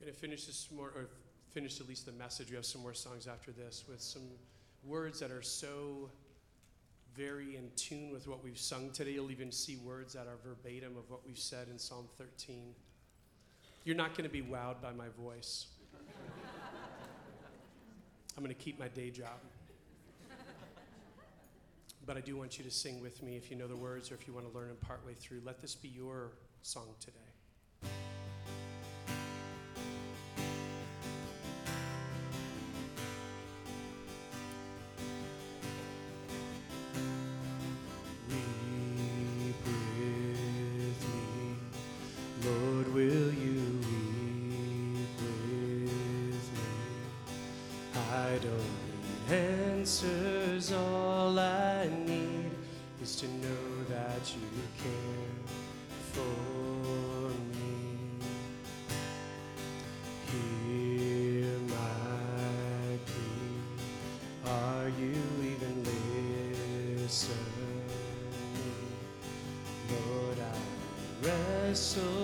I'm 0.00 0.06
going 0.06 0.12
to 0.12 0.20
finish 0.20 0.46
this 0.46 0.66
more, 0.74 0.88
or 0.88 1.06
finish 1.52 1.80
at 1.80 1.86
least 1.86 2.06
the 2.06 2.12
message. 2.12 2.50
We 2.50 2.56
have 2.56 2.66
some 2.66 2.82
more 2.82 2.94
songs 2.94 3.28
after 3.28 3.52
this 3.52 3.84
with 3.88 4.00
some 4.00 4.24
words 4.82 5.20
that 5.20 5.30
are 5.30 5.42
so 5.42 6.10
very 7.14 7.54
in 7.54 7.70
tune 7.76 8.10
with 8.10 8.26
what 8.26 8.42
we've 8.42 8.58
sung 8.58 8.90
today. 8.90 9.12
You'll 9.12 9.30
even 9.30 9.52
see 9.52 9.76
words 9.76 10.14
that 10.14 10.26
are 10.26 10.36
verbatim 10.44 10.96
of 10.96 11.08
what 11.08 11.24
we've 11.24 11.38
said 11.38 11.68
in 11.70 11.78
Psalm 11.78 12.08
13. 12.18 12.74
You're 13.84 13.96
not 13.96 14.16
going 14.16 14.28
to 14.28 14.32
be 14.32 14.42
wowed 14.42 14.80
by 14.82 14.92
my 14.92 15.08
voice. 15.18 15.66
I'm 18.36 18.44
going 18.44 18.54
to 18.54 18.62
keep 18.62 18.78
my 18.78 18.88
day 18.88 19.10
job. 19.10 19.40
But 22.06 22.16
I 22.16 22.20
do 22.20 22.36
want 22.36 22.58
you 22.58 22.64
to 22.64 22.70
sing 22.70 23.00
with 23.00 23.22
me 23.22 23.36
if 23.36 23.50
you 23.50 23.56
know 23.56 23.68
the 23.68 23.76
words 23.76 24.10
or 24.10 24.14
if 24.14 24.26
you 24.26 24.32
want 24.32 24.50
to 24.50 24.56
learn 24.56 24.68
them 24.68 24.76
partway 24.80 25.14
through. 25.14 25.42
Let 25.44 25.60
this 25.60 25.74
be 25.74 25.88
your 25.88 26.32
song 26.62 26.88
today. 26.98 27.29
you 54.36 54.62
care 54.82 55.38
for 56.12 57.30
me. 57.56 57.78
Hear 60.30 61.58
my 61.68 62.98
plea. 63.06 64.50
Are 64.50 64.88
you 64.88 65.16
even 65.42 65.84
listening? 67.02 67.38
Lord, 69.90 70.38
I 70.38 70.42
wrestle. 71.26 72.19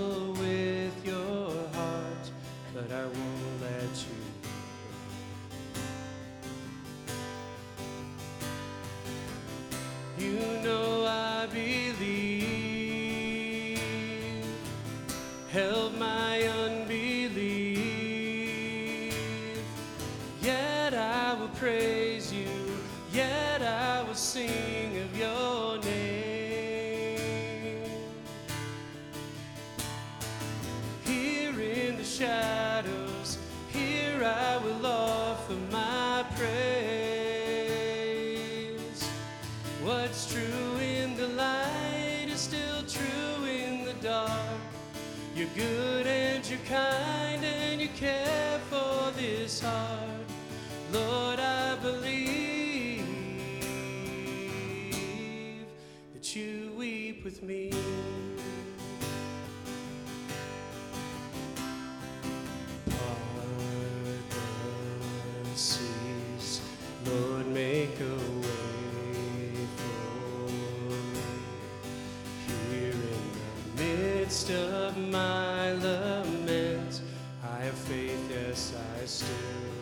midst 74.37 74.51
of 74.51 74.99
my 74.99 75.73
laments, 75.73 77.01
I 77.43 77.65
have 77.65 77.75
faith, 77.75 78.31
yes, 78.31 78.75
I 79.01 79.07
still. 79.07 79.76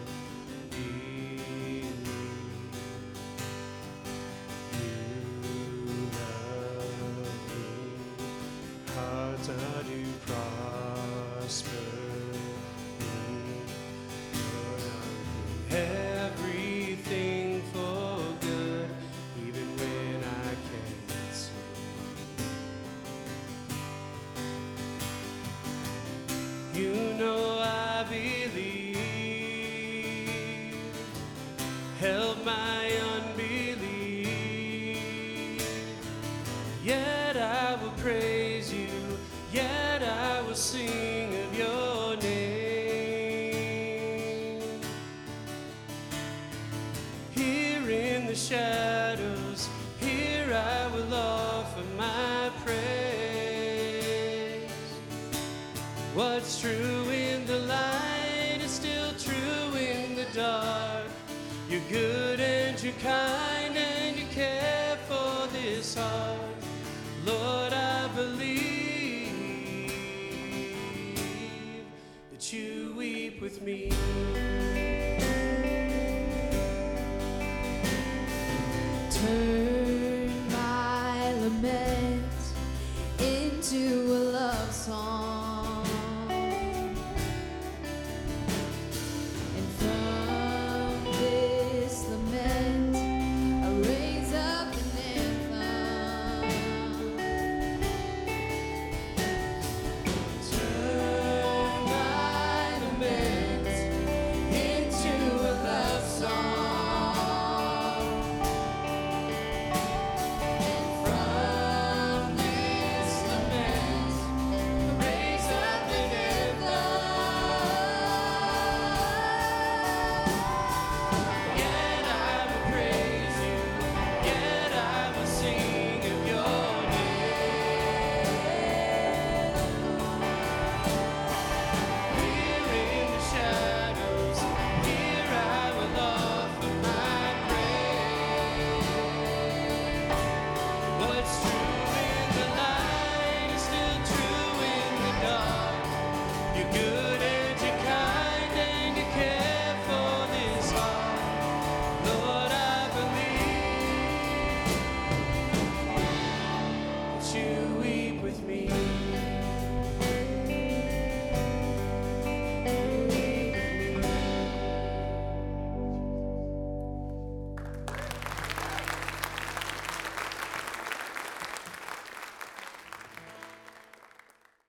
a 83.94 84.18
love 84.32 84.72
song. 84.72 85.33